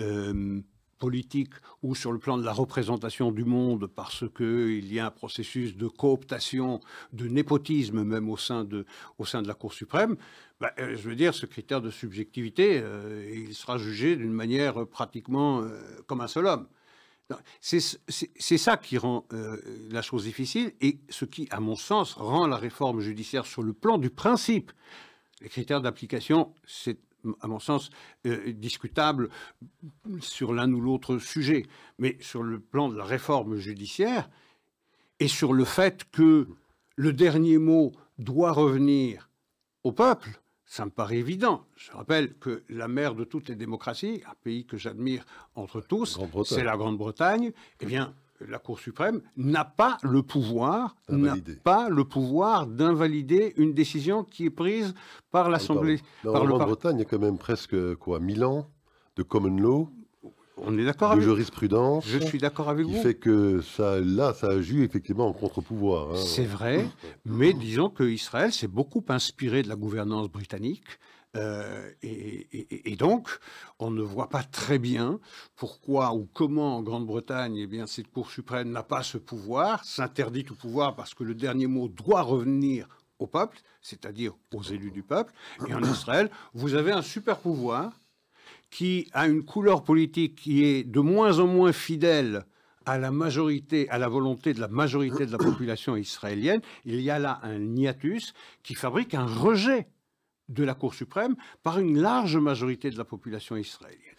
euh, 0.00 0.62
politique 0.98 1.52
ou 1.82 1.94
sur 1.94 2.12
le 2.12 2.18
plan 2.18 2.38
de 2.38 2.44
la 2.44 2.52
représentation 2.52 3.32
du 3.32 3.44
monde, 3.44 3.86
parce 3.86 4.24
qu'il 4.36 4.92
y 4.92 5.00
a 5.00 5.06
un 5.06 5.10
processus 5.10 5.76
de 5.76 5.86
cooptation, 5.88 6.80
de 7.12 7.28
népotisme 7.28 8.04
même 8.04 8.28
au 8.28 8.36
sein 8.36 8.64
de, 8.64 8.86
au 9.18 9.24
sein 9.24 9.42
de 9.42 9.48
la 9.48 9.54
Cour 9.54 9.72
suprême, 9.72 10.16
bah, 10.60 10.72
euh, 10.78 10.96
je 10.96 11.08
veux 11.08 11.16
dire, 11.16 11.34
ce 11.34 11.46
critère 11.46 11.80
de 11.80 11.90
subjectivité, 11.90 12.80
euh, 12.82 13.30
il 13.32 13.54
sera 13.54 13.78
jugé 13.78 14.16
d'une 14.16 14.32
manière 14.32 14.86
pratiquement 14.86 15.62
comme 16.06 16.20
un 16.20 16.28
seul 16.28 16.46
homme. 16.46 16.66
C'est 17.60 18.58
ça 18.58 18.76
qui 18.76 18.98
rend 18.98 19.26
la 19.90 20.02
chose 20.02 20.24
difficile 20.24 20.72
et 20.82 20.98
ce 21.08 21.24
qui, 21.24 21.48
à 21.50 21.58
mon 21.58 21.74
sens, 21.74 22.14
rend 22.14 22.46
la 22.46 22.56
réforme 22.56 23.00
judiciaire 23.00 23.46
sur 23.46 23.62
le 23.62 23.72
plan 23.72 23.96
du 23.96 24.10
principe 24.10 24.72
les 25.44 25.50
critères 25.50 25.80
d'application, 25.80 26.52
c'est 26.66 26.98
à 27.40 27.46
mon 27.46 27.58
sens, 27.58 27.90
euh, 28.26 28.52
discutable 28.52 29.28
sur 30.20 30.52
l'un 30.52 30.72
ou 30.72 30.80
l'autre 30.80 31.18
sujet, 31.18 31.66
mais 31.98 32.16
sur 32.20 32.42
le 32.42 32.60
plan 32.60 32.88
de 32.88 32.96
la 32.96 33.04
réforme 33.04 33.56
judiciaire 33.56 34.28
et 35.20 35.28
sur 35.28 35.52
le 35.52 35.64
fait 35.64 36.04
que 36.10 36.48
le 36.96 37.12
dernier 37.12 37.58
mot 37.58 37.92
doit 38.18 38.52
revenir 38.52 39.30
au 39.82 39.92
peuple, 39.92 40.40
ça 40.64 40.84
me 40.84 40.90
paraît 40.90 41.18
évident. 41.18 41.66
Je 41.76 41.92
rappelle 41.92 42.34
que 42.38 42.64
la 42.68 42.88
mère 42.88 43.14
de 43.14 43.24
toutes 43.24 43.48
les 43.48 43.54
démocraties, 43.54 44.22
un 44.26 44.34
pays 44.42 44.66
que 44.66 44.76
j'admire 44.76 45.24
entre 45.54 45.80
tous, 45.80 46.18
c'est 46.44 46.64
la 46.64 46.76
Grande-Bretagne, 46.76 47.52
eh 47.80 47.86
bien, 47.86 48.14
la 48.40 48.58
Cour 48.58 48.78
suprême 48.78 49.20
n'a 49.36 49.64
pas 49.64 49.98
le 50.02 50.22
pouvoir, 50.22 50.96
n'a 51.08 51.36
pas 51.62 51.88
le 51.88 52.04
pouvoir 52.04 52.66
d'invalider 52.66 53.54
une 53.56 53.72
décision 53.72 54.24
qui 54.24 54.46
est 54.46 54.50
prise 54.50 54.94
par 55.30 55.48
l'Assemblée. 55.50 56.00
Par 56.22 56.44
le 56.44 56.54
Bretagne, 56.58 56.96
il 56.96 57.00
y 57.00 57.02
a 57.02 57.06
quand 57.06 57.18
même 57.18 57.38
presque 57.38 57.94
quoi, 57.96 58.20
1000 58.20 58.44
ans 58.44 58.68
de 59.16 59.22
common 59.22 59.56
law. 59.56 59.88
On 60.56 60.78
est 60.78 60.84
d'accord 60.84 61.16
de 61.16 61.20
jurisprudence. 61.20 62.06
Je 62.06 62.18
suis 62.18 62.38
d'accord 62.38 62.68
avec 62.68 62.86
qui 62.86 62.94
vous. 62.94 63.02
fait 63.02 63.14
que 63.14 63.60
ça, 63.60 63.98
là, 64.00 64.32
ça 64.34 64.48
a 64.48 64.60
joué 64.60 64.82
effectivement 64.82 65.26
en 65.26 65.32
contre-pouvoir. 65.32 66.12
Hein. 66.12 66.16
C'est 66.16 66.44
vrai, 66.44 66.86
mais 67.24 67.52
disons 67.52 67.88
que 67.88 68.04
Israël 68.04 68.52
s'est 68.52 68.68
beaucoup 68.68 69.04
inspiré 69.08 69.62
de 69.62 69.68
la 69.68 69.74
gouvernance 69.74 70.28
britannique. 70.28 70.84
Euh, 71.36 71.90
et, 72.02 72.96
donc, 72.96 73.28
on 73.78 73.90
ne 73.90 74.02
voit 74.02 74.28
pas 74.28 74.42
très 74.42 74.78
bien 74.78 75.18
pourquoi 75.56 76.14
ou 76.14 76.28
comment 76.32 76.76
en 76.76 76.82
Grande-Bretagne, 76.82 77.56
eh 77.56 77.66
bien, 77.66 77.86
cette 77.86 78.10
Cour 78.10 78.30
suprême 78.30 78.70
n'a 78.70 78.82
pas 78.82 79.02
ce 79.02 79.18
pouvoir, 79.18 79.84
s'interdit 79.84 80.44
tout 80.44 80.54
pouvoir 80.54 80.94
parce 80.94 81.14
que 81.14 81.24
le 81.24 81.34
dernier 81.34 81.66
mot 81.66 81.88
doit 81.88 82.22
revenir 82.22 82.86
au 83.18 83.26
peuple, 83.26 83.58
c'est-à-dire 83.80 84.32
aux 84.52 84.62
élus 84.62 84.90
du 84.90 85.02
peuple. 85.02 85.32
Et 85.68 85.74
en 85.74 85.82
Israël, 85.82 86.30
vous 86.52 86.74
avez 86.74 86.92
un 86.92 87.02
super 87.02 87.38
pouvoir 87.38 87.92
qui 88.70 89.08
a 89.12 89.26
une 89.26 89.44
couleur 89.44 89.84
politique 89.84 90.36
qui 90.36 90.64
est 90.64 90.84
de 90.84 91.00
moins 91.00 91.38
en 91.38 91.46
moins 91.46 91.72
fidèle 91.72 92.44
à 92.86 92.98
la 92.98 93.10
majorité, 93.10 93.88
à 93.88 93.98
la 93.98 94.08
volonté 94.08 94.52
de 94.52 94.60
la 94.60 94.68
majorité 94.68 95.26
de 95.26 95.32
la 95.32 95.38
population 95.38 95.96
israélienne. 95.96 96.60
Il 96.84 97.00
y 97.00 97.10
a 97.10 97.18
là 97.18 97.40
un 97.42 97.76
hiatus 97.76 98.34
qui 98.62 98.74
fabrique 98.74 99.14
un 99.14 99.26
rejet 99.26 99.86
de 100.48 100.64
la 100.64 100.74
Cour 100.74 100.94
suprême 100.94 101.36
par 101.62 101.78
une 101.78 102.00
large 102.00 102.36
majorité 102.36 102.90
de 102.90 102.98
la 102.98 103.04
population 103.04 103.56
israélienne. 103.56 104.16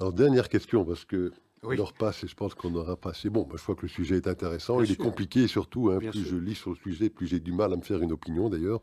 Alors, 0.00 0.12
dernière 0.12 0.48
question, 0.48 0.84
parce 0.84 1.04
que 1.04 1.32
oui. 1.62 1.76
l'heure 1.76 1.92
passe 1.92 2.24
et 2.24 2.28
je 2.28 2.34
pense 2.34 2.54
qu'on 2.54 2.74
aura 2.74 2.96
passé. 2.96 3.30
Bon, 3.30 3.42
bah, 3.42 3.54
je 3.56 3.62
crois 3.62 3.74
que 3.74 3.82
le 3.82 3.88
sujet 3.88 4.16
est 4.16 4.26
intéressant, 4.26 4.80
il 4.82 4.90
est 4.90 4.96
compliqué 4.96 5.46
surtout. 5.46 5.90
Hein, 5.90 5.98
plus 5.98 6.24
je 6.24 6.36
lis 6.36 6.54
sur 6.54 6.70
le 6.70 6.76
sujet, 6.76 7.10
plus 7.10 7.26
j'ai 7.26 7.40
du 7.40 7.52
mal 7.52 7.72
à 7.72 7.76
me 7.76 7.82
faire 7.82 8.00
une 8.00 8.12
opinion 8.12 8.48
d'ailleurs. 8.48 8.80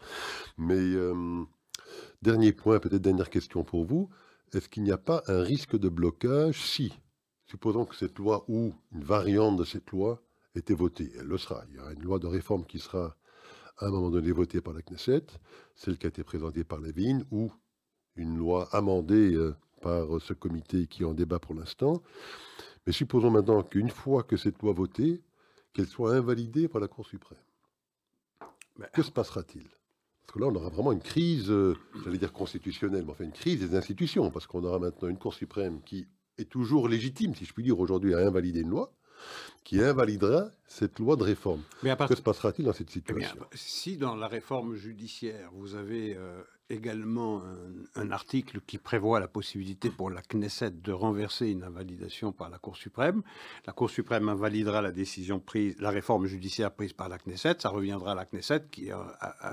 Mais 0.57 0.75
euh, 0.75 1.43
dernier 2.21 2.51
point, 2.53 2.79
peut-être 2.79 3.01
dernière 3.01 3.29
question 3.29 3.63
pour 3.63 3.85
vous. 3.85 4.09
Est-ce 4.53 4.67
qu'il 4.67 4.83
n'y 4.83 4.91
a 4.91 4.97
pas 4.97 5.23
un 5.27 5.41
risque 5.41 5.77
de 5.77 5.89
blocage 5.89 6.61
si, 6.61 6.93
supposons 7.47 7.85
que 7.85 7.95
cette 7.95 8.19
loi 8.19 8.43
ou 8.47 8.73
une 8.91 9.03
variante 9.03 9.57
de 9.57 9.63
cette 9.63 9.91
loi 9.91 10.21
était 10.55 10.73
votée, 10.73 11.11
elle 11.17 11.27
le 11.27 11.37
sera, 11.37 11.63
il 11.69 11.75
y 11.75 11.79
aura 11.79 11.93
une 11.93 12.03
loi 12.03 12.19
de 12.19 12.27
réforme 12.27 12.65
qui 12.65 12.79
sera 12.79 13.15
à 13.77 13.87
un 13.87 13.91
moment 13.91 14.09
donné 14.09 14.31
votée 14.31 14.61
par 14.61 14.73
la 14.73 14.81
Knesset, 14.81 15.25
celle 15.75 15.97
qui 15.97 16.05
a 16.05 16.09
été 16.09 16.23
présentée 16.23 16.63
par 16.63 16.79
Levin, 16.79 17.23
ou 17.31 17.51
une 18.15 18.37
loi 18.37 18.67
amendée 18.71 19.33
euh, 19.33 19.55
par 19.81 20.21
ce 20.21 20.33
comité 20.33 20.87
qui 20.87 21.03
en 21.05 21.13
débat 21.13 21.39
pour 21.39 21.55
l'instant. 21.55 22.01
Mais 22.85 22.93
supposons 22.93 23.31
maintenant 23.31 23.63
qu'une 23.63 23.89
fois 23.89 24.23
que 24.23 24.37
cette 24.37 24.61
loi 24.61 24.73
votée, 24.73 25.21
qu'elle 25.73 25.87
soit 25.87 26.15
invalidée 26.15 26.67
par 26.67 26.81
la 26.81 26.87
Cour 26.87 27.05
suprême. 27.05 27.39
Que 28.93 29.03
se 29.03 29.11
passera-t-il? 29.11 29.67
Parce 30.21 30.33
que 30.33 30.39
là, 30.39 30.47
on 30.47 30.55
aura 30.55 30.69
vraiment 30.69 30.91
une 30.91 31.01
crise, 31.01 31.49
euh, 31.49 31.75
j'allais 32.03 32.17
dire 32.17 32.33
constitutionnelle, 32.33 33.03
mais 33.05 33.11
enfin 33.11 33.25
une 33.25 33.31
crise 33.31 33.59
des 33.59 33.75
institutions, 33.75 34.31
parce 34.31 34.47
qu'on 34.47 34.63
aura 34.63 34.79
maintenant 34.79 35.09
une 35.09 35.17
Cour 35.17 35.33
suprême 35.33 35.81
qui 35.83 36.07
est 36.37 36.49
toujours 36.49 36.87
légitime, 36.87 37.35
si 37.35 37.45
je 37.45 37.53
puis 37.53 37.63
dire, 37.63 37.79
aujourd'hui, 37.79 38.13
à 38.13 38.19
invalider 38.19 38.61
une 38.61 38.69
loi, 38.69 38.93
qui 39.63 39.81
invalidera 39.81 40.49
cette 40.67 40.99
loi 40.99 41.15
de 41.15 41.23
réforme. 41.23 41.61
Mais 41.83 41.95
Que 41.95 42.15
se 42.15 42.21
passera-t-il 42.21 42.65
dans 42.65 42.73
cette 42.73 42.89
eh 42.89 42.93
situation? 42.93 43.37
Si 43.53 43.97
dans 43.97 44.15
la 44.15 44.27
réforme 44.27 44.75
judiciaire, 44.75 45.49
vous 45.53 45.75
avez 45.75 46.15
euh, 46.15 46.41
également 46.69 47.41
un, 47.95 48.11
article 48.11 48.61
qui 48.65 48.77
prévoit 48.77 49.19
la 49.19 49.27
possibilité 49.27 49.89
pour 49.89 50.09
la 50.09 50.21
Knesset 50.21 50.71
de 50.71 50.91
renverser 50.91 51.49
une 51.49 51.63
invalidation 51.63 52.31
par 52.31 52.49
la 52.49 52.57
Cour 52.57 52.77
suprême, 52.77 53.21
la 53.65 53.73
Cour 53.73 53.89
suprême 53.89 54.29
invalidera 54.29 54.81
la 54.81 54.91
décision 54.91 55.39
prise, 55.39 55.75
la 55.79 55.89
réforme 55.89 56.25
judiciaire 56.25 56.71
prise 56.71 56.93
par 56.93 57.09
la 57.09 57.17
Knesset, 57.17 57.55
ça 57.59 57.69
reviendra 57.69 58.13
à 58.13 58.15
la 58.15 58.25
Knesset 58.25 58.63
qui 58.71 58.91
a... 58.91 58.99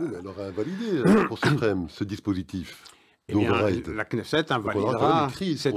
oui, 0.01 0.09
elle 0.19 0.27
aura 0.27 0.45
invalidé, 0.45 1.03
la 1.05 1.25
Cour 1.27 1.39
suprême, 1.39 1.89
ce 1.89 2.05
dispositif. 2.05 2.83
Eh 3.31 3.35
bien, 3.35 3.53
la 3.95 4.05
Knesset 4.05 4.51
invalidera 4.53 5.29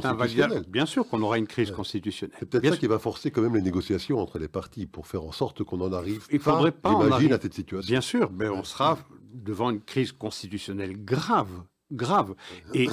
invalidation. 0.03 0.63
Bien 0.69 0.85
sûr 0.85 1.07
qu'on 1.07 1.21
aura 1.21 1.37
une 1.37 1.47
crise 1.47 1.71
constitutionnelle. 1.71 2.37
C'est 2.39 2.49
peut-être 2.49 2.73
ça 2.73 2.77
qui 2.77 2.87
va 2.87 2.97
forcer 2.97 3.29
quand 3.29 3.41
même 3.41 3.55
les 3.55 3.61
négociations 3.61 4.19
entre 4.19 4.39
les 4.39 4.47
partis 4.47 4.85
pour 4.87 5.05
faire 5.07 5.23
en 5.23 5.33
sorte 5.33 5.63
qu'on 5.63 5.81
en 5.81 5.91
arrive. 5.91 6.25
Il 6.31 6.39
faudrait 6.39 6.71
pas, 6.71 6.95
pas 6.95 7.17
à 7.17 7.19
cette 7.41 7.53
situation. 7.53 7.91
Bien 7.91 8.01
sûr, 8.01 8.31
mais 8.31 8.47
on 8.47 8.63
sera 8.63 8.97
devant 9.33 9.69
une 9.69 9.81
crise 9.81 10.13
constitutionnelle 10.13 11.03
grave, 11.03 11.63
grave. 11.91 12.35
Et 12.73 12.87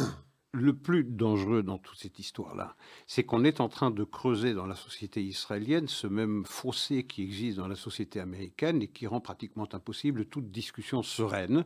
le 0.53 0.73
plus 0.75 1.05
dangereux 1.05 1.63
dans 1.63 1.79
toute 1.79 1.99
cette 1.99 2.19
histoire-là, 2.19 2.75
c'est 3.07 3.23
qu'on 3.23 3.45
est 3.45 3.61
en 3.61 3.69
train 3.69 3.91
de 3.91 4.03
creuser 4.03 4.55
dans 4.55 4.67
la 4.67 4.75
société 4.75 5.23
israélienne 5.23 5.89
ce 5.89 6.07
même 6.07 6.45
fossé 6.47 7.05
qui 7.05 7.23
existe 7.23 7.59
dans 7.59 7.69
la 7.69 7.77
société 7.77 8.19
américaine 8.19 8.83
et 8.83 8.89
qui 8.89 9.07
rend 9.07 9.21
pratiquement 9.21 9.69
impossible 9.73 10.25
toute 10.25 10.51
discussion 10.51 11.03
sereine 11.03 11.65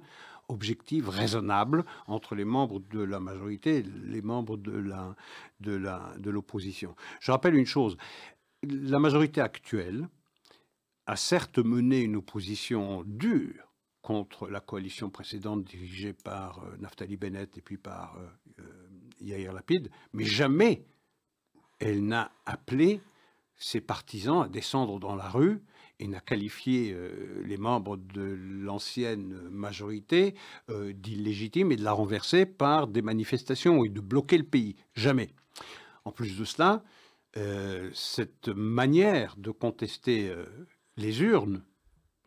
objective, 0.53 1.09
raisonnable 1.09 1.85
entre 2.07 2.35
les 2.35 2.45
membres 2.45 2.81
de 2.91 3.01
la 3.01 3.21
majorité 3.21 3.79
et 3.79 3.83
les 3.83 4.23
membres 4.23 4.57
de 4.57 4.73
la 4.73 5.17
de 5.61 5.73
la 5.73 6.15
de 6.19 6.31
l'opposition. 6.31 6.95
Je 7.21 7.33
rappelle 7.33 7.55
une 7.55 7.67
chose, 7.67 7.97
la 8.63 8.99
majorité 8.99 9.41
actuelle 9.41 10.09
a 11.07 11.17
certes 11.17 11.59
mené 11.59 12.01
une 12.01 12.17
opposition 12.17 13.03
dure 13.07 13.73
contre 14.03 14.49
la 14.49 14.61
coalition 14.61 15.11
précédente 15.11 15.65
dirigée 15.65 16.13
par 16.13 16.65
euh, 16.65 16.77
Naftali 16.79 17.17
Bennett 17.17 17.57
et 17.57 17.61
puis 17.63 17.79
par 17.79 18.17
euh, 18.17 18.27
euh, 18.61 18.89
Yair 19.21 19.53
Lapid, 19.53 19.91
mais 20.13 20.25
jamais 20.25 20.85
elle 21.79 22.05
n'a 22.05 22.33
appelé 22.47 23.01
ses 23.57 23.81
partisans 23.81 24.43
à 24.43 24.49
descendre 24.49 24.99
dans 24.99 25.15
la 25.15 25.29
rue 25.29 25.63
et 26.03 26.09
n'a 26.09 26.21
qualifié 26.21 26.93
euh, 26.93 27.43
les 27.47 27.57
membres 27.57 27.97
de 27.97 28.23
l'ancienne 28.23 29.41
majorité 29.51 30.35
euh, 30.69 30.93
d'illégitimes 30.93 31.71
et 31.71 31.77
de 31.77 31.85
la 31.85 31.93
renverser 31.93 32.45
par 32.45 32.89
des 32.89 33.03
manifestations 33.03 33.85
et 33.85 33.89
de 33.89 34.01
bloquer 34.01 34.37
le 34.37 34.45
pays. 34.45 34.75
Jamais. 34.95 35.31
En 36.05 36.11
plus 36.11 36.37
de 36.37 36.45
cela, 36.45 36.83
cette 37.95 38.49
manière 38.49 39.37
de 39.39 39.53
contester 39.53 40.31
les 40.97 41.23
urnes 41.23 41.63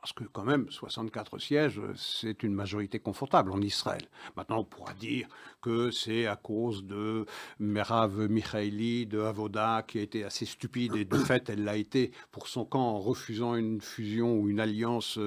parce 0.05 0.13
que 0.13 0.23
quand 0.25 0.43
même, 0.43 0.69
64 0.69 1.39
sièges, 1.39 1.81
c'est 1.95 2.43
une 2.43 2.53
majorité 2.53 2.99
confortable 2.99 3.51
en 3.51 3.59
Israël. 3.59 4.03
Maintenant, 4.37 4.59
on 4.59 4.63
pourra 4.63 4.93
dire 4.93 5.27
que 5.63 5.89
c'est 5.89 6.27
à 6.27 6.35
cause 6.35 6.85
de 6.85 7.25
Merav 7.57 8.29
Michaeli, 8.29 9.07
de 9.07 9.19
Avoda, 9.21 9.83
qui 9.87 9.97
a 9.97 10.03
été 10.03 10.23
assez 10.23 10.45
stupide, 10.45 10.95
et 10.95 11.05
de 11.05 11.17
fait, 11.17 11.49
elle 11.49 11.63
l'a 11.63 11.75
été 11.75 12.11
pour 12.31 12.47
son 12.47 12.65
camp 12.65 12.87
en 12.87 12.99
refusant 12.99 13.55
une 13.55 13.81
fusion 13.81 14.37
ou 14.37 14.47
une 14.47 14.59
alliance 14.59 15.17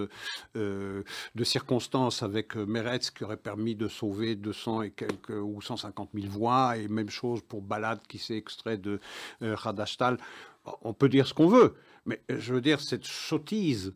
euh, 0.54 1.02
de 1.34 1.42
circonstances 1.42 2.22
avec 2.22 2.54
Meretz, 2.54 3.10
qui 3.10 3.24
aurait 3.24 3.36
permis 3.36 3.74
de 3.74 3.88
sauver 3.88 4.36
200 4.36 4.82
et 4.82 4.90
quelques 4.92 5.30
ou 5.30 5.60
150 5.60 6.10
000 6.14 6.28
voix, 6.28 6.76
et 6.76 6.86
même 6.86 7.10
chose 7.10 7.40
pour 7.42 7.62
Balad, 7.62 7.98
qui 8.06 8.18
s'est 8.18 8.36
extrait 8.36 8.78
de 8.78 9.00
euh, 9.42 9.56
Radashtal. 9.56 10.18
On 10.82 10.92
peut 10.92 11.08
dire 11.08 11.26
ce 11.26 11.34
qu'on 11.34 11.48
veut, 11.48 11.74
mais 12.06 12.22
je 12.28 12.54
veux 12.54 12.60
dire, 12.60 12.80
cette 12.80 13.06
sottise 13.06 13.92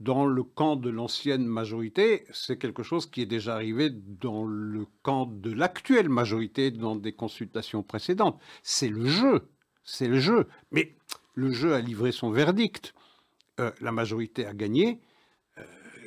dans 0.00 0.26
le 0.26 0.42
camp 0.42 0.76
de 0.76 0.90
l'ancienne 0.90 1.46
majorité, 1.46 2.24
c'est 2.32 2.58
quelque 2.58 2.82
chose 2.82 3.06
qui 3.06 3.22
est 3.22 3.26
déjà 3.26 3.54
arrivé 3.54 3.90
dans 3.90 4.44
le 4.44 4.86
camp 5.02 5.26
de 5.26 5.52
l'actuelle 5.52 6.08
majorité 6.08 6.70
dans 6.70 6.96
des 6.96 7.12
consultations 7.12 7.82
précédentes. 7.82 8.38
C'est 8.62 8.88
le 8.88 9.06
jeu, 9.06 9.48
c'est 9.84 10.08
le 10.08 10.18
jeu. 10.18 10.48
Mais 10.70 10.96
le 11.34 11.50
jeu 11.52 11.74
a 11.74 11.80
livré 11.80 12.12
son 12.12 12.30
verdict. 12.30 12.94
Euh, 13.60 13.70
la 13.80 13.92
majorité 13.92 14.46
a 14.46 14.54
gagné. 14.54 15.00
Euh, 15.58 15.62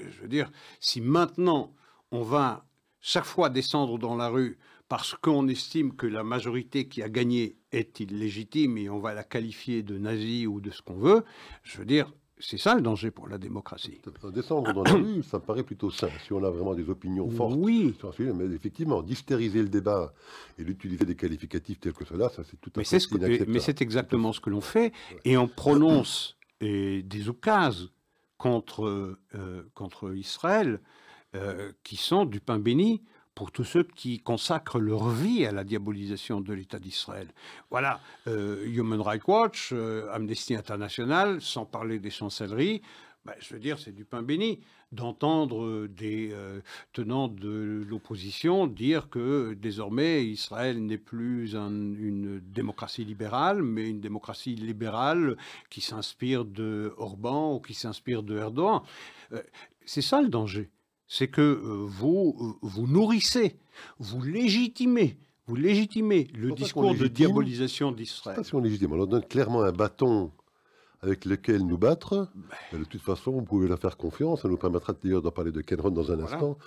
je 0.10 0.22
veux 0.22 0.28
dire, 0.28 0.52
si 0.80 1.02
maintenant 1.02 1.74
on 2.12 2.22
va 2.22 2.66
chaque 3.02 3.26
fois 3.26 3.50
descendre 3.50 3.98
dans 3.98 4.16
la 4.16 4.30
rue 4.30 4.58
parce 4.88 5.16
qu'on 5.16 5.48
estime 5.48 5.96
que 5.96 6.06
la 6.06 6.24
majorité 6.24 6.88
qui 6.88 7.02
a 7.02 7.10
gagné 7.10 7.58
est 7.72 8.00
illégitime 8.00 8.78
et 8.78 8.90
on 8.90 9.00
va 9.00 9.14
la 9.14 9.24
qualifier 9.24 9.82
de 9.84 9.98
nazie 9.98 10.46
ou 10.46 10.62
de 10.62 10.70
ce 10.70 10.82
qu'on 10.82 10.98
veut, 10.98 11.24
je 11.64 11.78
veux 11.80 11.86
dire, 11.86 12.12
c'est 12.38 12.58
ça 12.58 12.76
le 12.76 12.82
danger 12.82 13.12
pour 13.12 13.28
la 13.28 13.38
démocratie. 13.38 14.02
Descendre 14.34 14.74
dans 14.74 14.84
la 14.84 14.94
rue, 14.94 15.24
ça 15.24 15.40
paraît 15.40 15.64
plutôt 15.64 15.90
sain, 15.90 16.10
si 16.26 16.34
on 16.34 16.44
a 16.44 16.50
vraiment 16.50 16.76
des 16.76 16.90
opinions 16.90 17.30
fortes. 17.30 17.56
Oui. 17.58 17.96
Mais 18.20 18.46
effectivement, 18.54 19.02
d'hystériser 19.02 19.62
le 19.62 19.70
débat 19.70 20.14
et 20.58 20.64
d'utiliser 20.64 21.06
des 21.06 21.16
qualificatifs 21.16 21.80
tels 21.80 21.94
que 21.94 22.06
cela, 22.06 22.30
ça 22.30 22.44
c'est 22.44 22.60
tout 22.60 22.72
à 22.76 22.84
fait 22.84 22.98
inacceptable. 22.98 23.46
Mais 23.48 23.60
c'est 23.60 23.82
exactement 23.82 24.34
ce 24.34 24.42
que 24.42 24.50
l'on 24.50 24.62
fait, 24.62 24.92
et 25.24 25.38
on 25.38 25.48
prononce 25.48 26.38
des 26.62 27.30
oukases 27.30 27.90
contre, 28.38 29.18
euh, 29.36 29.72
contre 29.74 30.16
Israël 30.16 30.80
euh, 31.36 31.72
qui 31.84 31.98
sont 31.98 32.26
du 32.26 32.40
pain 32.40 32.60
béni 32.60 33.04
pour 33.36 33.52
tous 33.52 33.66
ceux 33.66 33.84
qui 33.84 34.20
consacrent 34.20 34.80
leur 34.80 35.10
vie 35.10 35.46
à 35.46 35.52
la 35.52 35.66
diabolisation 35.66 36.40
de 36.40 36.54
l'État 36.54 36.80
d'Israël. 36.80 37.28
Voilà, 37.70 38.00
euh, 38.28 38.66
Human 38.66 39.02
Rights 39.02 39.28
Watch, 39.28 39.72
euh, 39.74 40.10
Amnesty 40.12 40.56
International, 40.56 41.42
sans 41.42 41.66
parler 41.66 42.00
des 42.00 42.10
chancelleries, 42.10 42.82
ben, 43.26 43.34
je 43.40 43.54
veux 43.54 43.60
dire, 43.60 43.80
c'est 43.80 43.92
du 43.92 44.06
pain 44.06 44.22
béni 44.22 44.62
d'entendre 44.92 45.88
des 45.88 46.30
euh, 46.32 46.62
tenants 46.94 47.28
de 47.28 47.84
l'opposition 47.90 48.68
dire 48.68 49.10
que 49.10 49.56
désormais 49.56 50.24
Israël 50.26 50.86
n'est 50.86 51.00
plus 51.00 51.56
une 51.56 52.40
démocratie 52.40 53.04
libérale, 53.04 53.64
mais 53.64 53.90
une 53.90 54.00
démocratie 54.00 54.56
libérale 54.56 55.38
qui 55.72 55.82
s'inspire 55.82 56.46
de 56.46 56.94
Orban 56.98 57.56
ou 57.56 57.60
qui 57.60 57.74
s'inspire 57.74 58.22
de 58.22 58.38
Erdogan. 58.38 58.82
c'est 59.86 60.04
ça 60.04 60.22
le 60.22 60.30
danger 60.30 60.70
c'est 61.08 61.28
que 61.28 61.42
euh, 61.42 61.86
vous, 61.86 62.36
euh, 62.40 62.68
vous 62.68 62.88
nourrissez, 62.88 63.58
vous 64.00 64.22
légitimez, 64.22 65.18
vous 65.48 65.56
légitimez 65.56 66.28
le 66.34 66.52
discours 66.52 66.96
de 66.96 67.08
diabolisation 67.08 67.92
d'Israël. 67.92 68.44
Si 68.44 68.56
on 68.56 68.60
légitime, 68.60 68.94
on 68.94 68.98
leur 68.98 69.08
donne 69.08 69.26
clairement 69.26 69.62
un 69.62 69.72
bâton 69.72 70.32
avec 71.02 71.26
lequel 71.26 71.66
nous 71.66 71.78
battre. 71.78 72.30
Ben. 72.72 72.80
de 72.80 72.86
toute 72.86 73.02
façon, 73.02 73.32
vous 73.32 73.44
pouvez 73.44 73.68
leur 73.68 73.80
faire 73.80 73.98
confiance. 73.98 74.42
Ça 74.42 74.48
nous 74.48 74.58
permettra 74.58 74.94
d'ailleurs 74.94 75.22
d'en 75.22 75.32
parler 75.32 75.52
de 75.52 75.62
Kenron 75.62 75.92
dans 75.92 76.12
un 76.12 76.20
instant. 76.20 76.58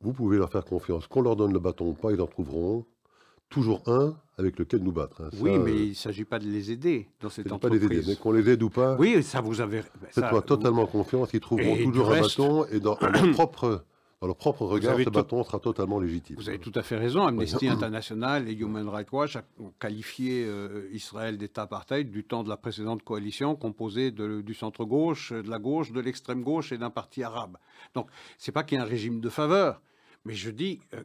Vous 0.00 0.12
pouvez 0.12 0.36
leur 0.36 0.50
faire 0.50 0.64
confiance. 0.64 1.06
Qu'on 1.06 1.22
leur 1.22 1.36
donne 1.36 1.52
le 1.52 1.58
bâton 1.58 1.88
ou 1.88 1.94
pas, 1.94 2.12
ils 2.12 2.20
en 2.20 2.26
trouveront 2.26 2.84
toujours 3.48 3.82
un 3.86 4.16
avec 4.38 4.58
lequel 4.58 4.80
nous 4.80 4.92
battre. 4.92 5.22
Hein. 5.22 5.30
oui, 5.40 5.58
mais 5.58 5.74
il 5.74 5.88
ne 5.90 5.94
s'agit 5.94 6.24
pas 6.24 6.38
de 6.38 6.46
les 6.46 6.70
aider 6.70 7.08
dans 7.20 7.28
cette 7.28 7.50
entreprise. 7.50 7.80
pas 7.80 7.88
les 7.88 7.98
aider, 7.98 8.06
mais 8.08 8.16
qu'on 8.16 8.32
les 8.32 8.48
aide 8.48 8.62
ou 8.62 8.70
pas. 8.70 8.96
Oui, 8.96 9.22
ça 9.22 9.40
vous 9.40 9.60
avez. 9.60 9.82
Faites-moi 10.10 10.42
totalement 10.42 10.86
confiance, 10.86 11.30
ils 11.32 11.40
trouveront 11.40 11.76
toujours 11.76 12.12
un 12.12 12.20
bâton 12.20 12.64
et 12.66 12.80
dans, 12.80 12.96
leur 13.00 13.30
propre. 13.32 13.84
Dans 14.20 14.26
leur 14.26 14.36
propre 14.36 14.64
regard, 14.64 14.98
ce 14.98 15.10
bâton 15.10 15.44
sera 15.44 15.60
totalement 15.60 16.00
légitime. 16.00 16.34
Vous 16.34 16.48
avez 16.48 16.58
tout 16.58 16.72
à 16.74 16.82
fait 16.82 16.96
raison. 16.96 17.24
Amnesty 17.24 17.68
International 17.68 18.48
et 18.48 18.52
Human 18.52 18.88
Rights 18.88 19.12
Watch 19.12 19.36
ont 19.60 19.72
qualifié 19.78 20.44
euh, 20.44 20.88
Israël 20.92 21.38
d'État 21.38 21.62
apartheid 21.62 22.10
du 22.10 22.24
temps 22.24 22.42
de 22.42 22.48
la 22.48 22.56
précédente 22.56 23.04
coalition 23.04 23.54
composée 23.54 24.10
du 24.10 24.54
centre-gauche, 24.54 25.32
de 25.32 25.48
la 25.48 25.60
gauche, 25.60 25.92
de 25.92 26.00
l'extrême-gauche 26.00 26.72
et 26.72 26.78
d'un 26.78 26.90
parti 26.90 27.22
arabe. 27.22 27.58
Donc, 27.94 28.08
c'est 28.38 28.50
pas 28.50 28.64
qu'il 28.64 28.76
y 28.76 28.80
ait 28.80 28.84
un 28.84 28.88
régime 28.88 29.20
de 29.20 29.28
faveur, 29.28 29.80
mais 30.24 30.34
je 30.34 30.50
dis, 30.50 30.80
euh, 30.94 31.04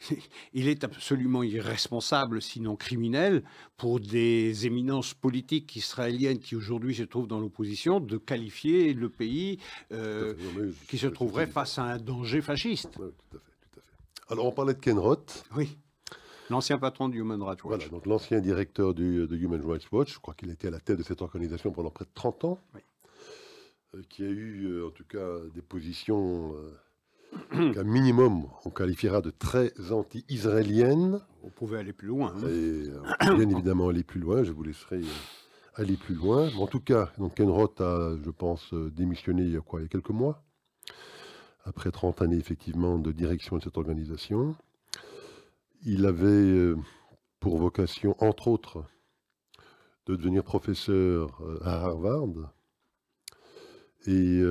il 0.52 0.68
est 0.68 0.84
absolument 0.84 1.42
irresponsable, 1.42 2.40
sinon 2.42 2.76
criminel, 2.76 3.42
pour 3.76 4.00
des 4.00 4.66
éminences 4.66 5.14
politiques 5.14 5.76
israéliennes 5.76 6.38
qui 6.38 6.56
aujourd'hui 6.56 6.94
se 6.94 7.02
trouvent 7.02 7.26
dans 7.26 7.40
l'opposition, 7.40 8.00
de 8.00 8.16
qualifier 8.16 8.94
le 8.94 9.08
pays 9.08 9.58
euh, 9.92 10.34
qui 10.88 10.98
se 10.98 11.06
trouverait 11.06 11.46
face 11.46 11.78
à 11.78 11.84
un 11.84 11.98
danger 11.98 12.40
fasciste. 12.40 12.92
tout 12.92 13.02
à 13.02 13.06
fait, 13.06 13.12
tout 13.30 13.78
à 13.78 13.82
fait. 13.82 14.32
Alors 14.32 14.46
on 14.46 14.52
parlait 14.52 14.74
de 14.74 14.80
Ken 14.80 14.98
Roth. 14.98 15.44
Oui. 15.56 15.76
L'ancien 16.48 16.78
patron 16.78 17.08
du 17.08 17.20
Human 17.20 17.40
Rights 17.42 17.62
Watch. 17.62 17.78
Voilà, 17.78 17.88
donc 17.90 18.06
l'ancien 18.06 18.40
directeur 18.40 18.92
du, 18.92 19.26
de 19.28 19.36
Human 19.36 19.64
Rights 19.64 19.90
Watch, 19.92 20.14
je 20.14 20.18
crois 20.18 20.34
qu'il 20.34 20.50
était 20.50 20.66
à 20.66 20.72
la 20.72 20.80
tête 20.80 20.98
de 20.98 21.04
cette 21.04 21.22
organisation 21.22 21.70
pendant 21.70 21.90
près 21.90 22.04
de 22.04 22.10
30 22.12 22.44
ans, 22.44 22.58
oui. 22.74 22.80
Euh, 23.94 24.02
qui 24.08 24.22
a 24.22 24.28
eu 24.28 24.66
euh, 24.66 24.86
en 24.86 24.90
tout 24.90 25.04
cas 25.04 25.40
des 25.54 25.62
positions 25.62 26.54
qu'un 27.50 27.84
minimum 27.84 28.46
on 28.64 28.70
qualifiera 28.70 29.20
de 29.20 29.30
très 29.30 29.72
anti-israélienne. 29.90 31.20
Vous 31.42 31.50
pouvez 31.50 31.78
aller 31.78 31.92
plus 31.92 32.08
loin. 32.08 32.34
Hein. 32.36 32.48
Et, 32.48 32.88
euh, 32.88 33.36
bien 33.36 33.48
évidemment 33.48 33.88
aller 33.88 34.02
plus 34.02 34.20
loin, 34.20 34.42
je 34.42 34.52
vous 34.52 34.62
laisserai 34.62 34.96
euh, 34.96 35.74
aller 35.74 35.96
plus 35.96 36.14
loin. 36.14 36.50
en 36.56 36.66
tout 36.66 36.80
cas, 36.80 37.10
donc 37.18 37.34
Ken 37.36 37.48
Roth 37.48 37.80
a, 37.80 38.16
je 38.22 38.30
pense, 38.30 38.72
euh, 38.74 38.90
démissionné 38.90 39.42
il 39.42 39.52
y 39.52 39.56
a 39.56 39.60
quoi, 39.60 39.80
il 39.80 39.84
y 39.84 39.86
a 39.86 39.88
quelques 39.88 40.10
mois, 40.10 40.42
après 41.64 41.90
30 41.90 42.22
années 42.22 42.38
effectivement 42.38 42.98
de 42.98 43.12
direction 43.12 43.56
de 43.56 43.62
cette 43.62 43.76
organisation. 43.76 44.56
Il 45.84 46.04
avait 46.04 46.74
pour 47.38 47.56
vocation, 47.56 48.14
entre 48.18 48.48
autres, 48.48 48.84
de 50.06 50.14
devenir 50.14 50.44
professeur 50.44 51.40
à 51.62 51.86
Harvard. 51.86 52.52
Et 54.06 54.42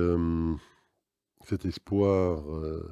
cet 1.44 1.64
espoir 1.64 2.42
euh, 2.50 2.88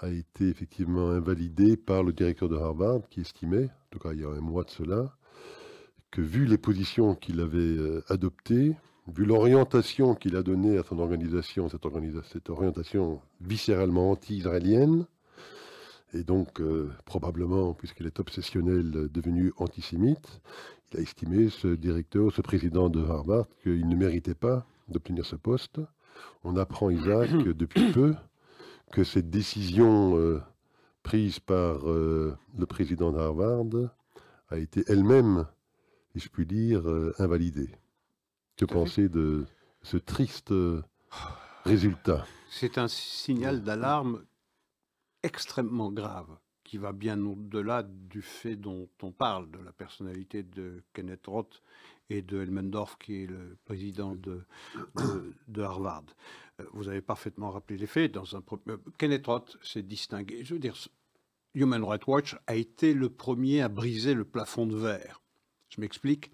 a 0.00 0.08
été 0.08 0.48
effectivement 0.48 1.10
invalidé 1.10 1.76
par 1.76 2.02
le 2.02 2.12
directeur 2.12 2.48
de 2.48 2.56
Harvard 2.56 3.00
qui 3.10 3.20
estimait, 3.20 3.64
en 3.64 3.88
tout 3.90 3.98
cas 3.98 4.12
il 4.12 4.20
y 4.20 4.24
a 4.24 4.28
un 4.28 4.40
mois 4.40 4.64
de 4.64 4.70
cela, 4.70 5.16
que 6.10 6.20
vu 6.20 6.46
les 6.46 6.58
positions 6.58 7.14
qu'il 7.14 7.40
avait 7.40 7.58
euh, 7.58 8.02
adoptées, 8.08 8.76
vu 9.08 9.24
l'orientation 9.24 10.14
qu'il 10.14 10.36
a 10.36 10.42
donnée 10.42 10.78
à 10.78 10.82
son 10.82 10.98
organisation, 10.98 11.68
cette, 11.68 12.50
orientation 12.50 13.20
viscéralement 13.40 14.10
anti-israélienne, 14.10 15.06
et 16.14 16.24
donc 16.24 16.60
euh, 16.60 16.90
probablement, 17.04 17.74
puisqu'il 17.74 18.06
est 18.06 18.20
obsessionnel, 18.20 19.08
devenu 19.10 19.52
antisémite, 19.58 20.40
il 20.92 21.00
a 21.00 21.02
estimé, 21.02 21.50
ce 21.50 21.68
directeur, 21.68 22.32
ce 22.32 22.40
président 22.40 22.88
de 22.88 23.04
Harvard, 23.04 23.46
qu'il 23.62 23.86
ne 23.86 23.96
méritait 23.96 24.34
pas 24.34 24.64
d'obtenir 24.88 25.26
ce 25.26 25.36
poste, 25.36 25.80
on 26.44 26.56
apprend, 26.56 26.90
Isaac, 26.90 27.30
depuis 27.30 27.92
peu, 27.92 28.14
que 28.92 29.04
cette 29.04 29.30
décision 29.30 30.16
euh, 30.18 30.40
prise 31.02 31.40
par 31.40 31.88
euh, 31.88 32.36
le 32.56 32.66
président 32.66 33.12
d'Harvard 33.12 33.64
a 34.48 34.58
été 34.58 34.84
elle-même, 34.88 35.46
si 36.12 36.20
je 36.20 36.28
puis 36.28 36.46
dire, 36.46 36.88
euh, 36.88 37.14
invalidée. 37.18 37.70
Que 38.56 38.64
penser 38.64 39.08
de 39.08 39.46
ce 39.82 39.96
triste 39.96 40.52
résultat? 41.64 42.26
C'est 42.50 42.78
un 42.78 42.88
signal 42.88 43.62
d'alarme 43.62 44.24
extrêmement 45.22 45.92
grave 45.92 46.38
qui 46.64 46.76
va 46.76 46.92
bien 46.92 47.24
au-delà 47.24 47.82
du 47.82 48.20
fait 48.20 48.56
dont 48.56 48.88
on 49.02 49.10
parle, 49.10 49.50
de 49.50 49.58
la 49.58 49.72
personnalité 49.72 50.42
de 50.42 50.82
Kenneth 50.92 51.26
Roth 51.26 51.62
et 52.10 52.22
de 52.22 52.40
Elmendorf, 52.40 52.96
qui 52.98 53.22
est 53.22 53.26
le 53.26 53.56
président 53.64 54.14
de, 54.16 54.44
Harvard. 55.62 56.04
Euh, 56.60 56.64
vous 56.72 56.88
avez 56.88 57.00
parfaitement 57.00 57.50
rappelé 57.50 57.78
les 57.78 57.86
faits. 57.86 58.12
Dans 58.12 58.36
un, 58.36 58.42
euh, 58.68 58.76
Kenneth 58.98 59.26
Roth 59.26 59.56
s'est 59.62 59.82
distingué. 59.82 60.44
Je 60.44 60.54
veux 60.54 60.60
dire, 60.60 60.76
Human 61.54 61.84
Rights 61.84 62.06
Watch 62.06 62.36
a 62.46 62.54
été 62.54 62.94
le 62.94 63.10
premier 63.10 63.60
à 63.60 63.68
briser 63.68 64.14
le 64.14 64.24
plafond 64.24 64.66
de 64.66 64.76
verre. 64.76 65.20
Je 65.68 65.80
m'explique 65.80 66.30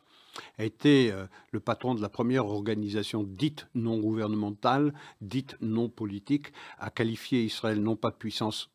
a 0.59 0.65
été 0.65 1.13
euh, 1.13 1.27
le 1.53 1.61
patron 1.61 1.95
de 1.95 2.03
la 2.03 2.09
première 2.09 2.47
organisation 2.47 3.23
dite 3.23 3.69
non 3.75 3.99
gouvernementale, 3.99 4.93
dite 5.21 5.57
non 5.61 5.89
politique, 5.89 6.53
à 6.79 6.91
qualifier 6.91 7.45
Israël 7.45 7.81
non 7.81 7.97
pas 7.97 8.11
de 8.11 8.17
puissance 8.17 8.71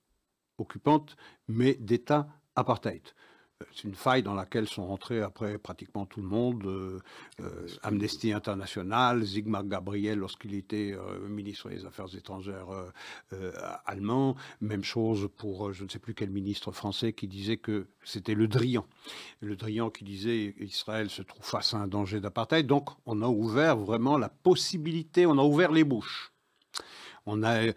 occupante, 0.58 1.16
mais 1.47 1.76
d'État 1.76 2.28
apartheid. 2.56 3.02
C'est 3.76 3.84
une 3.84 3.95
faille 3.95 4.24
dans 4.24 4.34
laquelle 4.34 4.68
sont 4.68 4.88
rentrés 4.88 5.22
après 5.22 5.57
pratiquement 5.57 6.05
tout 6.05 6.22
le 6.22 6.28
monde. 6.28 6.66
Euh, 6.66 6.99
euh, 7.41 7.68
Amnesty 7.84 8.32
International, 8.32 9.22
Zygmunt 9.24 9.66
Gabriel 9.66 10.20
lorsqu'il 10.20 10.53
était 10.55 10.93
euh, 10.93 11.28
ministre 11.28 11.70
des 11.70 11.86
Affaires 11.86 12.14
étrangères 12.16 12.68
allemand. 13.86 14.36
Même 14.62 14.84
chose 14.84 15.30
pour 15.38 15.74
je 15.74 15.84
ne 15.84 15.89
sais 15.89 15.99
plus 15.99 16.14
quel 16.14 16.30
ministre 16.30 16.72
français 16.72 17.14
qui 17.14 17.28
disait 17.28 17.57
que 17.57 17.88
c'était 18.03 18.34
le 18.34 18.47
Drian. 18.47 18.86
Le 19.41 19.55
Drian 19.55 19.89
qui 19.89 20.03
disait 20.03 20.55
Israël 20.60 21.10
se 21.10 21.22
trouve 21.22 21.45
face 21.45 21.74
à 21.74 21.78
un 21.78 21.88
danger 21.88 22.20
d'apartheid. 22.20 22.66
Donc 22.66 22.89
on 23.05 23.22
a 23.22 23.28
ouvert 23.28 23.78
vraiment 23.78 24.18
la 24.18 24.30
possibilité, 24.30 25.26
on 25.26 25.38
a 25.38 25.43
ouvert 25.43 25.72
les 25.72 25.84
bouches. 25.84 26.32
On 27.26 27.43
a 27.43 27.74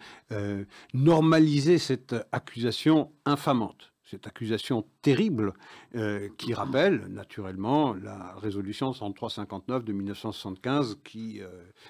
normalisé 0.93 1.77
cette 1.77 2.15
accusation 2.31 3.11
infamante 3.25 3.92
cette 4.05 4.27
accusation 4.27 4.85
terrible 5.01 5.53
euh, 5.95 6.29
qui 6.37 6.53
rappelle 6.53 7.07
naturellement 7.07 7.93
la 7.93 8.35
résolution 8.35 8.91
103-59 8.91 9.83
de 9.83 9.93
1975 9.93 10.97
qui 11.03 11.41
euh, 11.41 11.47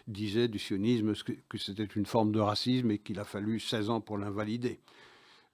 disait 0.07 0.47
du 0.47 0.59
sionisme 0.59 1.13
que, 1.49 1.57
c'était 1.57 1.83
une 1.83 2.05
forme 2.05 2.31
de 2.31 2.39
racisme 2.39 2.91
et 2.91 2.99
qu'il 2.99 3.19
a 3.19 3.25
fallu 3.25 3.59
16 3.59 3.89
ans 3.89 4.01
pour 4.01 4.17
l'invalider. 4.17 4.79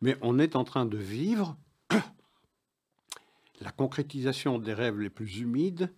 Mais 0.02 0.18
on 0.22 0.38
est 0.38 0.56
en 0.56 0.64
train 0.64 0.86
de 0.86 0.98
vivre 0.98 1.58
la 3.62 3.72
concrétisation 3.72 4.60
des 4.60 4.74
rêves 4.74 5.00
les 5.00 5.10
plus 5.10 5.40
humides 5.40 5.94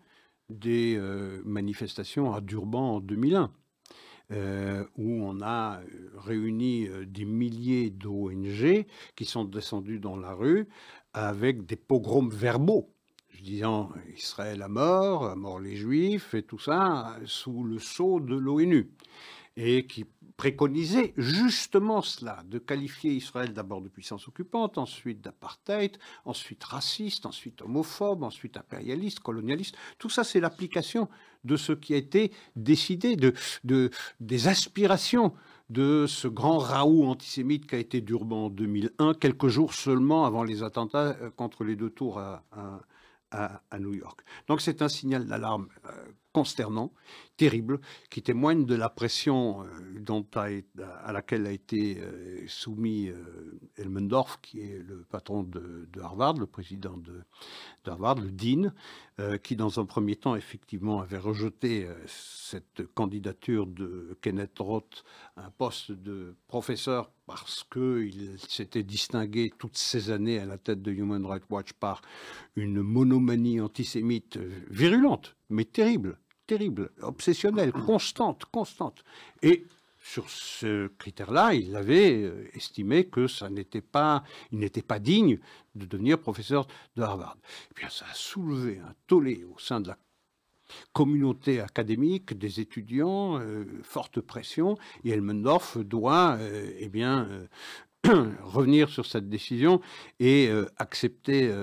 des 0.49 0.95
euh, 0.97 1.41
manifestations 1.45 2.33
à 2.33 2.41
Durban 2.41 2.95
en 2.95 2.99
2001. 2.99 3.51
Euh, 4.31 4.85
où 4.97 5.25
on 5.25 5.41
a 5.41 5.81
euh, 5.81 6.09
réuni 6.15 6.87
euh, 6.87 7.05
des 7.05 7.25
milliers 7.25 7.89
d'ONG 7.89 8.85
qui 9.17 9.25
sont 9.25 9.43
descendus 9.43 9.99
dans 9.99 10.15
la 10.15 10.33
rue 10.33 10.69
avec 11.13 11.65
des 11.65 11.75
pogroms 11.75 12.29
verbaux, 12.29 12.93
disant 13.43 13.89
Israël 14.15 14.61
à 14.61 14.69
mort, 14.69 15.25
à 15.25 15.35
mort 15.35 15.59
les 15.59 15.75
Juifs 15.75 16.33
et 16.33 16.43
tout 16.43 16.59
ça, 16.59 17.17
sous 17.25 17.65
le 17.65 17.77
sceau 17.77 18.21
de 18.21 18.35
l'ONU 18.35 18.91
et 19.57 19.85
qui 19.85 20.05
préconisait 20.41 21.13
justement 21.17 22.01
cela, 22.01 22.41
de 22.47 22.57
qualifier 22.57 23.11
Israël 23.11 23.53
d'abord 23.53 23.79
de 23.79 23.89
puissance 23.89 24.27
occupante, 24.27 24.79
ensuite 24.79 25.21
d'apartheid, 25.21 25.99
ensuite 26.25 26.63
raciste, 26.63 27.27
ensuite 27.27 27.61
homophobe, 27.61 28.23
ensuite 28.23 28.57
impérialiste, 28.57 29.19
colonialiste. 29.19 29.75
Tout 29.99 30.09
ça, 30.09 30.23
c'est 30.23 30.39
l'application 30.39 31.09
de 31.43 31.57
ce 31.57 31.73
qui 31.73 31.93
a 31.93 31.97
été 31.97 32.31
décidé, 32.55 33.15
de, 33.15 33.35
de, 33.65 33.91
des 34.19 34.47
aspirations 34.47 35.31
de 35.69 36.07
ce 36.07 36.27
grand 36.27 36.57
Raoult 36.57 37.05
antisémite 37.07 37.67
qui 37.67 37.75
a 37.75 37.77
été 37.77 38.01
Durban 38.01 38.45
en 38.45 38.49
2001, 38.49 39.13
quelques 39.13 39.47
jours 39.47 39.75
seulement 39.75 40.25
avant 40.25 40.43
les 40.43 40.63
attentats 40.63 41.15
euh, 41.21 41.29
contre 41.29 41.63
les 41.63 41.75
deux 41.75 41.91
tours 41.91 42.17
à, 42.17 42.43
à, 43.29 43.79
New 43.79 43.93
York. 43.93 44.21
Donc 44.47 44.59
c'est 44.59 44.81
un 44.81 44.89
signal 44.89 45.27
d'alarme 45.27 45.67
euh, 45.85 45.89
consternant, 46.33 46.93
terrible, 47.37 47.79
qui 48.09 48.21
témoigne 48.21 48.65
de 48.65 48.75
la 48.75 48.89
pression 48.89 49.63
euh, 49.63 49.67
dont 49.99 50.25
à 50.35 51.11
laquelle 51.11 51.45
a 51.45 51.51
été 51.51 51.97
euh, 51.99 52.43
soumis 52.47 53.11
Elmendorf, 53.77 54.39
qui 54.41 54.61
est 54.61 54.79
le 54.79 55.03
patron 55.09 55.43
de, 55.43 55.87
Harvard, 56.01 56.35
le 56.35 56.47
président 56.47 56.97
de, 56.97 57.21
Harvard, 57.85 58.15
le 58.15 58.31
dean, 58.31 58.71
qui 59.43 59.55
dans 59.55 59.79
un 59.79 59.85
premier 59.85 60.15
temps 60.15 60.35
effectivement 60.35 60.99
avait 60.99 61.19
rejeté 61.19 61.87
cette 62.07 62.81
candidature 62.95 63.67
de 63.67 64.17
Kenneth 64.21 64.57
Roth 64.57 65.03
à 65.35 65.45
un 65.45 65.51
poste 65.51 65.91
de 65.91 66.35
professeur 66.47 67.11
parce 67.27 67.63
qu'il 67.71 68.37
s'était 68.39 68.83
distingué 68.83 69.53
toutes 69.57 69.77
ces 69.77 70.09
années 70.09 70.39
à 70.39 70.45
la 70.45 70.57
tête 70.57 70.81
de 70.81 70.91
Human 70.91 71.25
Rights 71.25 71.45
Watch 71.49 71.73
par 71.73 72.01
une 72.55 72.81
monomanie 72.81 73.61
antisémite 73.61 74.37
virulente, 74.69 75.35
mais 75.51 75.65
terrible, 75.65 76.17
terrible, 76.47 76.91
obsessionnelle, 77.01 77.71
constante, 77.71 78.45
constante. 78.45 79.03
Et 79.41 79.65
sur 79.99 80.29
ce 80.29 80.87
critère-là, 80.87 81.53
il 81.53 81.75
avait 81.75 82.23
euh, 82.23 82.49
estimé 82.53 83.05
que 83.05 83.27
ça 83.27 83.49
n'était 83.49 83.81
pas, 83.81 84.23
il 84.51 84.59
n'était 84.59 84.81
pas 84.81 84.99
digne 84.99 85.39
de 85.75 85.85
devenir 85.85 86.19
professeur 86.19 86.67
de 86.95 87.03
Harvard. 87.03 87.37
Et 87.71 87.79
bien, 87.79 87.89
ça 87.89 88.05
a 88.09 88.13
soulevé 88.13 88.79
un 88.79 88.95
tollé 89.05 89.43
au 89.43 89.59
sein 89.59 89.79
de 89.79 89.89
la 89.89 89.97
communauté 90.93 91.61
académique, 91.61 92.37
des 92.37 92.59
étudiants, 92.59 93.39
euh, 93.39 93.65
forte 93.83 94.21
pression, 94.21 94.77
et 95.03 95.11
Elmendorf 95.11 95.77
doit 95.77 96.37
euh, 96.39 96.71
eh 96.79 96.89
bien, 96.89 97.27
euh, 97.29 98.33
revenir 98.43 98.89
sur 98.89 99.05
cette 99.05 99.29
décision 99.29 99.79
et 100.19 100.49
accepter, 100.77 101.53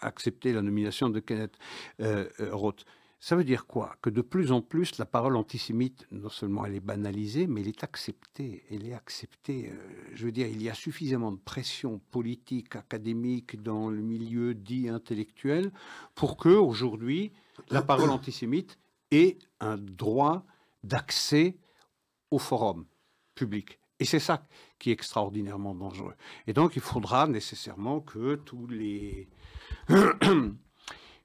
accepter 0.00 0.52
la 0.52 0.62
nomination 0.62 1.10
de 1.10 1.18
Kenneth 1.18 1.58
Roth. 2.38 2.84
Ça 3.22 3.36
veut 3.36 3.44
dire 3.44 3.66
quoi? 3.66 3.96
Que 4.00 4.08
de 4.08 4.22
plus 4.22 4.50
en 4.50 4.62
plus, 4.62 4.96
la 4.96 5.04
parole 5.04 5.36
antisémite, 5.36 6.06
non 6.10 6.30
seulement 6.30 6.64
elle 6.64 6.74
est 6.74 6.80
banalisée, 6.80 7.46
mais 7.46 7.60
elle 7.60 7.68
est 7.68 7.84
acceptée. 7.84 8.64
Elle 8.70 8.86
est 8.86 8.94
acceptée. 8.94 9.70
je 10.14 10.24
veux 10.24 10.32
dire, 10.32 10.46
il 10.46 10.62
y 10.62 10.70
a 10.70 10.74
suffisamment 10.74 11.30
de 11.30 11.36
pression 11.36 12.00
politique, 12.10 12.76
académique, 12.76 13.62
dans 13.62 13.90
le 13.90 14.00
milieu 14.00 14.54
dit 14.54 14.88
intellectuel, 14.88 15.70
pour 16.14 16.38
que 16.38 16.48
aujourd'hui, 16.48 17.30
la 17.68 17.82
parole 17.82 18.08
antisémite 18.08 18.78
ait 19.10 19.36
un 19.60 19.76
droit 19.76 20.46
d'accès 20.82 21.58
au 22.30 22.38
forum 22.38 22.86
public. 23.34 23.80
Et 23.98 24.06
c'est 24.06 24.18
ça 24.18 24.46
qui 24.78 24.88
est 24.88 24.94
extraordinairement 24.94 25.74
dangereux. 25.74 26.14
Et 26.46 26.54
donc, 26.54 26.74
il 26.74 26.80
faudra 26.80 27.26
nécessairement 27.26 28.00
que 28.00 28.36
tous 28.36 28.66
les 28.66 29.28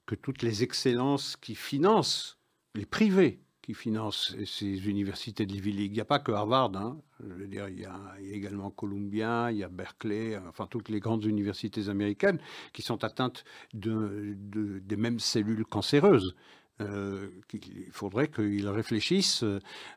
que 0.06 0.16
toutes 0.16 0.42
les 0.42 0.64
excellences 0.64 1.36
qui 1.36 1.56
financent 1.56 2.40
les 2.76 2.86
privés 2.86 3.46
qui 3.66 3.74
financent 3.74 4.36
ces 4.46 4.88
universités 4.88 5.48
de 5.48 5.56
Ivy 5.56 5.72
League. 5.72 5.92
Il 5.92 5.96
n'y 5.96 6.00
a 6.00 6.06
pas 6.06 6.20
que 6.20 6.32
Harvard, 6.32 6.72
hein. 6.76 7.02
je 7.20 7.34
veux 7.34 7.48
dire, 7.48 7.68
il 7.68 7.80
y, 7.80 7.86
a, 7.86 8.00
également 8.22 8.70
Columbia, 8.70 9.52
il 9.52 9.58
y 9.58 9.64
a 9.64 9.70
Berkeley, 9.70 10.38
enfin 10.48 10.68
toutes 10.70 10.90
les 10.90 11.00
grandes 11.00 11.26
universités 11.26 11.90
américaines 11.90 12.38
qui 12.74 12.84
sont 12.84 13.04
atteintes 13.04 13.44
de, 13.74 14.36
des 14.84 14.98
mêmes 14.98 15.20
cellules 15.20 15.66
cancéreuses. 15.66 16.36
Euh, 16.80 17.30
il 17.54 17.92
faudrait 17.92 18.28
qu'ils 18.28 18.70
réfléchissent 18.70 19.44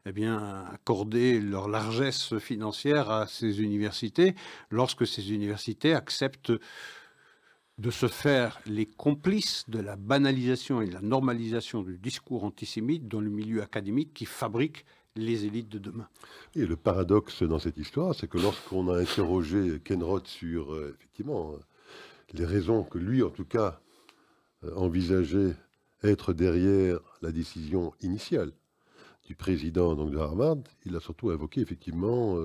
eh 0.07 0.13
bien, 0.13 0.39
à 0.39 0.71
accorder 0.73 1.39
leur 1.39 1.69
largesse 1.69 2.39
financière 2.39 3.11
à 3.11 3.27
ces 3.27 3.61
universités 3.61 4.35
lorsque 4.71 5.07
ces 5.07 5.31
universités 5.31 5.93
acceptent 5.93 6.53
de 7.79 7.91
se 7.91 8.09
faire 8.09 8.61
les 8.67 8.87
complices 8.87 9.65
de 9.69 9.79
la 9.79 9.97
banalisation 9.97 10.83
et 10.83 10.89
de 10.89 10.95
la 10.95 11.01
normalisation 11.01 11.83
du 11.83 11.97
discours 11.97 12.45
antisémite 12.45 13.07
dans 13.07 13.21
le 13.21 13.31
milieu 13.31 13.63
académique 13.63 14.13
qui 14.13 14.25
fabrique 14.25 14.85
les 15.15 15.45
élites 15.45 15.69
de 15.69 15.79
demain. 15.79 16.09
Et 16.55 16.67
le 16.67 16.77
paradoxe 16.77 17.43
dans 17.43 17.59
cette 17.59 17.79
histoire, 17.79 18.15
c'est 18.15 18.29
que 18.29 18.39
lorsqu'on 18.39 18.89
a 18.89 18.99
interrogé 18.99 19.81
Ken 19.85 20.03
Roth 20.03 20.27
sur 20.27 20.73
euh, 20.73 20.95
effectivement 20.97 21.53
euh, 21.53 21.59
les 22.33 22.45
raisons 22.45 22.83
que 22.83 22.99
lui, 22.99 23.23
en 23.23 23.31
tout 23.31 23.45
cas, 23.45 23.81
euh, 24.65 24.75
envisageait 24.75 25.55
être 26.03 26.33
derrière 26.33 27.01
la 27.23 27.33
décision 27.33 27.93
initiale 28.01 28.53
du 29.25 29.35
président 29.35 29.95
donc, 29.95 30.11
de 30.11 30.19
Harvard, 30.19 30.59
il 30.85 30.97
a 30.97 31.01
surtout 31.01 31.31
invoqué 31.31 31.61
effectivement 31.61 32.39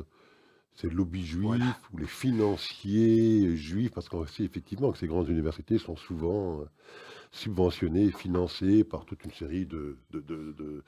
ces 0.76 0.89
lobbies 0.89 1.26
juifs 1.26 1.89
ou 1.93 1.97
les 1.97 2.07
financiers 2.07 3.55
juifs, 3.55 3.91
parce 3.91 4.09
qu'on 4.09 4.26
sait 4.26 4.43
effectivement 4.43 4.91
que 4.91 4.97
ces 4.97 5.07
grandes 5.07 5.30
universités 5.30 5.78
sont 5.78 5.95
souvent 5.95 6.61
euh, 6.61 6.65
subventionnées, 7.32 8.11
financées 8.11 8.84
par 8.84 9.05
toute 9.05 9.24
une 9.26 9.32
série 9.32 9.65
de, 9.65 9.97
de, 10.11 10.84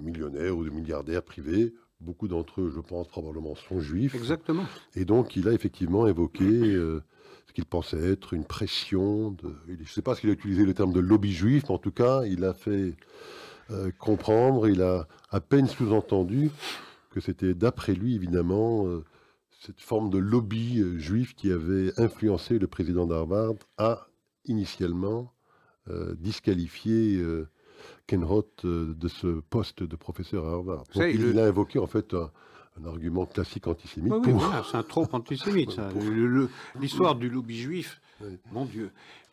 millionnaires 0.00 0.56
ou 0.56 0.64
de 0.64 0.70
milliardaires 0.70 1.22
privés. 1.22 1.74
Beaucoup 2.00 2.28
d'entre 2.28 2.60
eux, 2.60 2.72
je 2.74 2.80
pense, 2.80 3.08
probablement 3.08 3.54
sont 3.54 3.80
juifs. 3.80 4.14
Exactement. 4.14 4.64
Et 4.94 5.04
donc, 5.04 5.36
il 5.36 5.48
a 5.48 5.52
effectivement 5.52 6.06
évoqué 6.06 6.44
euh, 6.44 7.02
ce 7.48 7.52
qu'il 7.52 7.64
pensait 7.64 8.12
être 8.12 8.34
une 8.34 8.44
pression. 8.44 9.34
Je 9.66 9.72
ne 9.72 9.84
sais 9.86 10.02
pas 10.02 10.14
s'il 10.14 10.28
a 10.30 10.32
utilisé 10.34 10.64
le 10.64 10.74
terme 10.74 10.92
de 10.92 11.00
lobby 11.00 11.32
juif, 11.32 11.64
mais 11.64 11.74
en 11.74 11.78
tout 11.78 11.90
cas, 11.92 12.24
il 12.24 12.44
a 12.44 12.52
fait 12.52 12.94
euh, 13.70 13.90
comprendre, 13.98 14.68
il 14.68 14.82
a 14.82 15.08
à 15.30 15.40
peine 15.40 15.66
sous-entendu 15.66 16.50
que 17.16 17.22
c'était 17.22 17.54
d'après 17.54 17.94
lui, 17.94 18.14
évidemment, 18.14 18.86
euh, 18.86 19.02
cette 19.62 19.80
forme 19.80 20.10
de 20.10 20.18
lobby 20.18 20.80
euh, 20.82 20.98
juif 20.98 21.34
qui 21.34 21.50
avait 21.50 21.98
influencé 21.98 22.58
le 22.58 22.66
président 22.66 23.06
d'Harvard 23.06 23.54
à 23.78 24.08
initialement 24.44 25.32
euh, 25.88 26.14
disqualifier 26.18 27.18
Ken 28.06 28.22
Roth 28.22 28.66
de 28.66 29.08
ce 29.08 29.40
poste 29.48 29.82
de 29.82 29.96
professeur 29.96 30.44
à 30.44 30.50
Harvard. 30.50 30.84
il, 30.94 31.38
a 31.38 31.46
invoqué 31.46 31.78
en 31.78 31.86
fait 31.86 32.12
un, 32.12 32.30
argument 32.84 33.24
classique 33.24 33.66
antisémite. 33.66 34.12
oui, 34.12 34.34
c'est 34.70 34.76
un 34.76 34.82
trop 34.82 35.08
antisémite. 35.12 35.80
L'histoire 36.78 37.14
du 37.14 37.30
lobby 37.30 37.56
juif 37.56 38.02
Mon 38.50 38.64
Dieu. 38.64 38.90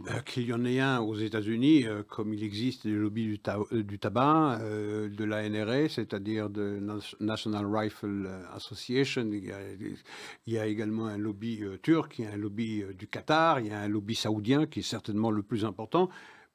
Euh, 0.07 0.19
qu'il 0.19 0.43
y 0.43 0.53
en 0.53 0.65
ait 0.65 0.79
un 0.79 0.99
aux 0.99 1.15
États-Unis, 1.15 1.85
euh, 1.85 2.03
comme 2.03 2.33
il 2.33 2.43
existe 2.43 2.85
des 2.85 2.93
lobbies 2.93 3.25
du, 3.25 3.39
euh, 3.47 3.83
du 3.83 3.99
tabac, 3.99 4.59
de 4.59 5.23
la 5.23 5.47
NRA, 5.47 5.87
c'est-à-dire 5.87 6.49
de 6.49 6.81
National 7.19 7.65
Rifle 7.65 8.29
Association. 8.53 9.29
Il 9.31 9.45
y, 9.45 9.51
a, 9.51 9.59
il 10.45 10.53
y 10.53 10.57
a 10.57 10.65
également 10.65 11.07
un 11.07 11.17
lobby 11.17 11.63
turc, 11.81 12.19
il 12.19 12.25
y 12.25 12.27
a 12.27 12.31
un 12.31 12.37
lobby 12.37 12.83
du 12.97 13.07
Qatar, 13.07 13.59
il 13.59 13.67
y 13.67 13.71
a 13.71 13.79
un 13.79 13.87
lobby 13.87 14.15
saoudien 14.15 14.65
qui 14.65 14.79
est 14.79 14.83
certainement 14.83 15.31
le 15.31 15.43
plus 15.43 15.63
important. 15.63 16.09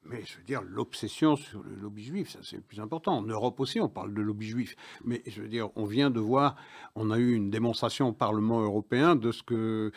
Mais 0.04 0.22
je 0.24 0.38
veux 0.38 0.44
dire, 0.44 0.62
l'obsession 0.62 1.36
sur 1.36 1.62
le 1.62 1.74
lobby 1.74 2.02
juif, 2.04 2.30
ça 2.30 2.38
c'est 2.42 2.56
le 2.56 2.62
plus 2.62 2.80
important. 2.80 3.18
En 3.18 3.22
Europe 3.22 3.60
aussi, 3.60 3.80
on 3.80 3.88
parle 3.88 4.14
de 4.14 4.22
lobby 4.22 4.46
juif. 4.46 4.74
Mais 5.04 5.22
je 5.26 5.42
veux 5.42 5.48
dire, 5.48 5.68
on 5.76 5.84
vient 5.84 6.10
de 6.10 6.20
voir, 6.20 6.56
on 6.94 7.10
a 7.10 7.18
eu 7.18 7.34
une 7.34 7.50
démonstration 7.50 8.08
au 8.08 8.12
Parlement 8.12 8.60
européen 8.62 9.16
de 9.16 9.32
ce 9.32 9.42
que 9.42 9.92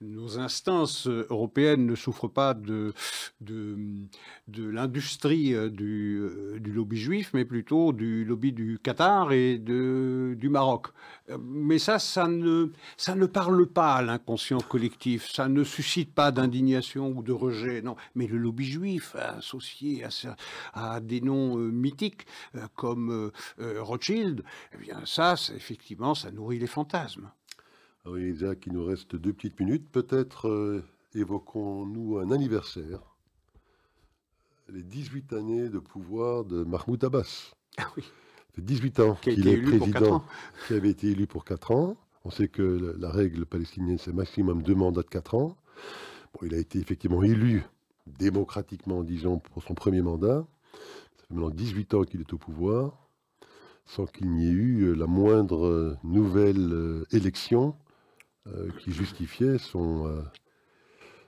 nos 0.00 0.38
instances 0.38 1.06
européennes 1.06 1.86
ne 1.86 1.94
souffrent 1.94 2.28
pas 2.28 2.54
de, 2.54 2.92
de, 3.40 4.08
l'industrie 4.56 5.54
euh, 5.54 5.70
du, 5.70 6.18
euh, 6.20 6.58
du, 6.58 6.72
lobby 6.72 6.96
juif, 6.96 7.30
mais 7.34 7.44
plutôt 7.44 7.92
du 7.92 8.24
lobby 8.24 8.52
du 8.52 8.78
Qatar 8.82 9.32
et 9.32 9.58
de, 9.58 10.34
du 10.36 10.48
Maroc. 10.48 10.88
Euh, 11.30 11.38
mais 11.40 11.78
ça, 11.78 11.98
ça 11.98 12.26
ne, 12.26 12.72
ça 12.96 13.14
ne 13.14 13.26
parle 13.26 13.66
pas 13.66 13.94
à 13.94 14.02
l'inconscient 14.02 14.60
collectif, 14.60 15.28
ça 15.30 15.48
ne 15.48 15.62
suscite 15.62 16.14
pas 16.14 16.32
d'indignation 16.32 17.12
ou 17.16 17.22
de 17.22 17.32
rejet, 17.32 17.82
non. 17.82 17.96
Mais 18.14 18.26
le 18.26 18.38
lobby 18.38 18.64
juif, 18.64 18.77
associés 19.14 20.04
à, 20.74 21.00
des 21.00 21.20
noms 21.20 21.58
euh, 21.58 21.70
mythiques 21.70 22.26
euh, 22.54 22.66
comme 22.74 23.30
euh, 23.58 23.82
Rothschild, 23.82 24.42
eh 24.74 24.78
bien 24.78 25.00
ça, 25.04 25.34
effectivement, 25.54 26.14
ça 26.14 26.30
nourrit 26.30 26.58
les 26.58 26.66
fantasmes. 26.66 27.30
Ah 28.04 28.10
oui, 28.10 28.30
Isaac, 28.30 28.66
il 28.66 28.72
nous 28.72 28.84
reste 28.84 29.16
deux 29.16 29.32
petites 29.32 29.58
minutes. 29.60 29.90
Peut-être 29.90 30.82
évoquons-nous 31.14 32.18
un 32.18 32.30
anniversaire. 32.30 33.00
Les 34.68 34.82
18 34.82 35.32
années 35.32 35.68
de 35.68 35.78
pouvoir 35.78 36.44
de 36.44 36.62
Mahmoud 36.62 37.02
Abbas. 37.04 37.52
Ah 37.78 37.86
oui. 37.96 38.02
Ça 38.02 38.54
fait 38.54 38.62
18 38.62 39.00
ans 39.00 39.14
qu'il 39.20 39.46
est 39.48 39.62
président, 39.62 40.24
qui 40.66 40.74
avait 40.74 40.90
été 40.90 41.08
élu 41.08 41.26
pour 41.26 41.44
4 41.44 41.72
ans. 41.72 41.96
On 42.24 42.30
sait 42.30 42.48
que 42.48 42.96
la 42.98 43.10
règle 43.10 43.46
palestinienne, 43.46 43.98
c'est 43.98 44.12
maximum 44.12 44.62
deux 44.62 44.74
mandats 44.74 45.02
de 45.02 45.08
4 45.08 45.34
ans. 45.34 45.56
Bon, 46.34 46.40
il 46.46 46.54
a 46.54 46.58
été 46.58 46.78
effectivement 46.78 47.22
élu 47.22 47.64
démocratiquement, 48.18 49.02
disons, 49.02 49.38
pour 49.38 49.62
son 49.62 49.74
premier 49.74 50.02
mandat. 50.02 50.46
Ça 51.16 51.26
fait 51.28 51.34
maintenant 51.34 51.50
18 51.50 51.94
ans 51.94 52.02
qu'il 52.04 52.20
est 52.20 52.32
au 52.32 52.38
pouvoir, 52.38 53.08
sans 53.86 54.06
qu'il 54.06 54.30
n'y 54.30 54.46
ait 54.46 54.52
eu 54.52 54.82
euh, 54.82 54.94
la 54.94 55.06
moindre 55.06 55.66
euh, 55.66 55.96
nouvelle 56.04 56.72
euh, 56.72 57.04
élection 57.12 57.74
qui 58.82 58.92
justifiait 58.92 59.58
son, 59.58 60.24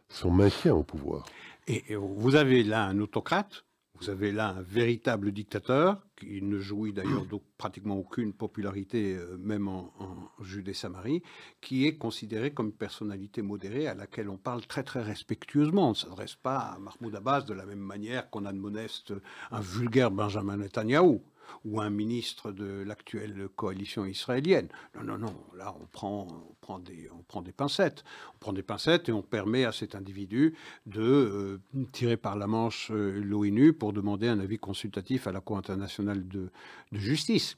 son 0.09 0.31
maintien 0.31 0.75
au 0.75 0.83
pouvoir. 0.83 1.27
Et 1.67 1.95
vous 1.95 2.35
avez 2.35 2.63
là 2.63 2.87
un 2.87 2.99
autocrate 2.99 3.67
vous 4.01 4.09
avez 4.09 4.33
là 4.33 4.49
un 4.57 4.63
véritable 4.63 5.31
dictateur 5.31 6.01
qui 6.17 6.41
ne 6.41 6.59
jouit 6.59 6.93
d'ailleurs 6.93 7.27
pratiquement 7.59 7.97
aucune 7.97 8.33
popularité, 8.33 9.15
euh, 9.15 9.37
même 9.39 9.69
en, 9.69 9.93
Judée-Samarie, 10.41 11.23
qui 11.61 11.87
est 11.87 11.97
considéré 11.97 12.53
comme 12.53 12.67
une 12.67 12.73
personnalité 12.73 13.43
modérée 13.43 13.87
à 13.89 13.95
laquelle 13.95 14.31
on 14.31 14.39
parle 14.39 14.67
très 14.67 14.83
très 14.83 15.03
respectueusement. 15.03 15.89
On 15.89 15.91
ne 15.91 15.95
s'adresse 15.95 16.35
pas 16.35 16.59
à 16.59 16.79
Mahmoud 16.79 17.15
Abbas 17.15 17.43
de 17.43 17.53
la 17.53 17.67
même 17.67 17.79
manière 17.79 18.31
qu'on 18.31 18.47
a 18.47 18.53
de 18.53 18.59
modeste 18.59 19.13
un 19.51 19.61
vulgaire 19.61 20.11
Benjamin 20.11 20.57
Netanyahu 20.57 21.21
ou 21.65 21.81
un 21.81 21.91
ministre 21.91 22.53
de 22.53 22.83
l'actuelle 22.83 23.49
coalition 23.57 24.05
israélienne. 24.05 24.69
Non, 24.97 25.05
non, 25.05 25.19
non. 25.19 25.35
Là, 25.57 25.75
on 25.81 25.87
prend, 25.87 26.27
on 26.31 26.55
prend, 26.61 26.79
des, 26.79 27.09
on 27.13 27.23
prend 27.23 27.43
des 27.43 27.53
pincettes. 27.53 28.05
On 28.35 28.39
prend 28.39 28.53
des 28.53 28.63
pincettes 28.63 29.09
et 29.09 29.13
on 29.13 29.23
permet 29.23 29.65
à 29.65 29.73
cet 29.73 29.95
individu 29.95 30.55
de 30.87 31.03
euh, 31.03 31.61
tirer 31.93 32.17
par 32.17 32.37
la 32.37 32.47
manche 32.47 32.91
euh, 32.91 33.21
l'ONU 33.21 33.73
pour 33.73 33.93
demander 33.93 34.29
un 34.29 34.41
avis 34.41 34.59
consultatif 34.59 35.27
à 35.27 35.33
la 35.33 35.41
Cour 35.41 35.59
internationale 35.59 36.27
de, 36.29 36.51
de 36.93 36.99
justice. 36.99 37.57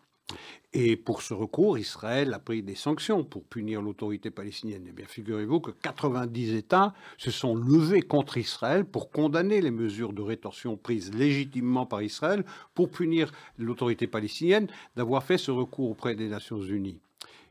Et 0.75 0.97
pour 0.97 1.21
ce 1.21 1.35
recours, 1.35 1.77
Israël 1.77 2.33
a 2.33 2.39
pris 2.39 2.63
des 2.63 2.75
sanctions 2.75 3.25
pour 3.25 3.45
punir 3.45 3.83
l'autorité 3.83 4.31
palestinienne. 4.31 4.87
Eh 4.89 4.93
bien, 4.93 5.07
figurez-vous 5.07 5.61
que 5.61 5.71
90 5.71 6.55
États 6.55 6.95
se 7.19 7.31
sont 7.31 7.55
levés 7.55 8.01
contre 8.01 8.39
Israël 8.39 8.87
pour 8.87 9.11
condamner 9.11 9.61
les 9.61 9.71
mesures 9.71 10.15
de 10.15 10.23
rétorsion 10.23 10.79
prises 10.79 11.13
légitimement 11.15 11.85
par 11.85 12.03
Israël 12.03 12.45
pour 12.75 12.91
punir 12.91 13.33
l'autorité 13.59 14.07
palestinienne 14.07 14.67
d'avoir 14.97 15.23
fait 15.25 15.39
ce 15.39 15.51
recours 15.51 15.91
auprès 15.91 16.15
des 16.15 16.29
Nations 16.29 16.63
Unies. 16.63 17.01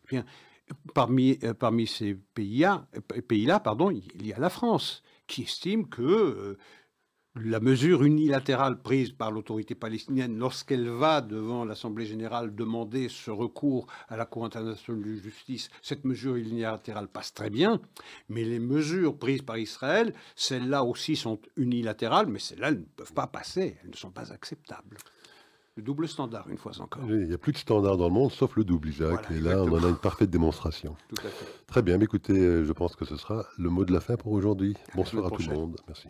Eh 0.06 0.08
bien, 0.10 0.26
parmi, 0.96 1.38
euh, 1.44 1.54
parmi 1.54 1.86
ces 1.86 2.16
pays-là, 2.16 2.88
pays 3.28 3.48
pardon, 3.64 3.92
il 3.92 4.26
y 4.26 4.34
a 4.34 4.40
la 4.40 4.50
France 4.50 5.04
qui 5.28 5.44
estime 5.44 5.88
que 5.88 6.02
euh, 6.02 6.58
la 7.36 7.60
mesure 7.62 8.04
unilatérale 8.04 8.82
prise 8.82 9.12
par 9.12 9.32
l'autorité 9.32 9.74
palestinienne 9.74 10.38
lorsqu'elle 10.38 10.90
va 10.90 11.22
devant 11.22 11.64
l'Assemblée 11.64 12.06
générale 12.06 12.54
demander 12.54 13.08
ce 13.08 13.32
recours 13.32 13.88
à 14.10 14.18
la 14.18 14.26
Cour 14.26 14.46
internationale 14.46 15.02
de 15.02 15.16
justice, 15.16 15.70
cette 15.82 16.04
mesure 16.04 16.36
unilatérale 16.36 17.08
passe 17.08 17.34
très 17.34 17.50
bien, 17.50 17.80
mais 18.28 18.44
les 18.44 18.60
mesures 18.60 19.18
prises 19.18 19.44
par 19.44 19.58
Israël, 19.58 20.14
celles-là 20.36 20.84
aussi 20.84 21.16
sont 21.16 21.40
unilatérales, 21.56 22.28
mais 22.28 22.40
celles-là 22.40 22.70
elles 22.70 22.80
ne 22.80 22.96
peuvent 22.98 23.14
pas 23.14 23.28
passer, 23.28 23.78
elles 23.84 23.92
ne 23.92 23.96
sont 23.96 24.12
pas 24.12 24.34
acceptables. 24.34 24.98
Le 25.78 25.84
double 25.84 26.10
standard, 26.10 26.50
une 26.50 26.58
fois 26.58 26.74
encore. 26.82 27.02
Il 27.08 27.30
n'y 27.30 27.34
a 27.34 27.38
plus 27.38 27.54
de 27.54 27.58
standard 27.58 27.96
dans 27.96 28.10
le 28.10 28.14
monde, 28.14 28.32
sauf 28.32 28.58
le 28.58 28.66
double, 28.66 28.90
Isaac. 28.90 29.32
et 29.32 29.40
là, 29.40 29.64
on 29.64 29.72
en 29.72 29.82
a 29.86 29.88
une 29.88 29.96
parfaite 29.96 30.30
démonstration. 30.30 30.98
Tout 31.08 31.26
à 31.26 31.30
fait. 31.30 31.46
Très 31.66 31.82
bien, 31.82 31.98
écoutez, 32.02 32.66
je 32.66 32.74
pense 32.74 32.98
que 32.98 33.06
ce 33.06 33.16
sera 33.16 33.46
le 33.58 33.70
mot 33.70 33.86
de 33.86 33.94
la 33.94 34.02
fin 34.02 34.18
pour 34.18 34.34
aujourd'hui. 34.34 34.76
Bonsoir 34.96 35.28
à 35.28 35.30
tout 35.30 35.42
le 35.50 35.56
monde. 35.56 35.78
Merci. 35.88 36.10